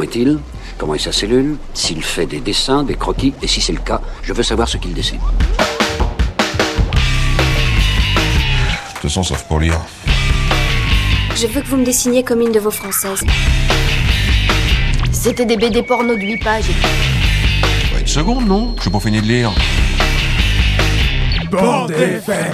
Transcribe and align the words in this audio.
Comment 0.00 0.12
est-il 0.12 0.38
Comment 0.78 0.94
est 0.94 0.98
sa 0.98 1.12
cellule 1.12 1.58
S'il 1.74 2.02
fait 2.02 2.24
des 2.24 2.40
dessins, 2.40 2.84
des 2.84 2.94
croquis 2.94 3.34
Et 3.42 3.46
si 3.46 3.60
c'est 3.60 3.74
le 3.74 3.80
cas, 3.80 4.00
je 4.22 4.32
veux 4.32 4.42
savoir 4.42 4.66
ce 4.66 4.78
qu'il 4.78 4.94
dessine. 4.94 5.18
De 5.18 5.24
toute 8.94 9.02
façon, 9.02 9.22
sauf 9.22 9.42
pour 9.42 9.60
lire. 9.60 9.78
Je 11.36 11.46
veux 11.48 11.60
que 11.60 11.66
vous 11.66 11.76
me 11.76 11.84
dessiniez 11.84 12.22
comme 12.22 12.40
une 12.40 12.50
de 12.50 12.60
vos 12.60 12.70
françaises. 12.70 13.22
C'était 15.12 15.44
des 15.44 15.58
BD 15.58 15.82
porno 15.82 16.14
de 16.14 16.22
8 16.22 16.38
pages. 16.38 16.64
Ouais, 17.92 18.00
une 18.00 18.06
seconde, 18.06 18.48
non? 18.48 18.72
Je 18.78 18.80
suis 18.80 18.90
pas 18.90 19.00
fini 19.00 19.20
de 19.20 19.26
lire. 19.26 19.52
Bande 21.50 21.90
FM. 21.90 22.52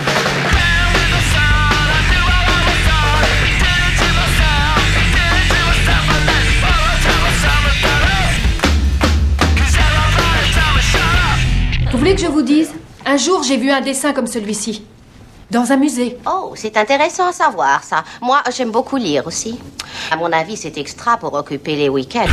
Voulez 12.07 12.23
que 12.23 12.23
je 12.23 12.31
vous 12.31 12.43
dise? 12.43 12.73
Un 13.05 13.17
jour, 13.17 13.43
j'ai 13.43 13.57
vu 13.57 13.69
un 13.69 13.81
dessin 13.81 14.13
comme 14.13 14.29
celui-ci. 14.29 14.85
Dans 15.51 15.73
un 15.73 15.77
musée. 15.77 16.17
Oh, 16.25 16.53
c'est 16.55 16.77
intéressant 16.77 17.27
à 17.27 17.33
savoir, 17.33 17.83
ça. 17.83 18.05
Moi, 18.23 18.41
j'aime 18.57 18.71
beaucoup 18.71 18.97
lire 18.97 19.27
aussi. 19.27 19.59
À 20.13 20.17
mon 20.17 20.31
avis, 20.31 20.57
c'est 20.57 20.79
extra 20.79 21.17
pour 21.17 21.35
occuper 21.35 21.75
les 21.75 21.89
week-ends. 21.89 22.31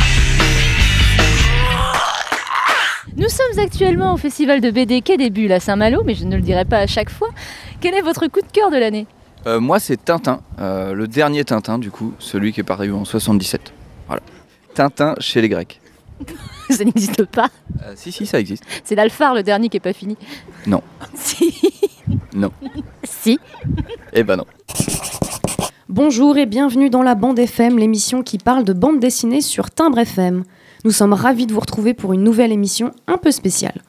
Nous 3.16 3.28
sommes 3.28 3.58
actuellement 3.58 4.14
au 4.14 4.16
festival 4.16 4.60
de 4.60 4.70
BD 4.70 5.02
Quai 5.02 5.16
des 5.16 5.30
Bulles 5.30 5.50
à 5.50 5.58
Saint-Malo, 5.58 6.04
mais 6.04 6.14
je 6.14 6.24
ne 6.24 6.36
le 6.36 6.42
dirai 6.42 6.64
pas 6.64 6.78
à 6.78 6.86
chaque 6.86 7.10
fois. 7.10 7.30
Quel 7.80 7.94
est 7.94 8.02
votre 8.02 8.28
coup 8.28 8.42
de 8.42 8.52
cœur 8.52 8.70
de 8.70 8.76
l'année? 8.76 9.08
Euh, 9.48 9.58
moi, 9.58 9.80
c'est 9.80 9.96
Tintin, 9.96 10.40
euh, 10.60 10.92
le 10.92 11.08
dernier 11.08 11.44
Tintin, 11.44 11.80
du 11.80 11.90
coup, 11.90 12.14
celui 12.20 12.52
qui 12.52 12.60
est 12.60 12.64
paru 12.64 12.92
en 12.92 13.04
77. 13.04 13.72
Voilà. 14.06 14.22
Tintin 14.72 15.16
chez 15.18 15.40
les 15.40 15.48
Grecs. 15.48 15.80
Ça 16.70 16.84
n'existe 16.84 17.24
pas. 17.26 17.50
Euh, 17.82 17.92
si, 17.96 18.12
si, 18.12 18.26
ça 18.26 18.40
existe. 18.40 18.64
C'est 18.84 18.94
l'Alphard, 18.94 19.34
le 19.34 19.42
dernier 19.42 19.68
qui 19.68 19.76
est 19.76 19.80
pas 19.80 19.92
fini. 19.92 20.16
Non. 20.66 20.82
Si. 21.14 21.54
Non. 22.34 22.50
Si. 23.02 23.38
Eh 24.12 24.22
ben 24.22 24.36
non. 24.36 24.44
Bonjour 25.88 26.36
et 26.36 26.46
bienvenue 26.46 26.90
dans 26.90 27.02
la 27.02 27.14
Bande 27.14 27.38
FM, 27.38 27.78
l'émission 27.78 28.22
qui 28.22 28.38
parle 28.38 28.64
de 28.64 28.72
bande 28.72 29.00
dessinée 29.00 29.40
sur 29.40 29.70
Timbre 29.70 29.98
FM. 29.98 30.44
Nous 30.84 30.90
sommes 30.90 31.12
ravis 31.12 31.46
de 31.46 31.54
vous 31.54 31.60
retrouver 31.60 31.94
pour 31.94 32.12
une 32.12 32.22
nouvelle 32.22 32.52
émission 32.52 32.92
un 33.06 33.16
peu 33.16 33.30
spéciale. 33.30 33.80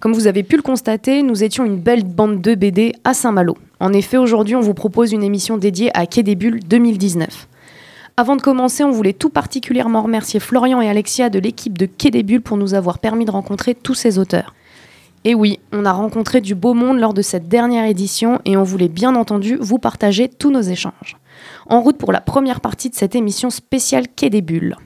Comme 0.00 0.14
vous 0.14 0.26
avez 0.26 0.42
pu 0.42 0.56
le 0.56 0.62
constater, 0.62 1.22
nous 1.22 1.44
étions 1.44 1.64
une 1.64 1.78
belle 1.78 2.04
bande 2.04 2.40
de 2.40 2.54
BD 2.54 2.92
à 3.04 3.14
Saint-Malo. 3.14 3.56
En 3.78 3.92
effet, 3.92 4.16
aujourd'hui, 4.16 4.56
on 4.56 4.60
vous 4.60 4.74
propose 4.74 5.12
une 5.12 5.22
émission 5.22 5.58
dédiée 5.58 5.90
à 5.96 6.06
Quai 6.06 6.22
des 6.22 6.34
Bulles 6.36 6.60
2019. 6.66 7.48
Avant 8.20 8.36
de 8.36 8.42
commencer, 8.42 8.84
on 8.84 8.90
voulait 8.90 9.14
tout 9.14 9.30
particulièrement 9.30 10.02
remercier 10.02 10.40
Florian 10.40 10.82
et 10.82 10.90
Alexia 10.90 11.30
de 11.30 11.38
l'équipe 11.38 11.78
de 11.78 11.86
Quai 11.86 12.10
des 12.10 12.22
Bulles 12.22 12.42
pour 12.42 12.58
nous 12.58 12.74
avoir 12.74 12.98
permis 12.98 13.24
de 13.24 13.30
rencontrer 13.30 13.74
tous 13.74 13.94
ces 13.94 14.18
auteurs. 14.18 14.54
Et 15.24 15.34
oui, 15.34 15.58
on 15.72 15.86
a 15.86 15.92
rencontré 15.92 16.42
du 16.42 16.54
beau 16.54 16.74
monde 16.74 16.98
lors 16.98 17.14
de 17.14 17.22
cette 17.22 17.48
dernière 17.48 17.86
édition 17.86 18.38
et 18.44 18.58
on 18.58 18.62
voulait 18.62 18.90
bien 18.90 19.16
entendu 19.16 19.56
vous 19.58 19.78
partager 19.78 20.28
tous 20.28 20.50
nos 20.50 20.60
échanges. 20.60 21.16
En 21.64 21.80
route 21.80 21.96
pour 21.96 22.12
la 22.12 22.20
première 22.20 22.60
partie 22.60 22.90
de 22.90 22.94
cette 22.94 23.14
émission 23.14 23.48
spéciale 23.48 24.04
Quai 24.06 24.28
des 24.28 24.42
Bulles. 24.42 24.76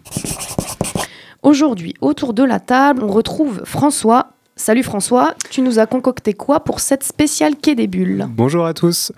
Aujourd'hui, 1.42 1.94
autour 2.00 2.34
de 2.34 2.44
la 2.44 2.60
table, 2.60 3.02
on 3.02 3.08
retrouve 3.08 3.62
François. 3.64 4.28
Salut 4.54 4.84
François, 4.84 5.34
tu 5.50 5.60
nous 5.62 5.80
as 5.80 5.86
concocté 5.86 6.34
quoi 6.34 6.60
pour 6.60 6.78
cette 6.78 7.02
spéciale 7.02 7.56
Quai 7.56 7.74
des 7.74 7.88
Bulles? 7.88 8.28
Bonjour 8.30 8.64
à 8.64 8.74
tous. 8.74 9.10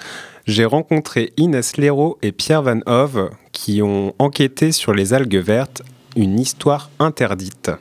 J'ai 0.47 0.64
rencontré 0.64 1.33
Inès 1.36 1.77
Leroux 1.77 2.19
et 2.22 2.30
Pierre 2.30 2.62
Van 2.62 2.78
Hove 2.86 3.30
qui 3.50 3.83
ont 3.83 4.14
enquêté 4.20 4.70
sur 4.70 4.94
les 4.94 5.12
algues 5.12 5.38
vertes, 5.38 5.83
une 6.14 6.38
histoire 6.38 6.88
interdite. 7.00 7.72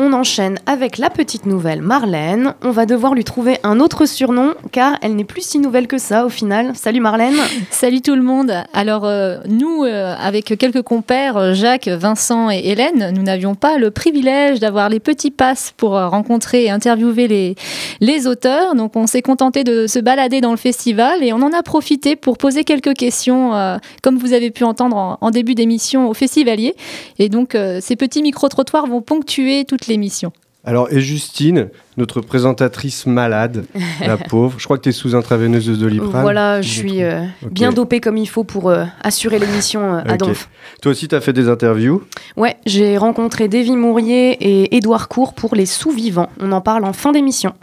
On 0.00 0.12
enchaîne 0.12 0.58
avec 0.66 0.96
la 0.98 1.10
petite 1.10 1.44
nouvelle 1.44 1.82
Marlène. 1.82 2.54
On 2.62 2.70
va 2.70 2.86
devoir 2.86 3.14
lui 3.14 3.24
trouver 3.24 3.58
un 3.64 3.80
autre 3.80 4.06
surnom 4.06 4.54
car 4.70 4.96
elle 5.02 5.16
n'est 5.16 5.24
plus 5.24 5.42
si 5.42 5.58
nouvelle 5.58 5.88
que 5.88 5.98
ça 5.98 6.24
au 6.24 6.28
final. 6.28 6.72
Salut 6.76 7.00
Marlène. 7.00 7.34
Salut 7.70 8.00
tout 8.00 8.14
le 8.14 8.22
monde. 8.22 8.52
Alors 8.72 9.04
euh, 9.04 9.38
nous, 9.48 9.84
euh, 9.84 10.14
avec 10.18 10.56
quelques 10.56 10.82
compères, 10.82 11.54
Jacques, 11.54 11.88
Vincent 11.88 12.48
et 12.50 12.60
Hélène, 12.64 13.12
nous 13.14 13.22
n'avions 13.22 13.54
pas 13.54 13.76
le 13.76 13.90
privilège 13.90 14.60
d'avoir 14.60 14.88
les 14.88 15.00
petits 15.00 15.32
passes 15.32 15.74
pour 15.76 15.96
euh, 15.96 16.08
rencontrer 16.08 16.64
et 16.64 16.70
interviewer 16.70 17.56
les, 18.00 18.26
auteurs. 18.26 18.74
Donc 18.74 18.96
on 18.96 19.06
s'est 19.06 19.22
contenté 19.22 19.64
de 19.64 19.86
se 19.86 19.98
balader 19.98 20.40
dans 20.40 20.50
le 20.50 20.56
festival 20.56 21.22
et 21.22 21.32
on 21.32 21.42
en 21.42 21.52
a 21.52 21.62
profité 21.62 22.16
pour 22.16 22.38
poser 22.38 22.64
quelques 22.64 22.94
questions, 22.94 23.54
euh, 23.54 23.76
comme 24.02 24.18
vous 24.18 24.32
avez 24.32 24.50
pu 24.50 24.64
entendre 24.64 25.18
en, 25.20 25.30
début 25.30 25.54
d'émission, 25.54 26.08
aux 26.08 26.14
festivaliers. 26.14 26.74
Et 27.18 27.28
donc 27.28 27.54
euh, 27.54 27.78
ces 27.80 27.96
petits 27.96 28.22
micro-trottoirs 28.22 28.86
vont 28.86 29.02
ponctuer 29.02 29.64
toute 29.64 29.87
l'émission. 29.88 30.32
Alors, 30.64 30.92
et 30.92 31.00
Justine, 31.00 31.70
notre 31.96 32.20
présentatrice 32.20 33.06
malade, 33.06 33.64
la 34.04 34.16
pauvre, 34.28 34.58
je 34.58 34.64
crois 34.64 34.76
que 34.76 34.82
tu 34.82 34.88
es 34.90 34.92
sous 34.92 35.14
intraveineuse 35.14 35.66
de 35.66 35.76
doliprane. 35.76 36.20
Voilà, 36.20 36.60
je 36.60 36.68
suis 36.68 37.02
euh, 37.02 37.22
bien 37.50 37.72
dopée 37.72 38.00
comme 38.00 38.16
il 38.16 38.28
faut 38.28 38.44
pour 38.44 38.68
euh, 38.68 38.84
assurer 39.02 39.38
l'émission 39.38 39.94
euh, 39.94 40.02
à. 40.06 40.16
Donf. 40.16 40.50
Toi 40.82 40.92
aussi, 40.92 41.08
tu 41.08 41.14
as 41.14 41.20
fait 41.20 41.32
des 41.32 41.48
interviews? 41.48 42.02
Ouais, 42.36 42.56
j'ai 42.66 42.98
rencontré 42.98 43.48
Davy 43.48 43.76
Mourier 43.76 44.32
et 44.40 44.76
Édouard 44.76 45.08
Court 45.08 45.32
pour 45.32 45.54
Les 45.54 45.64
Sous-Vivants. 45.64 46.28
On 46.40 46.52
en 46.52 46.60
parle 46.60 46.84
en 46.84 46.92
fin 46.92 47.12
d'émission. 47.12 47.54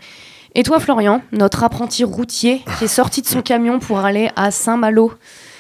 Et 0.56 0.64
toi, 0.64 0.80
Florian, 0.80 1.22
notre 1.34 1.64
apprenti 1.64 2.06
routier 2.06 2.62
qui 2.80 2.86
est 2.86 2.88
sorti 2.88 3.22
de 3.22 3.28
son 3.28 3.42
camion 3.42 3.78
pour 3.78 4.00
aller 4.00 4.30
à 4.38 4.52
Saint-Malo. 4.52 5.12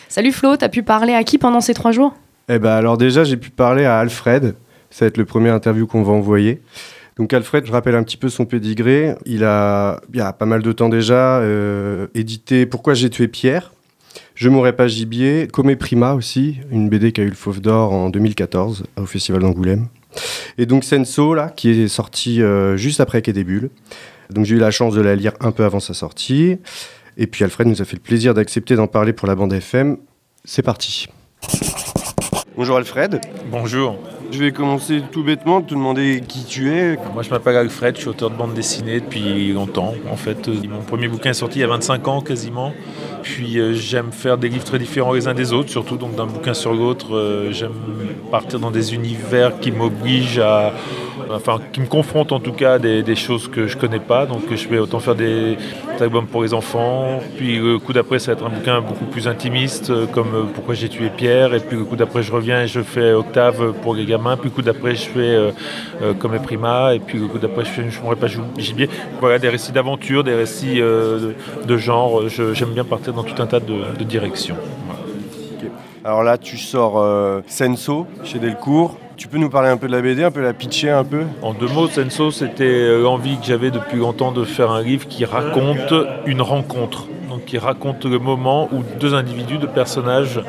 Salut 0.08 0.32
Flo, 0.32 0.56
t'as 0.56 0.70
pu 0.70 0.84
parler 0.84 1.14
à 1.14 1.24
qui 1.24 1.38
pendant 1.38 1.62
ces 1.62 1.74
trois 1.74 1.92
jours? 1.92 2.16
Eh 2.48 2.60
ben, 2.60 2.72
alors 2.72 2.98
déjà, 2.98 3.24
j'ai 3.24 3.38
pu 3.38 3.50
parler 3.50 3.86
à 3.86 4.00
Alfred. 4.00 4.56
Ça 4.96 5.04
va 5.04 5.08
être 5.08 5.18
le 5.18 5.26
premier 5.26 5.50
interview 5.50 5.88
qu'on 5.88 6.04
va 6.04 6.14
envoyer. 6.14 6.62
Donc 7.18 7.34
Alfred, 7.34 7.66
je 7.66 7.72
rappelle 7.74 7.96
un 7.96 8.04
petit 8.04 8.16
peu 8.16 8.30
son 8.30 8.46
pédigré. 8.46 9.16
Il 9.26 9.44
a, 9.44 10.00
il 10.14 10.20
y 10.20 10.22
a 10.22 10.32
pas 10.32 10.46
mal 10.46 10.62
de 10.62 10.72
temps 10.72 10.88
déjà, 10.88 11.40
euh, 11.40 12.08
édité 12.16 12.66
Pourquoi 12.66 12.94
j'ai 12.94 13.10
tué 13.10 13.28
Pierre, 13.28 13.74
Je 14.36 14.48
mourrai 14.48 14.74
pas 14.74 14.88
gibier, 14.88 15.50
Comé 15.52 15.76
Prima 15.76 16.14
aussi, 16.14 16.60
une 16.72 16.88
BD 16.88 17.12
qui 17.12 17.20
a 17.20 17.26
eu 17.26 17.28
le 17.28 17.36
Fauve 17.36 17.60
d'Or 17.60 17.92
en 17.92 18.10
2014 18.10 18.86
au 18.96 19.06
Festival 19.06 19.42
d'Angoulême. 19.42 19.88
Et 20.58 20.66
donc 20.66 20.86
Senso, 20.86 21.34
là, 21.34 21.50
qui 21.54 21.72
est 21.72 21.90
sorti 21.90 22.42
euh, 22.42 22.78
juste 22.78 23.02
après 23.02 23.22
Quai 23.22 23.34
des 23.34 23.44
Bulles. 23.44 23.72
Donc 24.30 24.46
j'ai 24.46 24.56
eu 24.56 24.60
la 24.60 24.72
chance 24.72 24.94
de 24.94 25.02
la 25.02 25.18
lire 25.18 25.34
un 25.42 25.52
peu 25.52 25.66
avant 25.66 25.82
sa 25.82 25.94
sortie. 25.94 26.56
Et 27.18 27.28
puis 27.28 27.44
Alfred 27.44 27.68
nous 27.68 27.82
a 27.82 27.86
fait 27.86 27.98
le 27.98 28.02
plaisir 28.02 28.34
d'accepter 28.34 28.78
d'en 28.78 28.88
parler 28.88 29.12
pour 29.12 29.28
la 29.28 29.36
bande 29.36 29.52
FM. 29.52 29.98
C'est 30.46 30.64
parti. 30.64 31.10
Bonjour 32.56 32.78
Alfred. 32.78 33.20
Bonjour. 33.52 34.00
Je 34.32 34.40
vais 34.40 34.52
commencer 34.52 35.02
tout 35.12 35.24
bêtement 35.24 35.62
te 35.62 35.74
demander 35.74 36.22
qui 36.28 36.44
tu 36.46 36.72
es. 36.72 36.98
Moi 37.14 37.24
je 37.24 37.30
m'appelle 37.30 37.56
Alfred, 37.56 37.96
je 37.96 38.02
suis 38.02 38.10
auteur 38.10 38.30
de 38.30 38.36
bande 38.36 38.54
dessinée 38.54 39.00
depuis 39.00 39.54
longtemps. 39.54 39.94
En 40.12 40.16
fait, 40.18 40.48
mon 40.68 40.82
premier 40.82 41.08
bouquin 41.08 41.30
est 41.30 41.36
sorti 41.36 41.60
il 41.60 41.62
y 41.62 41.66
a 41.66 41.68
25 41.68 42.08
ans 42.08 42.22
quasiment. 42.22 42.74
Puis 43.24 43.60
euh, 43.60 43.74
j'aime 43.74 44.12
faire 44.12 44.38
des 44.38 44.50
livres 44.50 44.66
très 44.66 44.80
différents 44.80 45.14
les 45.14 45.28
uns 45.28 45.34
des 45.34 45.54
autres, 45.54 45.70
surtout 45.70 45.98
donc 45.98 46.16
d'un 46.16 46.26
bouquin 46.26 46.54
sur 46.54 46.74
l'autre. 46.74 47.16
euh, 47.16 47.52
j'aime 47.52 47.74
partir 48.30 48.60
dans 48.60 48.72
des 48.72 48.94
univers 48.94 49.60
qui 49.60 49.72
m'obligent 49.72 50.40
à. 50.40 50.74
Enfin, 51.32 51.60
qui 51.72 51.82
me 51.82 51.88
confrontent 51.88 52.32
en 52.32 52.40
tout 52.40 52.54
cas 52.54 52.80
des, 52.80 53.04
des 53.04 53.16
choses 53.16 53.48
que 53.48 53.68
je 53.68 53.78
connais 53.78 54.00
pas. 54.00 54.26
Donc 54.26 54.44
je 54.54 54.68
vais 54.68 54.80
autant 54.80 55.00
faire 55.00 55.16
des, 55.16 55.58
albums 56.00 56.28
pour 56.28 56.44
les 56.44 56.54
enfants. 56.54 57.20
Puis 57.38 57.58
le 57.58 57.80
coup 57.80 57.94
d'après, 57.94 58.20
ça 58.20 58.34
va 58.34 58.38
être 58.38 58.46
un 58.46 58.50
bouquin 58.50 58.82
beaucoup 58.82 59.06
plus 59.06 59.28
intimiste, 59.28 59.90
euh, 59.90 60.06
comme 60.06 60.34
euh, 60.34 60.44
Pourquoi 60.54 60.76
j'ai 60.76 60.90
tué 60.90 61.10
Pierre. 61.16 61.54
Et 61.54 61.60
puis 61.60 61.78
le 61.78 61.84
coup 61.84 61.96
d'après, 61.96 62.24
je 62.24 62.32
reviens 62.32 62.64
et 62.64 62.68
je 62.68 62.82
fais 62.82 63.14
Octave 63.14 63.74
pour 63.82 63.96
les 63.96 64.06
gamins. 64.06 64.38
Puis 64.38 64.50
le 64.50 64.56
coup 64.56 64.62
d'après, 64.62 64.96
je 64.96 65.08
fais 65.08 65.20
euh, 65.20 65.52
euh, 66.02 66.14
Comme 66.14 66.34
les 66.34 66.40
Prima. 66.40 66.96
Et 66.96 67.00
puis 67.00 67.20
le 67.20 67.28
coup 67.28 67.40
d'après, 67.40 67.66
je 67.66 67.70
fais 67.70 67.90
Je 67.90 68.00
pas 68.16 68.28
gibier. 68.58 68.90
Voilà, 69.20 69.40
des 69.40 69.50
récits 69.50 69.72
d'aventure, 69.72 70.24
des 70.24 70.36
récits 70.36 70.82
euh, 70.82 71.34
de, 71.66 71.78
genre. 71.78 72.28
J'aime 72.30 72.74
bien 72.74 72.84
partir 72.84 73.14
dans 73.14 73.24
tout 73.24 73.42
un 73.42 73.48
tas 73.48 73.60
de, 73.60 74.04
directions. 74.04 74.58
Alors 76.04 76.24
là, 76.24 76.38
tu 76.38 76.58
sors 76.58 77.00
euh, 77.00 77.42
Senso 77.48 78.06
chez 78.24 78.38
Delcourt. 78.38 78.98
Tu 79.18 79.30
peux 79.30 79.38
nous 79.38 79.50
parler 79.50 79.70
un 79.70 79.78
peu 79.78 79.88
de 79.88 79.94
la 79.94 80.02
BD, 80.02 80.24
un 80.26 80.32
peu 80.32 80.42
la 80.42 80.54
pitcher 80.54 80.90
un 80.90 81.06
peu? 81.06 81.24
En 81.42 81.54
deux 81.54 81.70
mots, 81.70 81.88
Senso, 81.88 82.32
c'était 82.32 82.66
euh, 82.66 83.02
l'envie 83.02 83.38
que 83.38 83.46
j'avais 83.46 83.72
depuis 83.72 83.98
longtemps 83.98 84.34
de 84.34 84.44
faire 84.44 84.72
un 84.72 84.82
livre 84.82 85.08
qui 85.08 85.24
raconte 85.24 85.94
une 86.26 86.42
rencontre. 86.42 87.08
Donc 87.30 87.46
qui 87.46 87.58
raconte 87.58 88.04
le 88.04 88.20
moment 88.20 88.68
où 88.74 88.84
deux 89.00 89.14
individus, 89.14 89.58
deux 89.58 89.68
personnages 89.68 90.42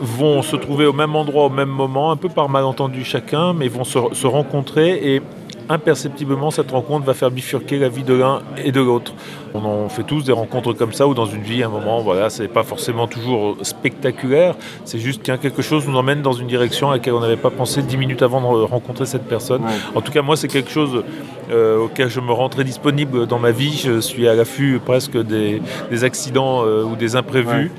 vont 0.00 0.42
se 0.42 0.56
trouver 0.56 0.86
au 0.86 0.92
même 0.92 1.14
endroit 1.14 1.44
au 1.44 1.50
même 1.50 1.68
moment, 1.68 2.10
un 2.10 2.16
peu 2.16 2.28
par 2.28 2.48
malentendu 2.48 3.04
chacun, 3.04 3.52
mais 3.52 3.68
vont 3.68 3.84
se, 3.84 3.98
se 4.12 4.26
rencontrer 4.26 5.14
et 5.14 5.22
imperceptiblement 5.68 6.50
cette 6.50 6.70
rencontre 6.70 7.04
va 7.06 7.14
faire 7.14 7.30
bifurquer 7.30 7.78
la 7.78 7.88
vie 7.88 8.02
de 8.02 8.14
l'un 8.14 8.42
et 8.56 8.72
de 8.72 8.80
l'autre. 8.80 9.12
On 9.54 9.64
en 9.64 9.88
fait 9.88 10.02
tous 10.02 10.24
des 10.24 10.32
rencontres 10.32 10.72
comme 10.72 10.92
ça 10.92 11.06
ou 11.06 11.14
dans 11.14 11.26
une 11.26 11.42
vie, 11.42 11.62
à 11.62 11.66
un 11.66 11.70
moment, 11.70 12.00
voilà, 12.00 12.28
c'est 12.30 12.48
pas 12.48 12.64
forcément 12.64 13.06
toujours 13.06 13.56
spectaculaire, 13.62 14.56
c'est 14.84 14.98
juste 14.98 15.22
qu'un 15.22 15.36
quelque 15.36 15.62
chose 15.62 15.86
nous 15.86 15.96
emmène 15.96 16.22
dans 16.22 16.32
une 16.32 16.48
direction 16.48 16.90
à 16.90 16.94
laquelle 16.94 17.14
on 17.14 17.20
n'avait 17.20 17.36
pas 17.36 17.50
pensé 17.50 17.82
dix 17.82 17.96
minutes 17.96 18.22
avant 18.22 18.40
de 18.40 18.62
rencontrer 18.62 19.06
cette 19.06 19.28
personne. 19.28 19.62
En 19.94 20.00
tout 20.00 20.12
cas, 20.12 20.22
moi, 20.22 20.36
c'est 20.36 20.48
quelque 20.48 20.70
chose 20.70 21.04
euh, 21.50 21.84
auquel 21.84 22.08
je 22.08 22.20
me 22.20 22.32
rends 22.32 22.48
très 22.48 22.64
disponible 22.64 23.26
dans 23.26 23.38
ma 23.38 23.50
vie. 23.50 23.80
Je 23.84 24.00
suis 24.00 24.26
à 24.28 24.34
l'affût 24.34 24.80
presque 24.84 25.16
des, 25.16 25.62
des 25.90 26.04
accidents 26.04 26.64
euh, 26.64 26.82
ou 26.82 26.96
des 26.96 27.16
imprévus. 27.16 27.70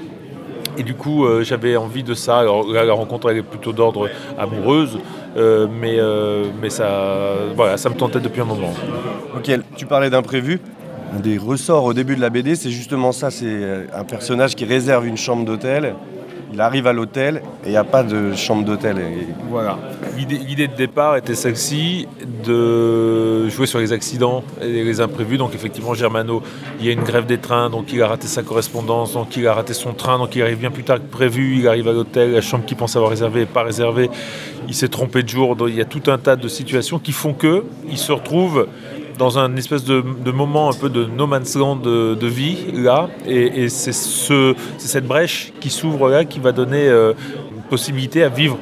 Et 0.77 0.83
du 0.83 0.94
coup, 0.94 1.25
euh, 1.25 1.44
j'avais 1.44 1.75
envie 1.77 2.04
de 2.04 2.13
ça. 2.13 2.39
Alors 2.39 2.68
la 2.68 2.94
rencontre, 2.94 3.30
elle 3.30 3.38
est 3.38 3.44
plutôt 3.44 3.74
d'ordre 3.74 4.10
amoureuse, 4.38 4.98
euh, 5.38 5.68
mais, 5.69 6.00
euh, 6.00 6.45
ça, 6.69 7.89
me 7.89 7.95
tentait 7.95 8.19
depuis 8.19 8.42
un 8.42 8.45
moment. 8.45 8.74
Ok, 9.36 9.51
tu 9.75 9.86
parlais 9.86 10.10
d'imprévu. 10.10 10.60
Un 11.16 11.19
des 11.19 11.38
ressorts 11.38 11.86
au 11.86 11.94
début 11.94 12.16
de 12.16 12.22
la 12.22 12.30
BD, 12.30 12.56
c'est 12.56 12.72
justement 12.72 13.12
ça. 13.12 13.31
C'est 13.31 13.88
un 13.94 14.04
personnage 14.04 14.56
qui 14.56 14.66
réserve 14.66 15.06
une 15.07 15.18
chambre 15.18 15.45
d'hôtel. 15.45 15.95
Il 16.56 16.62
arrive 16.62 16.88
à 16.88 16.94
l'hôtel 16.94 17.42
et 17.66 17.68
il 17.68 17.72
n'y 17.72 17.75
a 17.75 17.84
pas 17.84 18.02
de 18.02 18.34
chambre 18.34 18.63
d'hôtel. 18.63 18.96
Voilà. 19.50 19.78
L'idée 20.16 20.38
l'idée 20.38 20.69
de 20.69 20.74
départ 20.74 21.18
était 21.18 21.36
celle-ci, 21.36 22.07
de 22.46 23.50
jouer 23.50 23.68
sur 23.68 23.80
les 23.80 23.92
accidents 23.92 24.42
et 24.62 24.86
les 24.86 25.02
imprévus. 25.02 25.38
Donc 25.38 25.54
effectivement, 25.54 25.94
Germano, 25.94 26.42
il 26.80 26.86
y 26.86 26.90
a 26.90 26.94
une 26.94 27.04
grève 27.04 27.25
des 27.25 27.40
trains, 27.40 27.69
donc 27.69 27.92
il 27.92 28.02
a 28.02 28.07
raté 28.07 28.28
sa 28.28 28.42
correspondance, 28.42 29.16
donc 29.16 29.36
il 29.36 29.46
a 29.50 29.54
raté 29.54 29.74
son 29.74 29.92
train, 29.92 30.18
donc 30.18 30.34
il 30.38 30.44
arrive 30.44 30.60
bien 30.60 30.72
plus 30.72 30.86
tard 30.86 31.00
que 31.00 31.12
prévu, 31.12 31.57
il 31.57 31.68
arrive 31.68 31.90
à 31.90 31.92
l'hôtel, 31.92 32.31
la 32.31 32.40
chambre 32.40 32.63
qu'il 32.63 32.78
pense 32.78 32.96
avoir 32.96 33.12
réservée 33.12 33.42
n'est 33.42 33.46
pas 33.48 33.63
réservée, 33.63 34.10
il 34.69 34.74
s'est 34.74 34.88
trompé 34.88 35.24
de 35.24 35.28
jour, 35.28 35.58
donc 35.58 35.68
il 35.68 35.75
y 35.75 35.81
a 35.81 35.86
tout 35.86 36.10
un 36.10 36.18
tas 36.18 36.38
de 36.38 36.48
situations 36.48 37.00
qui 37.00 37.12
font 37.12 37.34
que 37.34 37.66
il 37.90 37.98
se 37.98 38.13
retrouve 38.13 38.68
dans 39.18 39.40
un 39.40 39.56
espèce 39.56 39.84
de, 39.84 40.02
moment 40.32 40.70
un 40.70 40.74
peu 40.74 40.90
de 40.90 41.06
no 41.06 41.28
man's 41.28 41.56
land 41.56 41.78
de, 41.78 42.28
vie 42.28 42.58
là, 42.74 43.10
et, 43.26 43.64
et 43.64 43.70
c'est 43.70 43.94
ce, 43.94 44.56
c'est 44.78 44.88
cette 44.88 45.06
brèche 45.06 45.54
qui 45.60 45.70
s'ouvre 45.70 46.10
là 46.10 46.26
qui 46.26 46.40
va 46.40 46.52
donner 46.52 46.88
euh, 46.88 47.14
une 47.56 47.62
possibilité 47.64 48.24
à 48.24 48.30
vivre 48.30 48.58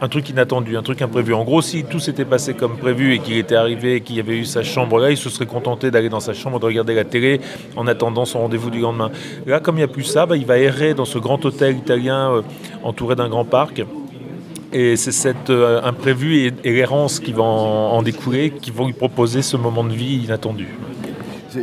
un 0.00 0.08
truc 0.08 0.28
inattendu, 0.30 0.76
un 0.76 0.82
truc 0.82 1.02
imprévu. 1.02 1.34
En 1.34 1.44
gros, 1.44 1.60
si 1.60 1.84
tout 1.84 1.98
s'était 1.98 2.24
passé 2.24 2.54
comme 2.54 2.76
prévu 2.78 3.14
et 3.14 3.18
qu'il 3.18 3.36
était 3.36 3.56
arrivé 3.56 3.96
et 3.96 4.00
qu'il 4.00 4.16
y 4.16 4.20
avait 4.20 4.36
eu 4.36 4.44
sa 4.44 4.62
chambre 4.62 4.98
là, 4.98 5.10
il 5.10 5.16
se 5.16 5.28
serait 5.28 5.46
contenté 5.46 5.90
d'aller 5.90 6.08
dans 6.08 6.20
sa 6.20 6.32
chambre, 6.32 6.58
de 6.58 6.66
regarder 6.66 6.94
la 6.94 7.04
télé 7.04 7.40
en 7.76 7.86
attendant 7.86 8.24
son 8.24 8.40
rendez-vous 8.40 8.70
du 8.70 8.80
lendemain. 8.80 9.10
Là, 9.46 9.60
comme 9.60 9.76
il 9.76 9.80
n'y 9.80 9.84
a 9.84 9.88
plus 9.88 10.04
ça, 10.04 10.26
bah, 10.26 10.36
il 10.36 10.46
va 10.46 10.58
errer 10.58 10.94
dans 10.94 11.04
ce 11.04 11.18
grand 11.18 11.44
hôtel 11.44 11.76
italien 11.76 12.32
euh, 12.32 12.42
entouré 12.82 13.14
d'un 13.14 13.28
grand 13.28 13.44
parc. 13.44 13.82
Et 14.72 14.96
c'est 14.96 15.12
cet 15.12 15.50
euh, 15.50 15.82
imprévu 15.82 16.46
et, 16.64 16.72
l'errance 16.72 17.18
qui 17.18 17.32
va 17.32 17.42
en, 17.42 17.92
en 17.92 18.02
découler 18.02 18.50
qui 18.50 18.70
vont 18.70 18.86
lui 18.86 18.92
proposer 18.92 19.42
ce 19.42 19.56
moment 19.56 19.82
de 19.82 19.92
vie 19.92 20.22
inattendu. 20.24 20.68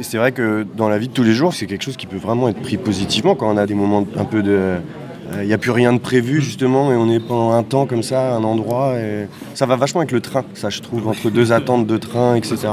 C'est 0.01 0.17
vrai 0.17 0.33
que 0.33 0.65
dans 0.75 0.89
la 0.89 0.97
vie 0.97 1.07
de 1.07 1.13
tous 1.13 1.23
les 1.23 1.31
jours, 1.31 1.53
c'est 1.53 1.65
quelque 1.65 1.83
chose 1.83 1.95
qui 1.95 2.07
peut 2.07 2.17
vraiment 2.17 2.49
être 2.49 2.61
pris 2.61 2.75
positivement 2.75 3.35
quand 3.35 3.49
on 3.49 3.57
a 3.57 3.65
des 3.65 3.73
moments 3.73 4.05
un 4.17 4.25
peu 4.25 4.43
de. 4.43 4.75
Il 5.41 5.47
n'y 5.47 5.53
a 5.53 5.57
plus 5.57 5.71
rien 5.71 5.93
de 5.93 5.99
prévu 5.99 6.41
justement 6.41 6.91
et 6.91 6.95
on 6.95 7.09
est 7.09 7.19
pendant 7.19 7.51
un 7.51 7.63
temps 7.63 7.85
comme 7.85 8.03
ça, 8.03 8.35
un 8.35 8.43
endroit. 8.43 8.95
Et 8.97 9.27
ça 9.53 9.65
va 9.65 9.75
vachement 9.75 10.01
avec 10.01 10.11
le 10.11 10.21
train, 10.21 10.43
ça 10.53 10.69
je 10.69 10.81
trouve, 10.81 11.07
entre 11.07 11.29
deux 11.29 11.51
attentes 11.51 11.85
de 11.85 11.97
train, 11.97 12.35
etc. 12.35 12.69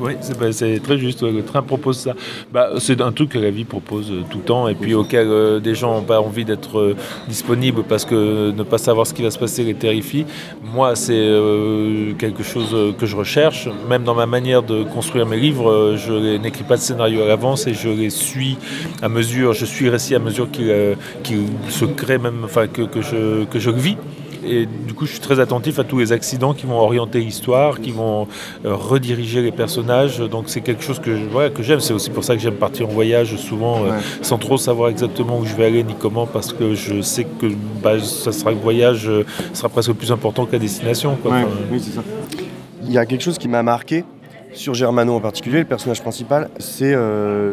Oui, 0.00 0.12
c'est 0.52 0.82
très 0.82 0.98
juste. 0.98 1.22
ouais, 1.22 1.32
Le 1.32 1.42
train 1.42 1.62
propose 1.62 1.98
ça. 1.98 2.14
Bah, 2.52 2.70
c'est 2.78 3.00
un 3.00 3.12
truc 3.12 3.30
que 3.30 3.38
la 3.38 3.50
vie 3.50 3.64
propose 3.64 4.10
euh, 4.10 4.22
tout 4.30 4.38
le 4.38 4.44
temps 4.44 4.68
et 4.68 4.74
puis 4.74 4.94
auquel 4.94 5.26
euh, 5.28 5.60
des 5.60 5.74
gens 5.74 5.94
n'ont 5.94 6.02
pas 6.02 6.20
envie 6.20 6.44
d'être 6.44 6.78
euh, 6.78 6.96
disponibles 7.28 7.82
parce 7.82 8.04
que 8.04 8.52
ne 8.52 8.62
pas 8.62 8.78
savoir 8.78 9.06
ce 9.06 9.14
qui 9.14 9.22
va 9.22 9.30
se 9.30 9.38
passer 9.38 9.64
les 9.64 9.74
terrifie. 9.74 10.24
Moi, 10.62 10.94
c'est 10.96 11.12
euh, 11.14 12.12
quelque 12.14 12.42
chose 12.42 12.70
euh, 12.74 12.92
que 12.92 13.06
je 13.06 13.16
recherche. 13.16 13.68
Même 13.88 14.04
dans 14.04 14.14
ma 14.14 14.26
manière 14.26 14.62
de 14.62 14.82
construire 14.84 15.26
mes 15.26 15.38
livres, 15.38 15.70
euh, 15.70 15.96
je 15.96 16.36
n'écris 16.38 16.64
pas 16.64 16.76
de 16.76 16.80
scénario 16.82 17.22
à 17.22 17.26
l'avance 17.26 17.66
et 17.66 17.74
je 17.74 17.88
les 17.88 18.10
suis 18.10 18.56
à 19.02 19.08
mesure. 19.08 19.52
Je 19.52 19.64
suis 19.64 19.88
récit 19.88 20.14
à 20.14 20.18
mesure 20.18 20.50
qu'il 20.50 20.70
euh, 20.70 20.94
qu'il 21.22 21.44
se 21.68 21.84
crée, 21.94 22.18
même, 22.18 22.40
enfin 22.44 22.66
que, 22.66 22.82
que 22.82 23.00
je, 23.02 23.44
que 23.44 23.58
je 23.58 23.70
vis. 23.70 23.96
Et 24.46 24.66
du 24.66 24.94
coup, 24.94 25.04
je 25.04 25.10
suis 25.12 25.20
très 25.20 25.40
attentif 25.40 25.80
à 25.80 25.84
tous 25.84 25.98
les 25.98 26.12
accidents 26.12 26.54
qui 26.54 26.64
vont 26.64 26.78
orienter 26.78 27.18
l'histoire, 27.18 27.80
qui 27.80 27.90
vont 27.90 28.28
euh, 28.64 28.74
rediriger 28.74 29.42
les 29.42 29.50
personnages. 29.50 30.20
Donc, 30.20 30.44
c'est 30.46 30.60
quelque 30.60 30.82
chose 30.82 31.00
que, 31.00 31.48
que 31.48 31.62
j'aime. 31.62 31.80
C'est 31.80 31.92
aussi 31.92 32.08
pour 32.10 32.22
ça 32.22 32.36
que 32.36 32.40
j'aime 32.40 32.54
partir 32.54 32.88
en 32.88 32.92
voyage 32.92 33.34
souvent, 33.36 33.84
euh, 33.84 33.98
sans 34.22 34.38
trop 34.38 34.56
savoir 34.56 34.90
exactement 34.90 35.38
où 35.38 35.44
je 35.44 35.54
vais 35.56 35.64
aller 35.66 35.82
ni 35.82 35.94
comment, 35.98 36.24
parce 36.26 36.52
que 36.52 36.74
je 36.74 37.02
sais 37.02 37.24
que 37.24 37.46
bah, 37.82 37.98
ça 37.98 38.30
sera 38.30 38.52
le 38.52 38.58
voyage 38.58 39.08
euh, 39.08 39.24
sera 39.52 39.68
presque 39.68 39.92
plus 39.92 40.12
important 40.12 40.46
que 40.46 40.52
la 40.52 40.60
destination. 40.60 41.16
quoi. 41.20 41.32
Ouais, 41.32 41.42
Enfin, 41.42 41.50
oui, 41.72 41.80
c'est 41.84 41.96
ça. 41.96 42.02
Il 42.84 42.92
y 42.92 42.98
a 42.98 43.04
quelque 43.06 43.22
chose 43.22 43.38
qui 43.38 43.48
m'a 43.48 43.64
marqué 43.64 44.04
sur 44.54 44.72
Germano 44.72 45.14
en 45.14 45.20
particulier, 45.20 45.58
le 45.58 45.64
personnage 45.64 46.00
principal, 46.00 46.48
c'est, 46.58 46.94
euh, 46.94 47.52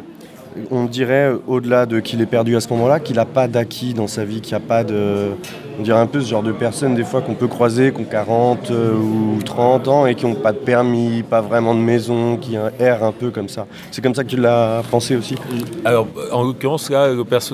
on 0.72 0.86
dirait, 0.86 1.32
au-delà 1.48 1.86
de 1.86 2.00
qu'il 2.00 2.22
est 2.22 2.26
perdu 2.26 2.56
à 2.56 2.62
ce 2.62 2.70
moment-là, 2.70 3.00
qu'il 3.00 3.16
n'a 3.18 3.26
pas 3.26 3.48
d'acquis 3.48 3.94
dans 3.94 4.08
sa 4.08 4.26
vie, 4.26 4.42
qu'il 4.42 4.58
n'y 4.58 4.64
a 4.64 4.66
pas 4.66 4.84
de... 4.84 5.32
On 5.78 5.84
dirait 5.84 6.00
un 6.00 6.08
peu 6.08 6.22
ce 6.22 6.30
genre 6.30 6.44
de 6.44 6.54
personnes 6.54 6.96
des 6.96 7.04
fois 7.04 7.22
qu'on 7.22 7.34
peut 7.34 7.48
croiser, 7.48 7.92
qui 7.92 8.00
ont 8.00 8.06
40 8.06 8.72
euh, 8.72 8.94
ou 8.94 9.40
30 9.44 9.88
ans 9.90 10.06
et 10.06 10.16
qui 10.16 10.26
n'ont 10.26 10.36
pas 10.36 10.54
de 10.54 10.58
permis, 10.58 11.22
pas 11.24 11.42
vraiment 11.42 11.76
de 11.76 11.82
maison, 11.82 12.38
qui 12.38 12.56
errent 12.80 13.04
un 13.04 13.12
peu 13.12 13.30
comme 13.30 13.50
ça. 13.50 13.68
C'est 13.92 14.02
comme 14.02 14.16
ça 14.16 14.24
que 14.24 14.30
tu 14.30 14.38
l'as 14.38 14.84
pensé 14.90 15.18
aussi? 15.18 15.36
Alors, 15.84 16.08
en 16.32 16.44
l'occurrence, 16.44 16.90
là, 16.90 17.10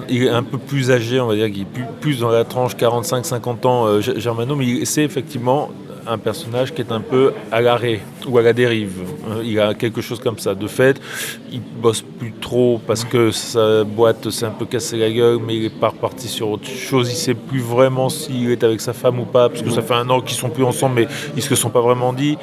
il 0.08 0.24
est 0.24 0.30
un 0.30 0.44
peu 0.44 0.60
plus 0.60 0.92
âgé, 0.92 1.20
on 1.20 1.28
va 1.28 1.36
dire, 1.36 1.52
qu'il 1.52 1.62
est 1.62 1.86
plus, 2.00 2.20
dans 2.20 2.30
la 2.30 2.44
tranche 2.44 2.76
45-50 2.76 3.68
ans, 3.68 3.86
euh, 3.88 4.02
Germano, 4.02 4.56
mais 4.56 4.86
c'est 4.86 5.04
effectivement 5.04 5.70
un 6.08 6.18
personnage 6.18 6.74
qui 6.74 6.82
est 6.82 6.92
un 6.92 7.02
peu 7.02 7.34
à 7.52 7.62
l'arrêt 7.62 8.00
ou 8.28 8.38
à 8.38 8.42
la 8.42 8.54
dérive. 8.54 9.00
Euh, 9.30 9.44
Il 9.44 9.60
a 9.60 9.74
quelque 9.74 10.02
chose 10.02 10.20
comme 10.20 10.38
ça. 10.38 10.56
De 10.56 10.68
fait, 10.68 11.00
il 11.52 11.62
bosse 11.62 12.02
plus 12.02 12.34
trop 12.34 12.80
parce 12.86 13.04
que 13.04 13.32
sa 13.32 13.84
boîte 13.84 14.30
s'est 14.30 14.46
un 14.46 14.52
peu 14.52 14.66
cassé 14.66 14.98
la 14.98 15.10
gueule, 15.12 15.40
mais 15.46 15.56
il 15.56 15.66
est 15.66 15.80
pas 15.80 15.90
reparti 15.90 16.28
sur 16.28 16.50
autre 16.50 16.68
chose. 16.68 17.10
Il 17.12 17.16
sait 17.16 17.34
plus 17.34 17.62
vraiment 17.62 18.10
s'il 18.10 18.52
est 18.52 18.64
avec 18.64 18.82
sa 18.82 18.94
femme 18.94 19.20
ou 19.20 19.26
pas, 19.26 19.50
parce 19.50 19.62
que 19.62 19.70
ça 19.70 19.82
fait 19.82 19.94
un 19.94 20.10
an 20.10 20.22
qu'ils 20.22 20.38
sont 20.38 20.50
plus 20.50 20.64
ensemble, 20.64 20.96
mais 20.96 21.08
ils 21.36 21.44
se 21.44 21.56
sont 21.56 21.70
pas 21.70 21.82
vraiment 21.82 22.14
dit. 22.14 22.38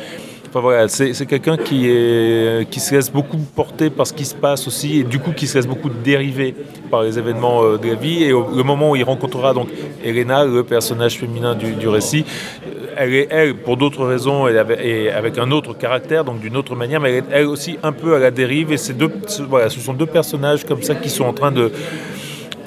Enfin, 0.49 0.61
voilà, 0.61 0.89
c'est 0.89 1.27
quelqu'un 1.27 1.59
qui, 1.59 1.85
se 1.85 2.95
laisse 2.95 3.13
beaucoup 3.13 3.37
porter 3.37 3.91
par 3.91 4.07
ce 4.07 4.15
qui 4.15 4.25
se 4.25 4.35
passe 4.35 4.67
aussi, 4.67 5.01
et 5.01 5.05
du 5.05 5.19
coup 5.19 5.33
qui 5.33 5.47
se 5.47 5.59
laisse 5.59 5.67
beaucoup 5.67 5.91
dériver 5.91 6.55
par 6.91 7.03
les 7.03 7.19
événements 7.19 7.63
euh, 7.63 7.77
de 7.77 7.89
la 7.89 7.95
vie. 7.95 8.25
Et 8.25 8.33
au 8.33 8.49
le 8.57 8.63
moment 8.63 8.93
où 8.93 8.97
il 8.97 9.05
rencontrera 9.05 9.53
donc 9.53 9.69
Elena, 10.03 10.47
le 10.47 10.65
personnage 10.65 11.19
féminin 11.19 11.55
du, 11.55 11.87
récit, 11.89 12.25
euh, 12.67 12.87
elle 12.97 13.15
est, 13.15 13.55
pour 13.55 13.77
d'autres 13.77 14.07
raisons, 14.07 14.49
elle 14.49 14.57
avait- 14.57 14.89
et 14.89 15.11
avec 15.11 15.37
un 15.37 15.51
autre 15.51 15.77
caractère, 15.77 16.25
donc 16.25 16.41
d'une 16.41 16.57
autre 16.57 16.75
manière, 16.75 17.01
mais 17.01 17.11
elle 17.11 17.17
est 17.17 17.25
elle 17.31 17.47
aussi 17.47 17.79
un 17.83 17.93
peu 17.93 18.15
à 18.15 18.19
la 18.19 18.31
dérive. 18.31 18.73
Et 18.73 18.93
deux, 18.95 19.11
voilà, 19.49 19.69
ce 19.69 19.81
sont 19.81 19.93
deux 19.93 20.07
personnages 20.07 20.65
comme 20.65 20.83
ça 20.83 20.95
qui 20.95 21.11
sont 21.11 21.25
en 21.25 21.35
train 21.35 21.53
de 21.53 21.71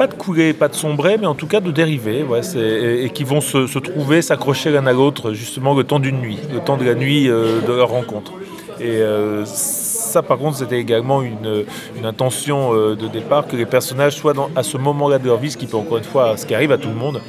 pas 0.02 0.08
de 0.08 0.16
couler, 0.16 0.54
pas 0.54 0.68
de 0.68 0.74
sombrer, 0.74 1.18
mais 1.20 1.28
en 1.28 1.36
tout 1.36 1.46
cas 1.46 1.60
de 1.60 1.70
dériver, 1.70 2.24
ouais, 2.24 2.42
et, 2.58 3.06
et 3.06 3.10
qui 3.12 3.24
vont 3.24 3.40
se, 3.40 3.68
se 3.68 3.78
trouver, 3.78 4.24
s'accrocher 4.24 4.72
l'un 4.72 4.88
à 4.88 4.94
l'autre, 4.94 5.32
justement 5.34 5.76
le 5.76 5.84
temps 5.84 6.00
d'une 6.00 6.20
nuit, 6.20 6.40
le 6.52 6.60
temps 6.60 6.76
de 6.76 6.84
la 6.84 6.96
nuit 6.96 7.30
euh, 7.30 7.62
de 7.62 7.72
leur 7.72 7.90
rencontre. 7.90 8.32
Et 8.80 9.00
euh, 9.00 9.46
ça, 9.46 10.24
par 10.24 10.40
contre, 10.40 10.58
c'était 10.58 10.80
également 10.80 11.22
une, 11.22 11.66
une 12.00 12.06
intention 12.08 12.74
euh, 12.74 12.96
de 12.96 13.08
départ, 13.08 13.46
que 13.46 13.56
les 13.56 13.68
personnages 13.68 14.16
soient 14.16 14.34
dans- 14.34 14.50
à 14.56 14.64
ce 14.64 14.76
moment-là 14.78 15.20
de 15.20 15.28
leur 15.28 15.38
vie, 15.38 15.52
ce 15.52 15.58
qui 15.58 15.68
peut 15.68 15.78
encore 15.78 16.00
une 16.00 16.04
fois, 16.04 16.36
ce 16.36 16.48
qui 16.48 16.56
arrive 16.56 16.72
à 16.72 16.80
tout 16.80 16.90
le 16.90 16.96
monde, 16.96 17.22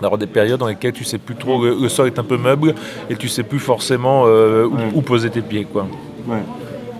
d'avoir 0.00 0.16
des 0.16 0.28
périodes 0.28 0.60
dans 0.60 0.68
lesquelles 0.68 0.92
tu 0.92 1.02
sais 1.02 1.18
plus 1.18 1.34
trop, 1.34 1.60
le, 1.64 1.74
le 1.74 1.88
sol 1.88 2.06
est 2.06 2.20
un 2.20 2.24
peu 2.32 2.36
meuble, 2.36 2.76
et 3.10 3.16
tu 3.16 3.26
sais 3.26 3.42
plus 3.42 3.58
forcément 3.58 4.26
euh, 4.26 4.64
où, 4.64 4.98
où 4.98 5.02
poser 5.02 5.28
tes 5.30 5.42
pieds, 5.42 5.64
quoi. 5.64 5.88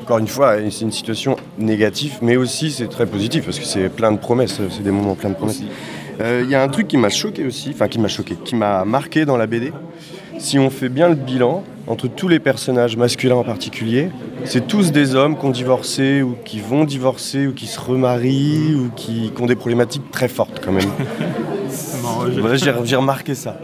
Encore 0.07 0.19
une 0.19 0.29
fois, 0.29 0.55
c'est 0.71 0.83
une 0.83 0.93
situation 0.93 1.35
négative, 1.59 2.19
mais 2.23 2.37
aussi 2.37 2.71
c'est 2.71 2.87
très 2.87 3.07
positif 3.07 3.45
parce 3.45 3.59
que 3.59 3.65
c'est 3.65 3.89
plein 3.89 4.13
de 4.13 4.19
promesses, 4.19 4.61
c'est 4.71 4.85
des 4.85 4.93
moments 4.93 5.17
pleins 5.17 5.31
de 5.31 5.35
promesses. 5.35 5.63
Euh, 6.21 6.43
Il 6.45 6.49
y 6.49 6.55
a 6.55 6.63
un 6.63 6.69
truc 6.69 6.87
qui 6.87 6.97
m'a 6.97 7.09
choqué 7.09 7.45
aussi, 7.45 7.71
enfin 7.75 7.89
qui 7.89 7.99
m'a 7.99 8.07
choqué, 8.07 8.37
qui 8.37 8.55
m'a 8.55 8.85
marqué 8.85 9.25
dans 9.25 9.37
la 9.37 9.49
BD. 9.49 9.73
Si 10.39 10.61
on 10.61 10.71
fait 10.71 10.91
bien 10.91 11.09
le 11.09 11.17
bilan, 11.17 11.65
entre 11.89 12.07
tous 12.07 12.29
les 12.29 12.39
personnages 12.39 12.97
masculins 12.97 13.35
en 13.35 13.43
particulier, 13.43 14.11
c'est 14.45 14.69
tous 14.69 14.93
des 14.93 15.17
hommes 15.17 15.37
qui 15.37 15.45
ont 15.45 15.51
divorcé 15.51 16.23
ou 16.23 16.37
qui 16.45 16.61
vont 16.61 16.85
divorcer 16.85 17.49
ou 17.49 17.53
qui 17.53 17.67
se 17.67 17.81
remarient 17.81 18.77
ou 18.77 18.91
qui, 18.95 19.33
qui 19.35 19.43
ont 19.43 19.47
des 19.47 19.57
problématiques 19.57 20.09
très 20.13 20.29
fortes 20.29 20.61
quand 20.65 20.71
même. 20.71 20.89
Voilà, 22.39 22.57
j'ai 22.57 22.97
remarqué 22.97 23.35
ça. 23.35 23.59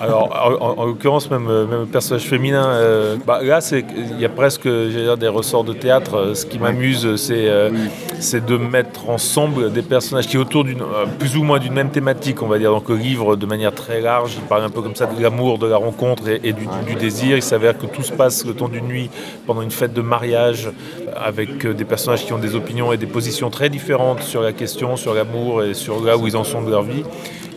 Alors, 0.00 0.28
en, 0.60 0.64
en- 0.64 0.78
en 0.78 0.84
l'occurrence, 0.86 1.30
même, 1.30 1.46
euh, 1.48 1.66
même 1.66 1.80
le 1.80 1.86
personnage 1.86 2.22
féminin, 2.24 2.66
euh, 2.66 3.16
bah, 3.26 3.40
là, 3.42 3.60
c'est- 3.60 3.84
il 4.12 4.20
y 4.20 4.24
a 4.24 4.28
presque 4.28 4.66
dire, 4.68 5.16
des 5.16 5.28
ressorts 5.28 5.64
de 5.64 5.72
théâtre. 5.72 6.14
Euh, 6.16 6.34
Ce 6.34 6.46
qui 6.46 6.58
m'amuse, 6.58 7.16
c'est 7.16 7.48
euh, 7.48 7.70
c'est 8.18 8.44
de 8.44 8.56
mettre 8.56 9.08
ensemble 9.08 9.72
des 9.72 9.82
personnages 9.82 10.26
qui, 10.26 10.38
autour 10.38 10.64
d'une, 10.64 10.82
euh, 10.82 11.06
plus 11.18 11.36
ou 11.36 11.42
moins 11.42 11.58
d'une 11.58 11.72
même 11.74 11.90
thématique, 11.90 12.42
on 12.42 12.46
va 12.48 12.58
dire. 12.58 12.70
Donc, 12.70 12.88
le 12.88 12.96
livre, 12.96 13.36
de 13.36 13.46
manière 13.46 13.74
très 13.74 14.00
large, 14.00 14.34
il 14.36 14.42
parle 14.42 14.62
un 14.64 14.70
peu 14.70 14.82
comme 14.82 14.94
ça 14.96 15.06
de 15.06 15.22
l'amour, 15.22 15.58
de 15.58 15.66
la 15.66 15.76
rencontre 15.76 16.28
et, 16.28 16.40
et 16.44 16.52
du, 16.52 16.66
du 16.86 16.94
désir. 16.94 17.36
Il 17.36 17.42
s'avère 17.42 17.76
que 17.78 17.86
tout 17.86 18.02
se 18.02 18.12
passe 18.12 18.44
le 18.46 18.54
temps 18.54 18.68
d'une 18.68 18.86
nuit, 18.86 19.10
pendant 19.46 19.62
une 19.62 19.70
fête 19.70 19.92
de 19.92 20.02
mariage, 20.02 20.70
avec 21.16 21.64
euh, 21.64 21.74
des 21.74 21.84
personnages 21.84 22.24
qui 22.24 22.32
ont 22.32 22.38
des 22.38 22.54
opinions 22.54 22.92
et 22.92 22.96
des 22.96 23.06
positions 23.06 23.50
très 23.50 23.68
différentes 23.68 24.22
sur 24.22 24.42
la 24.42 24.52
question, 24.52 24.96
sur 24.96 25.14
l'amour 25.14 25.62
et 25.62 25.74
sur 25.74 26.04
là 26.04 26.16
où 26.16 26.26
ils 26.26 26.36
en 26.36 26.44
sont 26.44 26.62
de 26.62 26.70
leur 26.70 26.82
vie. 26.82 27.04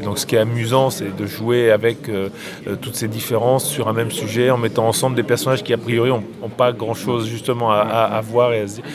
Donc 0.03 0.17
ce 0.17 0.25
qui 0.25 0.35
est 0.35 0.39
amusant, 0.39 0.89
c'est 0.89 1.15
de 1.15 1.25
jouer 1.25 1.71
avec 1.71 2.09
euh, 2.09 2.29
euh, 2.67 2.75
toutes 2.75 2.95
ces 2.95 3.07
différences 3.07 3.65
sur 3.65 3.87
un 3.87 3.93
même 3.93 4.11
sujet, 4.11 4.49
en 4.49 4.57
mettant 4.57 4.87
ensemble 4.87 5.15
des 5.15 5.23
personnages 5.23 5.63
qui 5.63 5.73
a 5.73 5.77
priori 5.77 6.09
n'ont 6.09 6.49
pas 6.49 6.71
grand-chose 6.71 7.27
justement 7.27 7.71
à, 7.71 8.19
voir 8.21 8.53
et 8.53 8.61
à 8.61 8.67
se 8.67 8.75
dire. 8.75 8.85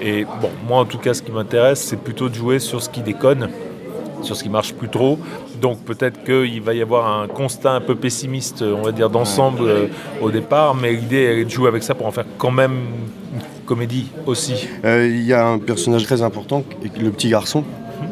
Et 0.00 0.24
bon, 0.24 0.50
moi 0.68 0.78
en 0.78 0.84
tout 0.84 0.98
cas, 0.98 1.14
ce 1.14 1.22
qui 1.22 1.32
m'intéresse, 1.32 1.80
c'est 1.80 1.96
plutôt 1.96 2.28
de 2.28 2.34
jouer 2.34 2.58
sur 2.58 2.82
ce 2.82 2.88
qui 2.88 3.00
déconne, 3.00 3.48
sur 4.22 4.36
ce 4.36 4.42
qui 4.42 4.50
marche 4.50 4.74
plus 4.74 4.88
trop. 4.88 5.18
Donc 5.60 5.82
peut-être 5.84 6.22
qu'il 6.24 6.60
va 6.60 6.74
y 6.74 6.82
avoir 6.82 7.20
un 7.20 7.26
constat 7.26 7.72
un 7.72 7.80
peu 7.80 7.94
pessimiste, 7.94 8.62
on 8.62 8.82
va 8.82 8.92
dire, 8.92 9.08
d'ensemble 9.08 9.88
au 10.20 10.30
départ, 10.30 10.74
mais 10.74 10.92
l'idée 10.92 11.40
est 11.40 11.44
de 11.44 11.50
jouer 11.50 11.68
avec 11.68 11.82
ça 11.82 11.94
pour 11.94 12.06
en 12.06 12.12
faire 12.12 12.26
quand 12.38 12.50
même 12.50 12.80
comédie 13.64 14.10
aussi. 14.26 14.68
Euh, 14.84 15.06
Il 15.10 15.24
y 15.24 15.32
a 15.32 15.46
un 15.46 15.58
personnage 15.58 16.04
très 16.04 16.22
important, 16.22 16.62
le 17.00 17.10
petit 17.10 17.28
garçon, 17.28 17.64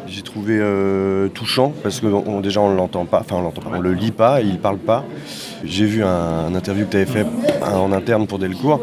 J'ai 0.07 0.21
trouvé 0.21 0.57
euh, 0.59 1.27
touchant 1.29 1.71
parce 1.83 1.99
que 1.99 2.07
on- 2.07 2.39
déjà 2.41 2.59
on 2.61 2.73
l'entend 2.75 3.05
pas, 3.05 3.19
enfin 3.21 3.35
on 3.37 3.41
l'entend 3.41 3.61
pas, 3.61 3.77
on 3.77 3.81
le 3.81 3.93
lit 3.93 4.11
pas, 4.11 4.41
il 4.41 4.57
parle 4.59 4.77
pas. 4.77 5.03
J'ai 5.63 5.85
vu 5.85 6.03
un, 6.03 6.07
un 6.49 6.55
interview 6.55 6.85
que 6.85 6.91
tu 6.91 6.97
avais 6.97 7.05
fait 7.05 7.25
en 7.63 7.91
interne 7.91 8.27
pour 8.27 8.37
Delcourt 8.39 8.81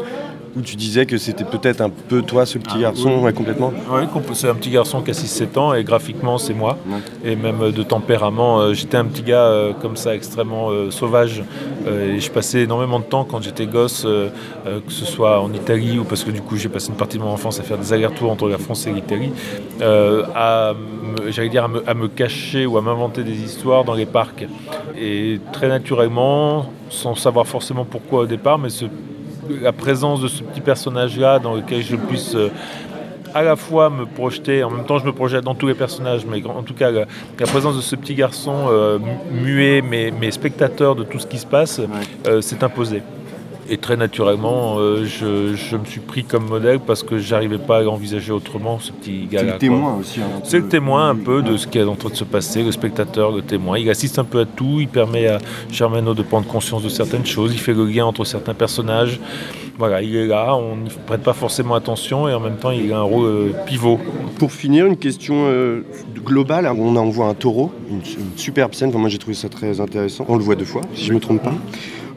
où 0.57 0.61
tu 0.61 0.75
disais 0.75 1.05
que 1.05 1.17
c'était 1.17 1.43
peut-être 1.45 1.81
un 1.81 1.89
peu 1.89 2.21
toi 2.21 2.45
ce 2.45 2.57
petit 2.57 2.79
garçon, 2.79 3.19
ouais, 3.21 3.33
complètement. 3.33 3.71
Oui, 3.91 4.03
c'est 4.33 4.49
un 4.49 4.55
petit 4.55 4.69
garçon 4.69 5.01
qui 5.01 5.11
a 5.11 5.13
6-7 5.13 5.57
ans 5.57 5.73
et 5.73 5.83
graphiquement 5.83 6.37
c'est 6.37 6.53
moi. 6.53 6.77
Et 7.23 7.35
même 7.35 7.61
euh, 7.61 7.71
de 7.71 7.83
tempérament, 7.83 8.59
euh, 8.59 8.73
j'étais 8.73 8.97
un 8.97 9.05
petit 9.05 9.23
gars 9.23 9.45
euh, 9.45 9.73
comme 9.73 9.95
ça 9.95 10.13
extrêmement 10.15 10.69
euh, 10.69 10.91
sauvage. 10.91 11.43
Euh, 11.87 12.15
et 12.15 12.19
je 12.19 12.29
passais 12.31 12.61
énormément 12.63 12.99
de 12.99 13.05
temps 13.05 13.23
quand 13.23 13.41
j'étais 13.41 13.65
gosse, 13.65 14.03
que 14.05 14.91
ce 14.91 15.05
soit 15.05 15.39
en 15.41 15.51
Italie 15.53 15.97
ou 15.99 16.03
parce 16.03 16.23
que 16.23 16.31
du 16.31 16.41
coup 16.41 16.55
j'ai 16.57 16.69
passé 16.69 16.89
une 16.89 16.95
partie 16.95 17.17
de 17.17 17.23
mon 17.23 17.29
enfance 17.31 17.59
à 17.59 17.63
faire 17.63 17.77
des 17.77 17.91
allers-retours 17.93 18.29
entre 18.31 18.47
la 18.49 18.57
France 18.57 18.85
et 18.87 18.91
l'Italie, 18.91 19.31
à, 19.81 20.73
me- 20.73 21.31
j'allais 21.31 21.49
dire 21.49 21.63
à 21.65 21.67
me, 21.67 21.89
à 21.89 21.93
me 21.93 22.07
cacher 22.07 22.65
ou 22.65 22.77
à 22.77 22.81
m'inventer 22.81 23.23
des 23.23 23.41
histoires 23.43 23.83
dans 23.83 23.93
les 23.93 24.05
parcs. 24.05 24.45
Et 24.99 25.39
très 25.51 25.67
naturellement, 25.67 26.65
sans 26.89 27.15
savoir 27.15 27.47
forcément 27.47 27.85
pourquoi 27.85 28.21
au 28.21 28.25
départ, 28.25 28.59
mais 28.59 28.69
ce- 28.69 28.85
la 29.61 29.71
présence 29.71 30.21
de 30.21 30.27
ce 30.27 30.43
petit 30.43 30.61
personnage-là 30.61 31.39
dans 31.39 31.55
lequel 31.55 31.81
je 31.83 31.95
puisse 31.95 32.35
euh, 32.35 32.49
à 33.33 33.43
la 33.43 33.55
fois 33.55 33.89
me 33.89 34.05
projeter, 34.05 34.63
en 34.63 34.69
même 34.69 34.85
temps 34.85 34.97
je 34.99 35.05
me 35.05 35.13
projette 35.13 35.43
dans 35.45 35.55
tous 35.55 35.67
les 35.67 35.73
personnages, 35.73 36.25
mais 36.25 36.43
en 36.45 36.63
tout 36.63 36.73
cas 36.73 36.91
la, 36.91 37.05
la 37.39 37.45
présence 37.47 37.75
de 37.77 37.81
ce 37.81 37.95
petit 37.95 38.13
garçon 38.15 38.65
euh, 38.69 38.99
mu- 38.99 39.41
muet 39.41 39.81
mais, 39.81 40.11
mais 40.19 40.31
spectateur 40.31 40.95
de 40.95 41.03
tout 41.03 41.17
ce 41.19 41.27
qui 41.27 41.37
se 41.37 41.45
passe 41.45 41.79
euh, 42.27 42.41
s'est 42.41 42.63
imposée. 42.63 43.01
Et 43.73 43.77
très 43.77 43.95
naturellement, 43.95 44.79
euh, 44.79 45.05
je, 45.05 45.55
je 45.55 45.77
me 45.77 45.85
suis 45.85 46.01
pris 46.01 46.25
comme 46.25 46.45
modèle 46.45 46.81
parce 46.81 47.03
que 47.03 47.19
j'arrivais 47.19 47.57
pas 47.57 47.77
à 47.77 47.81
l'envisager 47.83 48.33
autrement, 48.33 48.79
ce 48.79 48.91
petit 48.91 49.27
gars-là. 49.31 49.43
le 49.43 49.49
quoi. 49.51 49.59
témoin 49.59 49.95
aussi, 49.97 50.19
hein, 50.19 50.41
C'est 50.43 50.57
le 50.59 50.67
témoin 50.67 51.09
un 51.09 51.15
peu 51.15 51.41
de 51.41 51.55
ce 51.55 51.67
qui 51.67 51.77
est 51.77 51.83
en 51.83 51.95
train 51.95 52.09
de 52.09 52.15
se 52.15 52.25
passer, 52.25 52.63
le 52.63 52.73
spectateur, 52.73 53.31
le 53.31 53.41
témoin. 53.41 53.77
Il 53.79 53.89
assiste 53.89 54.19
un 54.19 54.25
peu 54.25 54.41
à 54.41 54.45
tout, 54.45 54.81
il 54.81 54.89
permet 54.89 55.27
à 55.27 55.37
Germano 55.71 56.13
de 56.13 56.21
prendre 56.21 56.45
conscience 56.47 56.83
de 56.83 56.89
certaines 56.89 57.25
choses, 57.25 57.53
il 57.53 57.59
fait 57.61 57.73
le 57.73 57.85
lien 57.85 58.05
entre 58.05 58.25
certains 58.25 58.53
personnages. 58.53 59.21
Voilà, 59.77 60.01
il 60.01 60.17
est 60.17 60.27
là, 60.27 60.53
on 60.57 60.75
n'y 60.75 60.89
prête 61.07 61.23
pas 61.23 61.31
forcément 61.31 61.73
attention 61.75 62.27
et 62.27 62.33
en 62.33 62.41
même 62.41 62.57
temps 62.57 62.71
il 62.71 62.91
a 62.91 62.97
un 62.97 63.03
rôle 63.03 63.25
euh, 63.25 63.51
pivot. 63.65 63.99
Pour 64.37 64.51
finir, 64.51 64.85
une 64.85 64.97
question 64.97 65.45
euh, 65.47 65.85
globale. 66.25 66.67
On, 66.67 66.93
on 66.97 67.09
voit 67.09 67.27
un 67.27 67.33
taureau, 67.35 67.71
une, 67.89 67.95
une 67.99 68.37
superbe 68.37 68.73
scène. 68.73 68.89
Enfin, 68.89 68.99
moi, 68.99 69.07
j'ai 69.07 69.17
trouvé 69.17 69.33
ça 69.33 69.47
très 69.47 69.79
intéressant. 69.79 70.25
On 70.27 70.35
le 70.35 70.43
voit 70.43 70.55
deux 70.55 70.65
fois, 70.65 70.81
si 70.93 71.05
je 71.05 71.11
ne 71.11 71.15
me 71.15 71.21
trompe 71.21 71.41
pas. 71.41 71.53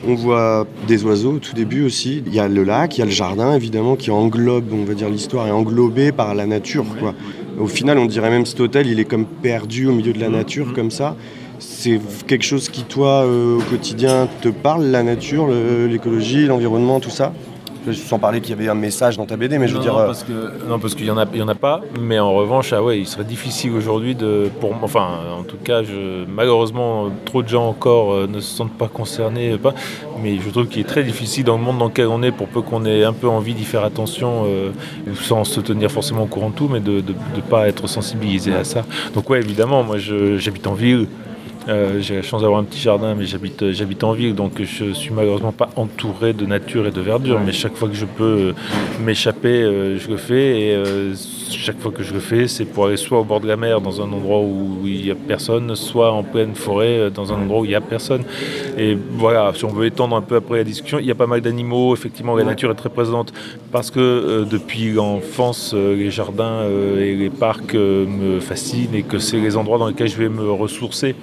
On 0.06 0.14
voit 0.14 0.66
des 0.86 1.04
oiseaux 1.04 1.34
au 1.34 1.38
tout 1.38 1.54
début 1.54 1.84
aussi. 1.84 2.22
Il 2.26 2.34
y 2.34 2.40
a 2.40 2.48
le 2.48 2.62
lac, 2.64 2.96
il 2.96 3.00
y 3.00 3.02
a 3.02 3.06
le 3.06 3.10
jardin, 3.10 3.54
évidemment, 3.54 3.96
qui 3.96 4.10
englobe, 4.10 4.72
on 4.72 4.84
va 4.84 4.94
dire, 4.94 5.08
l'histoire 5.08 5.46
est 5.46 5.52
englobée 5.52 6.12
par 6.12 6.34
la 6.34 6.46
nature. 6.46 6.84
Quoi. 6.98 7.14
Au 7.58 7.66
final, 7.66 7.98
on 7.98 8.06
dirait 8.06 8.30
même 8.30 8.46
cet 8.46 8.60
hôtel, 8.60 8.86
il 8.86 9.00
est 9.00 9.04
comme 9.04 9.26
perdu 9.26 9.86
au 9.86 9.92
milieu 9.92 10.12
de 10.12 10.20
la 10.20 10.28
nature, 10.28 10.72
comme 10.74 10.90
ça. 10.90 11.16
C'est 11.58 12.00
quelque 12.26 12.44
chose 12.44 12.68
qui, 12.68 12.82
toi, 12.82 13.24
euh, 13.24 13.58
au 13.58 13.62
quotidien, 13.62 14.28
te 14.42 14.48
parle, 14.48 14.86
la 14.86 15.02
nature, 15.02 15.48
l'écologie, 15.88 16.46
l'environnement, 16.46 17.00
tout 17.00 17.10
ça? 17.10 17.32
Sans 17.92 18.18
parler 18.18 18.40
qu'il 18.40 18.50
y 18.50 18.58
avait 18.58 18.68
un 18.68 18.74
message 18.74 19.16
dans 19.16 19.26
ta 19.26 19.36
BD, 19.36 19.58
mais 19.58 19.68
je 19.68 19.74
veux 19.74 19.80
dire... 19.80 19.92
non, 19.92 20.00
euh, 20.00 20.06
parce 20.06 20.24
que 20.24 20.32
non 20.68 20.78
parce 20.78 20.94
qu'il 20.94 21.06
y 21.06 21.10
en 21.10 21.18
a 21.18 21.26
il 21.32 21.38
y 21.38 21.42
en 21.42 21.48
a 21.48 21.54
pas 21.54 21.80
mais 22.00 22.18
en 22.18 22.32
revanche 22.32 22.72
ah 22.72 22.82
ouais 22.82 22.98
il 22.98 23.06
serait 23.06 23.24
difficile 23.24 23.72
aujourd'hui 23.72 24.14
de 24.14 24.50
pour 24.60 24.74
enfin 24.82 25.08
en 25.38 25.42
tout 25.42 25.56
cas 25.56 25.82
je, 25.82 26.24
malheureusement 26.26 27.10
trop 27.24 27.42
de 27.42 27.48
gens 27.48 27.68
encore 27.68 28.12
euh, 28.12 28.26
ne 28.26 28.40
se 28.40 28.56
sentent 28.56 28.76
pas 28.76 28.88
concernés 28.88 29.52
euh, 29.52 29.58
pas 29.58 29.74
mais 30.22 30.38
je 30.38 30.50
trouve 30.50 30.68
qu'il 30.68 30.80
est 30.80 30.88
très 30.88 31.02
difficile 31.02 31.44
dans 31.44 31.56
le 31.56 31.62
monde 31.62 31.78
dans 31.78 31.86
lequel 31.86 32.06
on 32.08 32.22
est 32.22 32.32
pour 32.32 32.48
peu 32.48 32.62
qu'on 32.62 32.84
ait 32.84 33.04
un 33.04 33.12
peu 33.12 33.28
envie 33.28 33.54
d'y 33.54 33.64
faire 33.64 33.84
attention 33.84 34.44
euh, 34.46 34.70
sans 35.20 35.44
se 35.44 35.60
tenir 35.60 35.90
forcément 35.90 36.22
au 36.22 36.26
courant 36.26 36.50
de 36.50 36.54
tout 36.54 36.68
mais 36.68 36.80
de 36.80 37.02
ne 37.02 37.40
pas 37.40 37.68
être 37.68 37.86
sensibilisé 37.86 38.54
à 38.54 38.64
ça. 38.64 38.84
Donc 39.14 39.28
ouais 39.30 39.40
évidemment 39.40 39.82
moi 39.82 39.96
j'habite 39.98 40.66
en 40.66 40.74
ville 40.74 41.06
euh, 41.68 42.00
j'ai 42.00 42.16
la 42.16 42.22
chance 42.22 42.42
d'avoir 42.42 42.60
un 42.60 42.64
petit 42.64 42.80
jardin, 42.80 43.14
mais 43.14 43.24
j'habite, 43.24 43.62
euh, 43.62 43.72
j'habite 43.72 44.04
en 44.04 44.12
ville, 44.12 44.34
donc 44.34 44.60
je 44.62 44.92
suis 44.92 45.12
malheureusement 45.12 45.52
pas 45.52 45.70
entouré 45.76 46.32
de 46.32 46.44
nature 46.44 46.86
et 46.86 46.90
de 46.90 47.00
verdure. 47.00 47.40
Mais 47.40 47.52
chaque 47.52 47.74
fois 47.74 47.88
que 47.88 47.94
je 47.94 48.04
peux 48.04 48.24
euh, 48.24 48.52
m'échapper, 49.02 49.62
je 49.62 50.08
le 50.08 50.16
fais. 50.16 50.60
Et 50.60 50.78
chaque 51.50 51.80
fois 51.80 51.92
que 51.92 52.02
je 52.02 52.12
le 52.12 52.20
fais, 52.20 52.48
c'est 52.48 52.64
pour 52.64 52.86
aller 52.86 52.96
soit 52.96 53.20
au 53.20 53.24
bord 53.24 53.40
de 53.40 53.46
la 53.46 53.56
mer, 53.56 53.80
dans 53.80 54.00
un 54.00 54.12
endroit 54.12 54.40
où 54.40 54.80
il 54.84 55.06
y 55.06 55.10
a 55.10 55.14
personne, 55.14 55.74
soit 55.74 56.12
en 56.12 56.22
pleine 56.22 56.54
forêt, 56.54 57.10
dans 57.10 57.32
un 57.32 57.36
endroit 57.36 57.60
où 57.60 57.64
il 57.64 57.70
y 57.70 57.74
a 57.74 57.80
personne. 57.80 58.24
Et 58.76 58.96
voilà, 59.12 59.52
si 59.54 59.64
on 59.64 59.68
veut 59.68 59.86
étendre 59.86 60.16
un 60.16 60.22
peu 60.22 60.36
après 60.36 60.58
la 60.58 60.64
discussion, 60.64 60.98
il 60.98 61.06
y 61.06 61.10
a 61.10 61.14
pas 61.14 61.26
mal 61.26 61.40
d'animaux. 61.40 61.94
Effectivement, 61.94 62.34
la 62.36 62.44
nature 62.44 62.70
est 62.70 62.74
très 62.74 62.90
présente 62.90 63.32
parce 63.72 63.90
que 63.90 64.00
euh, 64.00 64.44
depuis 64.44 64.92
l'enfance, 64.92 65.72
euh, 65.74 65.96
les 65.96 66.10
jardins 66.10 66.64
et 66.98 67.14
les 67.14 67.30
parcs 67.30 67.74
me 67.74 68.40
fascinent 68.40 68.94
et 68.94 69.02
que 69.02 69.18
c'est 69.18 69.38
les 69.38 69.56
endroits 69.56 69.78
dans 69.78 69.88
lesquels 69.88 70.08
je 70.08 70.16
vais 70.16 70.28
me 70.28 70.50
ressourcer. 70.50 71.14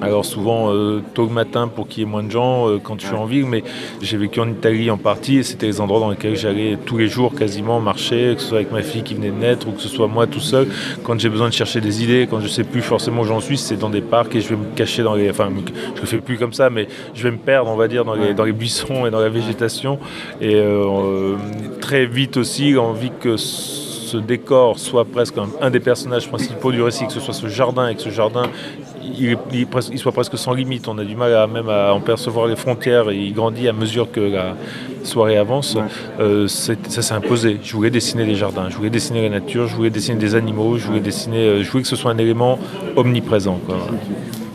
Alors 0.00 0.24
souvent 0.24 0.72
euh, 0.72 1.02
tôt 1.14 1.26
le 1.26 1.32
matin 1.32 1.66
pour 1.66 1.88
qu'il 1.88 2.04
y 2.04 2.06
ait 2.06 2.08
moins 2.08 2.22
de 2.22 2.30
gens 2.30 2.68
euh, 2.68 2.78
quand 2.82 3.00
je 3.00 3.06
suis 3.06 3.16
en 3.16 3.24
ville, 3.24 3.46
mais 3.46 3.64
j'ai 4.00 4.16
vécu 4.16 4.38
en 4.38 4.48
Italie 4.48 4.90
en 4.90 4.96
partie 4.96 5.38
et 5.38 5.42
c'était 5.42 5.66
les 5.66 5.80
endroits 5.80 5.98
dans 5.98 6.10
lesquels 6.10 6.36
j'allais 6.36 6.78
tous 6.86 6.98
les 6.98 7.08
jours 7.08 7.34
quasiment 7.34 7.80
marcher, 7.80 8.34
que 8.36 8.40
ce 8.40 8.48
soit 8.48 8.58
avec 8.58 8.70
ma 8.70 8.82
fille 8.82 9.02
qui 9.02 9.14
venait 9.14 9.30
de 9.30 9.36
naître 9.36 9.66
ou 9.66 9.72
que 9.72 9.80
ce 9.80 9.88
soit 9.88 10.06
moi 10.06 10.26
tout 10.26 10.40
seul. 10.40 10.68
Quand 11.02 11.18
j'ai 11.18 11.28
besoin 11.28 11.48
de 11.48 11.54
chercher 11.54 11.80
des 11.80 12.04
idées, 12.04 12.28
quand 12.30 12.40
je 12.40 12.46
sais 12.46 12.64
plus 12.64 12.82
forcément 12.82 13.22
où 13.22 13.24
j'en 13.24 13.40
suis, 13.40 13.58
c'est 13.58 13.76
dans 13.76 13.90
des 13.90 14.00
parcs 14.00 14.34
et 14.36 14.40
je 14.40 14.50
vais 14.50 14.56
me 14.56 14.76
cacher 14.76 15.02
dans 15.02 15.14
les... 15.14 15.30
Enfin, 15.30 15.50
je 15.96 16.00
le 16.00 16.06
fais 16.06 16.18
plus 16.18 16.38
comme 16.38 16.52
ça, 16.52 16.70
mais 16.70 16.86
je 17.14 17.22
vais 17.24 17.32
me 17.32 17.38
perdre, 17.38 17.70
on 17.70 17.76
va 17.76 17.88
dire, 17.88 18.04
dans 18.04 18.14
les, 18.14 18.34
dans 18.34 18.44
les 18.44 18.52
buissons 18.52 19.06
et 19.06 19.10
dans 19.10 19.20
la 19.20 19.28
végétation. 19.28 19.98
Et 20.40 20.54
euh, 20.54 21.34
très 21.80 22.06
vite 22.06 22.36
aussi, 22.36 22.76
envie 22.76 23.10
que 23.20 23.36
ce 23.36 24.16
décor 24.16 24.78
soit 24.78 25.04
presque 25.04 25.36
un, 25.38 25.48
un 25.60 25.70
des 25.70 25.80
personnages 25.80 26.28
principaux 26.28 26.72
du 26.72 26.82
récit, 26.82 27.06
que 27.06 27.12
ce 27.12 27.20
soit 27.20 27.34
ce 27.34 27.48
jardin 27.48 27.88
et 27.88 27.94
que 27.94 28.00
ce 28.00 28.10
jardin 28.10 28.44
il, 29.02 29.30
est- 29.32 29.38
il 29.52 29.60
est 29.60 29.66
presque- 29.66 29.90
il 29.92 29.98
soit 29.98 30.12
presque 30.12 30.36
sans 30.38 30.52
limite. 30.52 30.88
On 30.88 30.98
a 30.98 31.04
du 31.04 31.16
mal 31.16 31.34
à 31.34 31.46
même 31.46 31.68
à 31.68 31.92
en 31.92 32.00
percevoir 32.00 32.46
les 32.46 32.56
frontières 32.56 33.10
et 33.10 33.16
il 33.16 33.32
grandit 33.34 33.68
à 33.68 33.72
mesure 33.72 34.10
que 34.10 34.20
la 34.20 34.54
soirée 35.04 35.36
avance. 35.36 35.76
Euh, 36.20 36.46
ça 36.48 36.74
s'est 36.88 37.14
imposé. 37.14 37.58
Je 37.62 37.72
voulais 37.74 37.90
dessiner 37.90 38.24
des 38.24 38.34
jardins, 38.34 38.68
je 38.70 38.76
voulais 38.76 38.90
dessiner 38.90 39.22
la 39.28 39.40
nature, 39.40 39.66
je 39.68 39.74
voulais 39.76 39.90
dessiner 39.90 40.18
des 40.18 40.34
animaux, 40.34 40.76
je 40.78 40.86
voulais 40.86 41.00
dessiner, 41.00 41.38
euh, 41.46 41.62
je 41.62 41.70
voulais 41.70 41.82
que 41.82 41.88
ce 41.88 41.96
soit 41.96 42.10
un 42.10 42.18
élément 42.18 42.58
omniprésent. 42.96 43.60
quoi. 43.66 43.76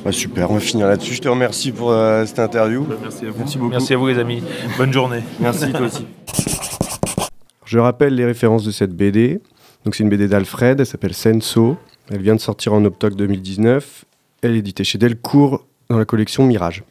bah, 0.06 0.12
super, 0.12 0.52
on 0.52 0.56
va 0.56 0.60
finir 0.60 0.88
là-dessus. 0.88 1.14
Je 1.16 1.22
te 1.22 1.30
remercie 1.30 1.72
pour 1.72 1.92
euh, 1.92 2.26
cette 2.26 2.40
interview. 2.40 2.86
Merci 3.02 3.26
à 3.26 3.30
vous. 3.32 3.40
Merci 3.40 3.58
beaucoup. 3.58 3.72
Merci 3.72 3.94
à 3.94 3.98
vous 3.98 4.08
les 4.08 4.20
amis. 4.20 4.44
Bonne 4.78 4.92
journée. 4.94 5.22
Merci 5.40 5.72
toi 5.72 5.82
aussi. 5.88 6.06
Je 7.66 7.80
rappelle 7.80 8.16
les 8.16 8.26
références 8.26 8.64
de 8.64 8.72
cette 8.72 8.92
BD. 8.96 9.40
Donc 9.86 9.96
c'est 9.96 10.04
une 10.04 10.10
BD 10.10 10.28
d'Alfred, 10.28 10.80
elle 10.80 10.86
s'appelle 10.86 11.14
Senso. 11.14 11.78
Elle 12.12 12.22
vient 12.22 12.36
de 12.36 12.40
sortir 12.40 12.74
en 12.74 12.84
octobre 12.86 13.16
2019. 13.16 14.06
Elle 14.44 14.56
est 14.56 14.60
éditée 14.60 14.84
chez 14.84 14.98
Delcourt 14.98 15.66
dans 15.90 15.98
la 15.98 16.06
collection 16.06 16.46
Mirage. 16.46 16.84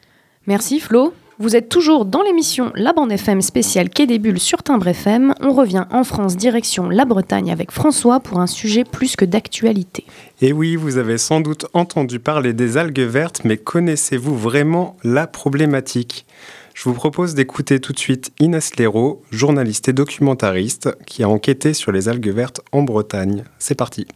Merci 0.47 0.81
Flo. 0.81 1.13
Vous 1.39 1.57
êtes 1.57 1.69
toujours 1.69 2.05
dans 2.05 2.23
l'émission 2.23 2.73
La 2.75 2.93
Bande 2.93 3.11
FM 3.11 3.43
spéciale 3.43 3.91
Quai 3.91 4.07
des 4.07 4.19
Bulles 4.19 4.39
sur 4.39 4.63
Timbre 4.63 4.89
FM. 4.89 5.35
On 5.41 5.53
revient 5.53 5.87
en 5.91 6.05
France 6.05 6.37
direction 6.37 6.89
la 6.89 7.05
Bretagne 7.05 7.51
avec 7.51 7.73
François 7.73 8.21
pour 8.21 8.39
un 8.39 8.47
sujet 8.47 8.85
plus 8.85 9.17
que 9.17 9.25
d'actualité. 9.25 10.05
Et 10.41 10.53
oui, 10.53 10.77
vous 10.77 10.99
avez 10.99 11.19
sans 11.19 11.41
doute 11.41 11.67
entendu 11.75 12.21
parler 12.21 12.53
des 12.53 12.77
algues 12.77 13.01
vertes, 13.01 13.43
mais 13.45 13.57
connaissez-vous 13.57 14.37
vraiment 14.37 14.97
la 15.03 15.27
problématique? 15.27 16.27
Je 16.75 16.85
vous 16.85 16.95
propose 16.95 17.35
d'écouter 17.35 17.81
tout 17.81 17.93
de 17.93 17.99
suite 17.99 18.33
Inès 18.41 18.77
Léraud, 18.77 19.23
journaliste 19.31 19.89
et 19.89 19.93
documentariste, 19.93 20.97
qui 21.07 21.23
a 21.23 21.29
enquêté 21.29 21.75
sur 21.75 21.93
les 21.93 22.09
algues 22.09 22.33
vertes 22.33 22.61
en 22.73 22.83
Bretagne. 22.83 23.45
C'est 23.59 23.75
parti 23.75 24.07